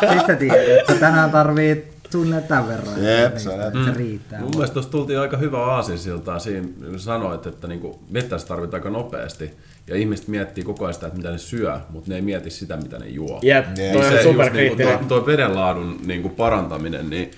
[0.00, 3.04] Sitten sä tiedät, että tänään tarvii suunnilleen tämän verran.
[3.04, 4.40] Jep, se on- niin, se riittää.
[4.40, 8.80] Mun mielestä tuossa tultiin aika hyvä aasinsiltaa siinä, kun sanoit, että niinku vettä se tarvitaan
[8.80, 9.50] aika nopeasti.
[9.86, 12.76] Ja ihmiset miettii koko ajan sitä, että mitä ne syö, mutta ne ei mieti sitä,
[12.76, 13.38] mitä ne juo.
[13.42, 14.86] Jep, Niin, toi on superkriittinen.
[14.88, 17.30] Niinku, tuo, tuo vedenlaadun niinku parantaminen, niin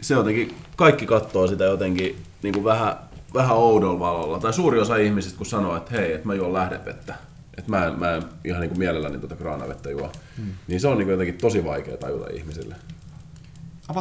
[0.00, 2.96] se jotenkin, kaikki katsoo sitä jotenkin niinku vähän,
[3.34, 4.38] vähän oudolla valolla.
[4.38, 7.14] Tai suuri osa ihmisistä, kun sanoo, että hei, että mä juon lähdevettä,
[7.58, 10.52] että mä en, mä en ihan niinku mielelläni tuota kraanavettä juo, hmm.
[10.68, 12.74] niin se on niinku jotenkin tosi vaikea tajuta ihmisille.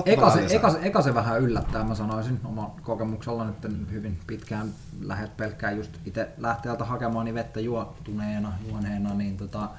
[0.06, 4.74] Eka se, eka, se, eka se vähän yllättää, mä sanoisin oman kokemuksella nyt hyvin pitkään
[5.02, 9.70] lähdet pelkkää just itse lähteeltä hakemaan niin vettä juotuneena, juoneena, niin tota,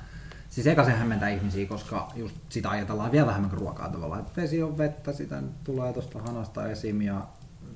[0.50, 4.42] siis eka se hämmentää ihmisiä, koska just sitä ajatellaan vielä vähemmän kuin ruokaa tavallaan, että
[4.42, 7.26] vesi on vettä, sitä tulee tuosta hanasta esim ja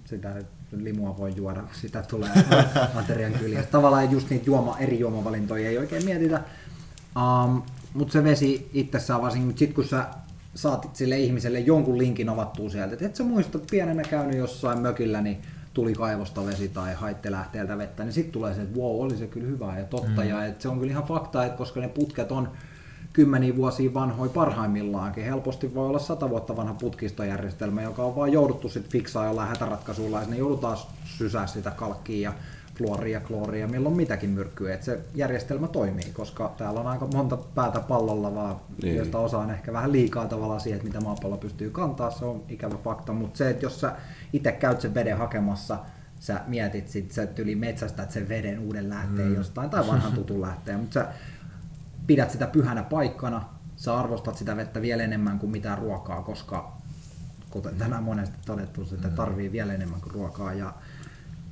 [0.04, 0.34] sitä
[0.72, 2.30] limua voi juoda, sitä tulee
[3.00, 3.70] aterian kyljestä.
[3.70, 6.40] Tavallaan just niitä juoma, eri juomavalintoja ei oikein mietitä.
[7.16, 7.62] Um,
[7.94, 10.06] mutta se vesi itsessään varsinkin, sit kun sä
[10.54, 15.20] saatit sille ihmiselle jonkun linkin avattua sieltä, että et sä muista pienenä käynyt jossain mökillä,
[15.20, 15.42] niin
[15.74, 19.26] tuli kaivosta vesi tai haitte lähteeltä vettä, niin sitten tulee se, että wow, oli se
[19.26, 20.22] kyllä hyvää ja totta.
[20.22, 20.28] Mm.
[20.28, 22.48] Ja et se on kyllä ihan fakta, että koska ne putket on
[23.12, 25.24] kymmeniä vuosia vanhoja parhaimmillaankin.
[25.24, 30.18] Helposti voi olla sata vuotta vanha putkistojärjestelmä, joka on vaan jouduttu sitten fiksaa jollain hätäratkaisulla,
[30.18, 32.34] ja sinne joudutaan sysää sitä kalkkia ja
[32.78, 37.80] fluoria, klooria, milloin mitäkin myrkkyä, että se järjestelmä toimii, koska täällä on aika monta päätä
[37.80, 38.96] pallolla vaan, Niin.
[38.96, 42.42] josta osa on ehkä vähän liikaa tavallaan siihen, että mitä maapallo pystyy kantaa, se on
[42.48, 43.92] ikävä fakta, mutta se, että jos sä
[44.32, 45.78] itse käyt sen veden hakemassa,
[46.20, 49.34] sä mietit sit, sä yli metsästät sen veden uuden lähteen mm.
[49.34, 51.06] jostain tai vanhan tutun lähteen, mutta sä
[52.06, 53.44] pidät sitä pyhänä paikkana,
[53.76, 56.72] sä arvostat sitä vettä vielä enemmän kuin mitään ruokaa, koska
[57.50, 60.74] kuten tänään monesti todettu, että tarvii vielä enemmän kuin ruokaa ja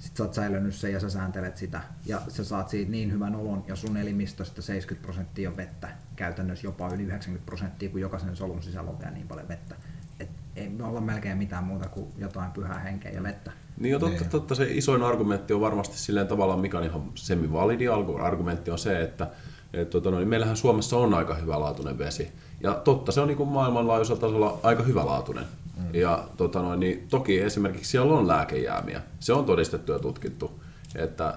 [0.00, 3.34] sit sä oot säilönyt sen ja sä sääntelet sitä ja sä saat siitä niin hyvän
[3.34, 8.36] olon ja sun elimistöstä 70 prosenttia on vettä, käytännössä jopa yli 90 prosenttia, kun jokaisen
[8.36, 9.74] solun sisällä on vielä niin paljon vettä.
[10.20, 13.52] Et ei me olla melkein mitään muuta kuin jotain pyhää henkeä ja vettä.
[13.78, 17.88] Niin jo totta, totta, se isoin argumentti on varmasti silleen tavallaan, mikä on ihan semi-validi
[18.22, 19.30] argumentti on se, että
[19.72, 22.28] et, tota, no, niin meillähän Suomessa on aika hyvälaatuinen vesi.
[22.60, 25.44] Ja totta, se on niin maailmanlaajuisella tasolla aika hyvälaatuinen.
[25.76, 26.00] Mm.
[26.00, 29.02] Ja tota, no, niin, toki esimerkiksi siellä on lääkejäämiä.
[29.20, 30.60] Se on todistettu ja tutkittu,
[30.94, 31.34] että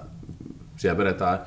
[0.78, 1.40] siellä vedetään,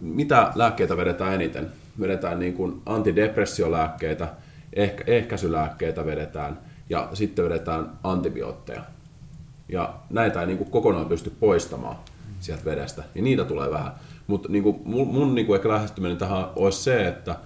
[0.00, 1.72] mitä lääkkeitä vedetään eniten?
[2.00, 4.28] Vedetään niin kuin antidepressiolääkkeitä,
[4.72, 6.58] ehkä, ehkäisylääkkeitä vedetään
[6.90, 8.82] ja sitten vedetään antibiootteja.
[9.68, 11.96] Ja näitä ei niin kuin kokonaan pysty poistamaan
[12.40, 13.92] sieltä vedestä, niin niitä tulee vähän.
[14.28, 17.36] Mutta niinku, mun, mun niinku ehkä lähestyminen tähän olisi se, että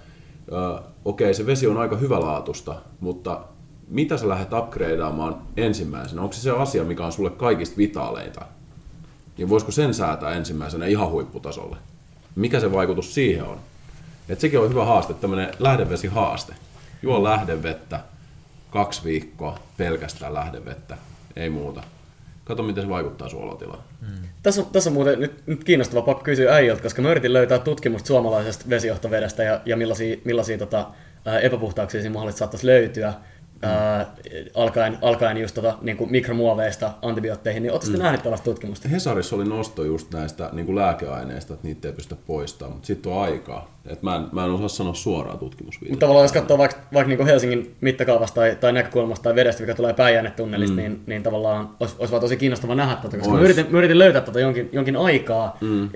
[0.51, 3.41] ö, okei, se vesi on aika hyvälaatusta, mutta
[3.87, 6.21] mitä sä lähdet upgradeaamaan ensimmäisenä?
[6.21, 8.45] Onko se se asia, mikä on sulle kaikista vitaaleinta?
[9.37, 11.77] Niin voisiko sen säätää ensimmäisenä ihan huipputasolle?
[12.35, 13.59] Mikä se vaikutus siihen on?
[14.29, 16.55] Et sekin on hyvä haaste, tämmöinen lähdevesihaaste.
[17.01, 17.99] Juo lähdevettä,
[18.71, 20.97] kaksi viikkoa pelkästään lähdevettä,
[21.35, 21.83] ei muuta.
[22.43, 23.83] Kato, miten se vaikuttaa sun olotilaan.
[24.43, 27.59] Tässä on, tässä on muuten nyt, nyt kiinnostava pakko kysyä äijältä, koska mä yritin löytää
[27.59, 30.87] tutkimusta suomalaisesta vesijohtovedestä ja, ja millaisia, millaisia tota,
[31.41, 33.13] epäpuhtauksia siinä mahdollisesti saattaisi löytyä.
[33.63, 34.15] Ää,
[34.53, 38.03] alkaen, alkaen just tota, niin kuin mikromuoveista antibiootteihin, niin sitten mm.
[38.03, 38.87] nähneet tällaista tutkimusta?
[38.87, 43.11] Hesarissa oli nosto just näistä niin kuin lääkeaineista, että niitä ei pystytä poistamaan, mutta sitten
[43.11, 43.73] on aikaa.
[43.85, 45.93] Et mä, en, mä en osaa sanoa suoraan tutkimusvideoita.
[45.93, 49.75] Mutta tavallaan jos katsoo vaikka, vaikka niin Helsingin mittakaavasta tai, tai näkökulmasta tai vedestä, mikä
[49.75, 50.81] tulee Päijänne-tunnelista, mm.
[50.81, 53.99] niin, niin tavallaan olisi, olisi vaan tosi kiinnostava nähdä tätä, koska mä yritin, mä yritin
[53.99, 55.89] löytää tätä jonkin, jonkin aikaa, mm.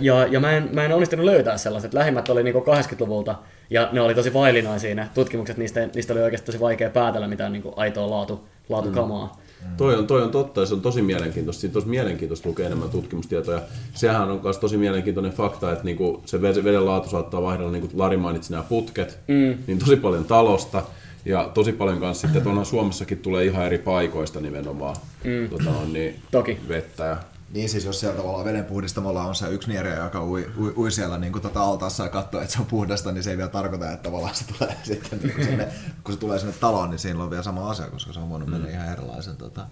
[0.00, 1.94] ja, ja, mä, en, mä en onnistunut löytää sellaiset.
[1.94, 3.34] Lähimmät oli niin 80-luvulta,
[3.74, 7.52] ja ne oli tosi vaillinaisia ne tutkimukset, niistä, niistä oli oikeasti tosi vaikea päätellä mitään
[7.52, 9.40] niin kuin aitoa laatu, laatukamaa.
[9.64, 9.76] Mm.
[9.76, 11.60] Toi on, toi on totta ja se on tosi mielenkiintoista.
[11.60, 13.62] Siitä olisi mielenkiintoista lukea enemmän tutkimustietoja.
[13.94, 17.98] Sehän on myös tosi mielenkiintoinen fakta, että niinku se veden laatu saattaa vaihdella, niin kuin
[17.98, 19.58] Lari mainitsi nämä putket, mm.
[19.66, 20.82] niin tosi paljon talosta.
[21.24, 25.48] Ja tosi paljon kanssa sitten, että onhan Suomessakin tulee ihan eri paikoista nimenomaan mm.
[25.50, 26.60] tota, on niin, Toki.
[26.68, 27.04] vettä.
[27.04, 27.16] Ja
[27.54, 31.18] Niin siis jos siellä tavallaan vedenpuhdistamolla on se yksi nieriä, joka ui, ui, ui siellä
[31.18, 34.02] niin tota altaassa ja katsoo, että se on puhdasta, niin se ei vielä tarkoita, että
[34.02, 35.68] tavallaan se tulee sitten niin sinne,
[36.04, 38.48] kun se tulee sinne taloon, niin siinä on vielä sama asia, koska se on voinut
[38.48, 39.66] mennä ihan erilaisen tota,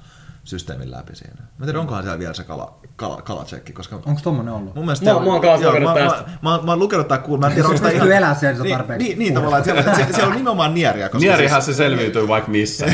[0.45, 1.35] systeemin läpi siinä.
[1.39, 4.75] Mä en tiedä, onkohan siellä vielä se kala, kala, kalacekki, koska Onko tommonen ollut?
[4.75, 6.23] Mun mielestä Mä- siellä- mä oon kanssa joo, mä, tästä.
[6.43, 8.13] Mä, mä, mä, oon lukenut tää kuulla, mä en tiedä, onko sitä ihan...
[8.13, 9.09] elää siellä niin, tarpeeksi.
[9.09, 12.51] niin, niin, tavallaan, että siellä, se, siellä on nimenomaan nieriä, koska Nierihän se selviytyy vaikka
[12.51, 12.87] missä.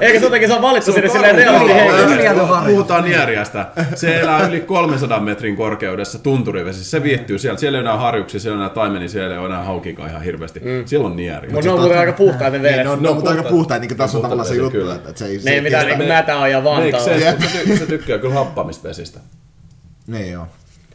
[0.00, 2.34] Eikä se jotenkin saa valittu sinne silleen harja.
[2.66, 3.66] Puhutaan nieriästä.
[3.94, 6.90] Se elää yli 300 metrin korkeudessa tunturivesissä.
[6.90, 7.58] Se viihtyy siellä.
[7.58, 10.10] Siellä ei ole enää harjuksia, siellä ei ole enää taimeni, siellä ei ole enää haukikaan
[10.10, 10.60] ihan hirveästi.
[10.60, 10.82] Mm.
[10.86, 11.52] Siellä on nieriä.
[11.52, 12.84] Mutta ne on aika puhtaita niin, vedet.
[12.84, 14.94] ne on, No, on mutta aika puhtaita, niin kuin tässä on tavallaan se juttu, kyllä.
[14.94, 15.40] että se ei...
[15.44, 17.00] Ne ei se mitään niinku Mätää ja Make Vantaa.
[17.00, 19.20] se, ty- se tykkää kyllä happamista vesistä.
[20.06, 20.46] Niin joo.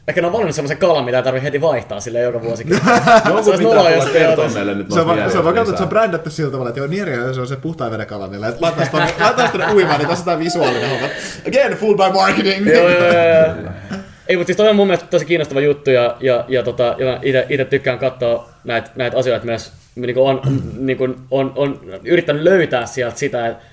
[0.07, 2.73] Ehkä ne on valinnut semmoisen kalan, mitä ei tarvitse heti vaihtaa sille joka vuosikin.
[3.27, 5.69] Joku Se pitää tulla jos kertoa meille nyt Se on, vaan- se on vaan katsottu,
[5.69, 8.27] että se on brändätty sillä tavalla, että joo, Nieria se on se puhtain veden kala,
[8.27, 11.07] niin laittaa sitä laittaa sitä uimaan, niin tässä on tää visuaalinen homma.
[11.47, 12.67] Again, full by marketing.
[12.73, 13.71] Joo, joo, joo.
[14.27, 17.19] Ei, mutta siis toi on mun mielestä tosi kiinnostava juttu ja, ja, ja, tota, ja
[17.21, 19.71] ite, ite tykkään katsoa näitä näitä asioita myös,
[20.07, 20.41] niin kuin on,
[20.77, 23.63] niin kuin on, on yrittänyt löytää sieltä sitä, että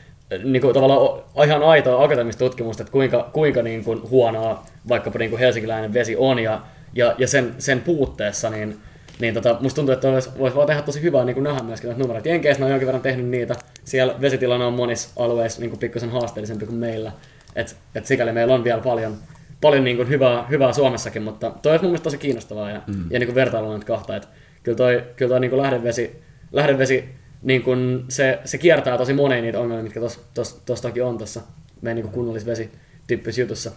[0.45, 5.31] niin kuin tavallaan ihan aitoa akateemista tutkimusta, että kuinka, kuinka niin kuin huonoa vaikkapa niin
[5.31, 6.61] kuin helsinkiläinen vesi on ja,
[6.95, 8.77] ja, ja sen, sen puutteessa, niin,
[9.21, 11.89] niin tota, musta tuntuu, että voisi vois vaan tehdä tosi hyvää niin kuin nähdä myöskin
[11.89, 12.29] näitä numeroita.
[12.29, 13.57] Jenkeissä on jonkin verran tehnyt niitä.
[13.85, 17.13] Siellä vesitilanne on monissa alueissa niin kuin pikkusen haasteellisempi kuin meillä.
[17.57, 19.17] Et, et sikäli meillä on vielä paljon,
[19.61, 23.05] paljon niin kuin hyvää, hyvää Suomessakin, mutta toi olisi mun mielestä tosi kiinnostavaa ja, mm.
[23.11, 24.17] ja niin kuin vertailua näitä kahta.
[24.17, 24.29] Et
[24.67, 26.23] kyllä toi, kyllä toi niin kuin lähdevesi,
[26.53, 27.05] lähdevesi
[27.43, 31.41] niin kuin se, se kiertää tosi moneen niitä ongelmia, mitkä tos, tos, tostakin on tässä
[31.83, 32.71] meidän niin kuin kunnallisvesi
[33.07, 33.71] tyyppisessä jutussa.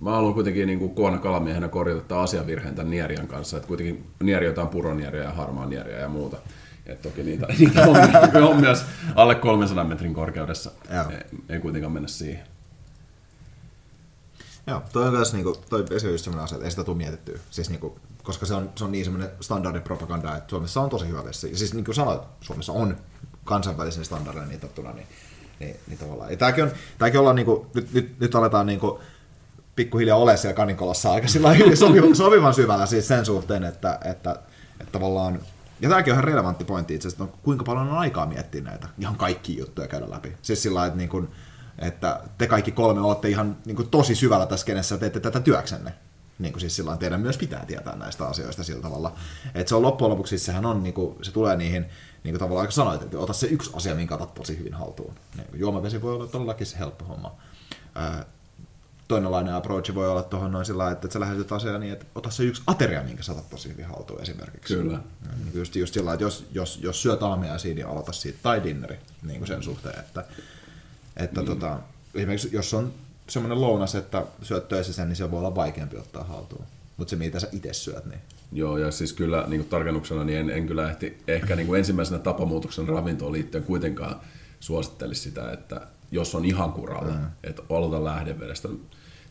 [0.00, 4.04] Mä haluan kuitenkin niin kuin koona kalamiehenä korjata tämän asiavirheen tämän Nierian kanssa, että kuitenkin
[4.22, 6.36] Nieriöitä on puronieriä ja harmaa nieriä ja muuta.
[6.86, 7.96] Et toki niitä, niitä on,
[8.50, 8.84] on, myös
[9.14, 10.70] alle 300 metrin korkeudessa.
[10.94, 11.04] Joo.
[11.10, 11.16] Ei,
[11.48, 12.42] ei kuitenkaan mennä siihen.
[14.66, 17.38] Joo, toi on myös niinku, toi just sellainen asia, että ei sitä tule mietittyä.
[17.50, 21.24] Siis niinku, koska se on, se on niin semmoinen standardipropaganda, että Suomessa on tosi hyvä
[21.24, 21.50] vesi.
[21.50, 22.96] Ja siis niin kuin sanoit, Suomessa on
[23.44, 25.06] kansainvälisen standardin mitattuna, niin,
[25.60, 26.30] niin, niin tavallaan.
[26.30, 29.00] Ja tämäkin on, tämäkin ollaan niinku, nyt, nyt, nyt aletaan niinku,
[29.76, 34.30] pikkuhiljaa ole siellä kaninkolassa aika sillä sopivan, sopivan syvällä siis sen suhteen, että, että,
[34.80, 35.40] että tavallaan
[35.80, 38.88] ja tämäkin on ihan relevantti pointti itse asiassa, että kuinka paljon on aikaa miettiä näitä
[38.98, 40.32] ihan kaikki juttuja käydä läpi.
[40.42, 41.28] Siis sillä että, niin kuin,
[41.78, 45.92] että te kaikki kolme olette ihan niin kuin tosi syvällä tässä kenessä teette tätä työksenne.
[46.38, 49.14] Niin kuin siis sillä lailla teidän myös pitää tietää näistä asioista sillä tavalla.
[49.54, 51.86] Että se on loppujen lopuksi, siis sehän on, niin kuin, se tulee niihin,
[52.24, 55.14] niin kuin tavallaan aika sanoit, että ota se yksi asia, minkä otat tosi hyvin haltuun.
[55.36, 57.36] Niin kuin juomavesi voi olla todellakin se helppo homma.
[57.94, 58.24] Ää,
[59.08, 62.42] toinenlainen approach voi olla tuohon noin sillä että sä lähestyt asiaa niin, että ota se
[62.42, 64.74] yksi ateria, minkä sä otat tosi hyvin haltuun esimerkiksi.
[64.74, 65.00] Kyllä.
[65.36, 68.98] Niin Just, just sillä että jos, jos, jos syöt aamiaisia, niin aloita siitä, tai dinneri,
[69.22, 70.24] niin kuin sen suhteen, että,
[71.16, 71.46] että mm.
[71.46, 71.78] tota,
[72.14, 72.92] esimerkiksi jos on
[73.28, 76.64] semmoinen lounas, että syöt töissä sen, niin se voi olla vaikeampi ottaa haltuun.
[76.96, 78.20] Mutta se, mitä sä itse syöt, niin
[78.52, 81.78] Joo, ja siis kyllä niin kuin tarkennuksena niin en, en kyllä ehti, ehkä niin kuin
[81.78, 84.20] ensimmäisenä tapamuutoksen ravintoon liittyen kuitenkaan
[84.60, 85.80] suosittelisi sitä, että
[86.10, 87.26] jos on ihan kuralla, mm.
[87.44, 88.68] että aloita lähdevedestä.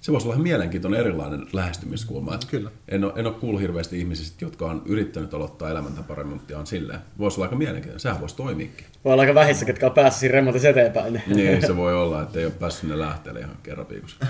[0.06, 2.36] Se voisi olla ihan mielenkiintoinen erilainen lähestymiskulma.
[2.36, 2.72] Että Kyllä.
[2.88, 7.00] En ole, en ole kuullut hirveästi ihmisistä, jotka on yrittänyt aloittaa elämäntaparemonttiaan silleen.
[7.18, 8.00] Voisi olla aika mielenkiintoinen.
[8.00, 8.86] Sehän voisi toimiikin.
[9.06, 11.22] Voi olla aika vähissä, ketkä on päässyt siinä remontissa eteenpäin.
[11.36, 14.26] Niin, se voi olla, että ei ole päässyt sinne lähteelle ihan kerran viikossa.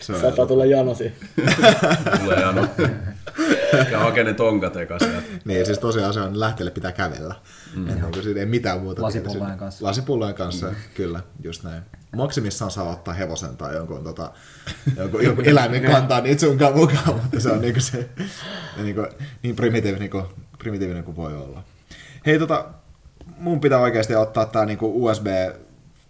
[0.00, 1.12] Se on Saattaa tulla janosi.
[2.24, 2.68] Tulee jano.
[3.90, 5.22] Ja hakee ne tonkat eka sieltä.
[5.44, 7.34] Niin, siis tosiaan se on, lähteelle pitää kävellä.
[7.76, 7.88] Mm.
[7.88, 9.02] Et niin siinä ei mitään muuta.
[9.02, 9.84] Lasipullojen kanssa.
[9.84, 10.74] Lasipullojen kanssa, mm.
[10.94, 11.82] kyllä, just näin.
[12.14, 14.32] Maksimissaan saa ottaa hevosen tai jonkun, tota,
[14.96, 18.08] jonkun, jonkun eläimen kantaa niitä sunkaan mukaan, mutta se on niinku se,
[18.82, 19.06] niinku,
[19.42, 20.22] niin primitiivinen, niinku,
[20.58, 21.62] primitiivinen kuin voi olla.
[22.26, 22.64] Hei, tota,
[23.38, 25.26] mun pitää oikeasti ottaa tää niinku USB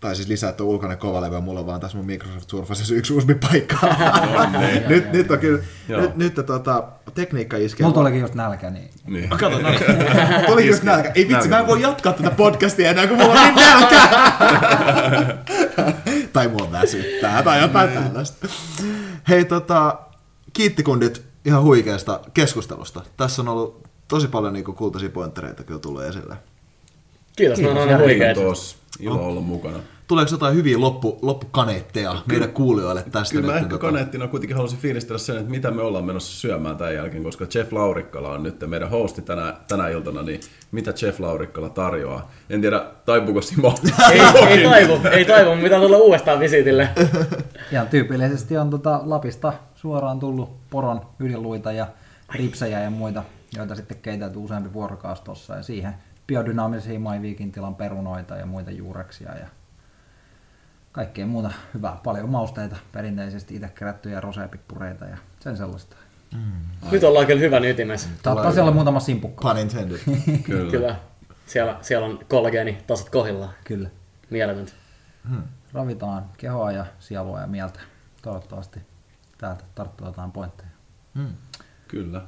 [0.04, 3.76] tai siis lisää tuo ulkoinen kovalevy, mulla on vaan tässä mun Microsoft Surface yksi USB-paikka.
[4.88, 7.84] nyt, nyt on kyllä, nyt, nyt tota, tekniikka iskee.
[7.84, 9.28] Mulla tulikin just nälkä, niin Niin.
[9.28, 9.68] Kato, no.
[10.46, 11.12] Tuli just nälkä.
[11.14, 14.00] Ei vitsi, mä en voi jatkaa tätä podcastia enää, kun mulla on niin nälkä.
[16.32, 18.48] tai mua väsyttää, tai jotain tällaista.
[19.28, 19.98] Hei, tota,
[20.52, 23.02] kiittikundit ihan huikeasta keskustelusta.
[23.16, 26.36] Tässä on ollut tosi paljon niinku kultaisia pointtereita kyllä tullut esille.
[27.36, 28.34] Kiitos, ne on Kiitos, aina.
[28.34, 28.76] Kiitos.
[29.00, 29.78] Ilo olla mukana.
[30.06, 33.34] Tuleeko jotain hyviä loppu, loppukaneetteja meidän kuulijoille tästä?
[33.34, 36.40] Kyllä mä nyt, ehkä tota- kaneettina kuitenkin halusin fiilistellä sen, että mitä me ollaan menossa
[36.40, 40.40] syömään tämän jälkeen, koska Jeff Laurikkala on nyt meidän hosti tänä, tänä iltana, niin
[40.72, 42.30] mitä Jeff Laurikkala tarjoaa?
[42.50, 43.74] En tiedä, taipuuko Simo?
[44.12, 46.88] Ei, ei taivu, ei taivu, mitä tulla uudestaan visiitille.
[47.72, 51.86] ihan tyypillisesti on tota Lapista suoraan tullut poron ydinluita ja
[52.32, 53.24] ripsejä ja muita,
[53.56, 55.94] joita sitten keitelty useampi vuorokausi tuossa ja siihen
[56.26, 59.46] biodynaamisia maiviikin tilan perunoita ja muita juureksia ja
[60.94, 62.00] kaikkea muuta hyvää.
[62.04, 65.96] Paljon mausteita, perinteisesti itse kerättyjä rosepippureita ja sen sellaista.
[66.90, 68.08] Nyt ollaan kyllä hyvän ytimessä.
[68.24, 69.48] Saattaa siellä olla muutama simpukka.
[69.48, 69.98] Pun intended.
[70.42, 70.70] Kyllä.
[70.70, 70.96] Kyllä.
[71.46, 73.52] Siellä, siellä on kollageenitasot kohillaan.
[73.64, 73.90] Kyllä.
[74.30, 74.72] Mieletöntä.
[75.72, 77.80] Ravitaan kehoa ja sielua ja mieltä.
[78.22, 78.80] Toivottavasti
[79.38, 80.70] täältä tarttuu jotain pointteja.
[81.88, 82.22] Kyllä.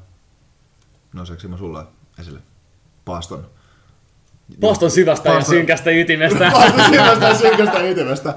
[1.12, 1.84] Nouseeko Simo sulle
[2.18, 2.40] esille
[3.04, 3.50] paaston?
[4.60, 6.50] Paaston syvästä ja Paaston- synkästä ytimestä.
[6.52, 8.34] Paaston syvästä ja synkästä ytimestä.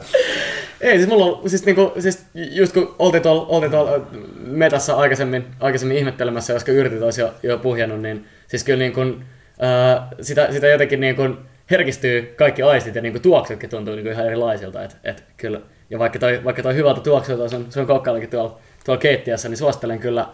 [0.81, 4.07] Ei, siis mulla on, siis, niinku, siis just kun oltiin tuolla, oltiin tuolla
[4.45, 9.26] metassa aikaisemmin, aikaisemmin ihmettelemässä, koska yritit olisi jo, jo puhjennut, niin siis kyllä niin kuin,
[9.60, 11.38] ää, sitä, sitä jotenkin niin kuin
[11.72, 14.84] herkistyy kaikki aistit ja niin kuin tuoksetkin tuntuu niin kuin ihan erilaisilta.
[14.84, 18.30] Et, et kyllä, ja vaikka toi, vaikka toi hyvältä tuokselta se on, se on kokkaillakin
[18.30, 20.27] tuolla, tuolla keittiössä, niin suosittelen kyllä,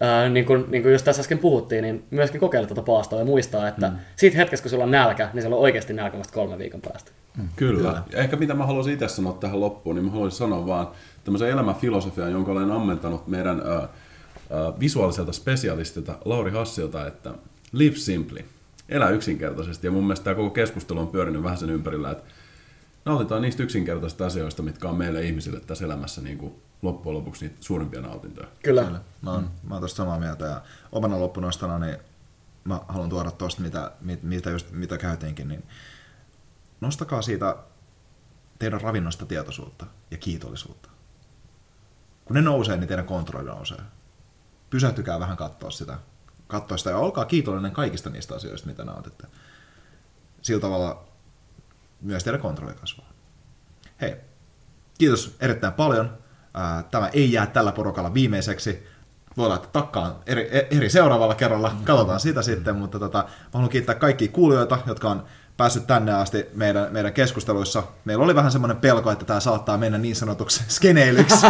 [0.00, 3.24] ää, niin, kuin, niin kuin just tässä äsken puhuttiin, niin myöskin kokeilla tuota paastoa ja
[3.24, 3.96] muistaa, että mm.
[4.16, 7.12] siitä hetkestä, kun sulla on nälkä, niin sulla on oikeasti nälkä vasta kolme viikon päästä.
[7.56, 8.02] Kyllä.
[8.12, 10.88] Ja ehkä mitä mä haluaisin itse sanoa tähän loppuun, niin mä haluaisin sanoa vaan
[11.24, 13.88] tämmöisen elämänfilosofian, jonka olen ammentanut meidän ö, ö,
[14.80, 17.34] visuaaliselta spesialistilta Lauri Hassilta, että
[17.72, 18.44] live simply,
[18.88, 19.86] elä yksinkertaisesti.
[19.86, 22.24] Ja mun mielestä tämä koko keskustelu on pyörinyt vähän sen ympärillä, että
[23.04, 27.56] nautitaan niistä yksinkertaisista asioista, mitkä on meille ihmisille tässä elämässä niin kuin loppujen lopuksi niitä
[27.60, 28.48] suurimpia nautintoja.
[28.62, 28.84] Kyllä.
[28.84, 29.00] Kyllä.
[29.22, 30.62] Mä oon, mä oon tosta samaa mieltä ja
[30.92, 31.98] omana loppunostona niin
[32.64, 35.64] mä haluan tuoda tosta, mitä, mit- mitä, just, mitä käytiinkin, niin
[36.80, 37.56] nostakaa siitä
[38.58, 40.88] teidän ravinnosta tietoisuutta ja kiitollisuutta.
[42.24, 43.80] Kun ne nousee, niin teidän kontrolli nousee.
[44.70, 45.98] Pysähtykää vähän katsoa sitä.
[46.46, 49.26] Katsoa sitä ja olkaa kiitollinen kaikista niistä asioista, mitä nautitte.
[50.42, 51.04] Sillä tavalla
[52.00, 53.08] myös teidän kontrolli kasvaa.
[54.00, 54.16] Hei,
[54.98, 56.18] kiitos erittäin paljon.
[56.54, 58.86] Ää, Tämä ei jää tällä porukalla viimeiseksi.
[59.36, 63.94] Voi laittaa takkaan eri, eri seuraavalla kerralla, katsotaan sitä sitten, mutta tota, mä haluan kiittää
[63.94, 65.24] kaikkia kuulijoita, jotka on
[65.60, 67.82] päässyt tänne asti meidän, meidän keskusteluissa.
[68.04, 71.46] Meillä oli vähän semmoinen pelko, että tämä saattaa mennä niin sanotuksi skeneilyksi.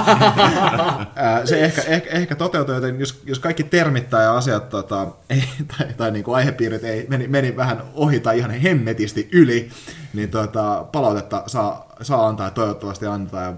[1.45, 5.45] Se ehkä, ehkä, ehkä toteutui, joten jos, jos kaikki termittää ja asiat tota, ei,
[5.79, 9.71] tai, tai niin kuin aihepiirit ei, meni, meni vähän ohi tai ihan hemmetisti yli,
[10.15, 13.53] niin tota, palautetta saa, saa antaa ja toivottavasti antaa ja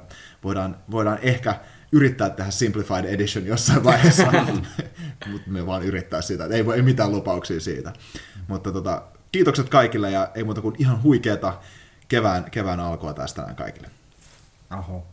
[0.45, 1.61] voidaan, voidaan ehkä
[1.93, 4.33] yrittää tehdä Simplified Edition jossain vaiheessa,
[5.33, 7.93] mutta me vaan yrittää sitä, ei, voi- ei mitään lupauksia siitä.
[8.49, 9.03] Mutta tota,
[9.33, 11.61] kiitokset kaikille ja ei muuta kuin ihan huikeeta
[12.09, 13.91] kevään, kevään alkua tästä kaikille.
[14.71, 15.12] Aho.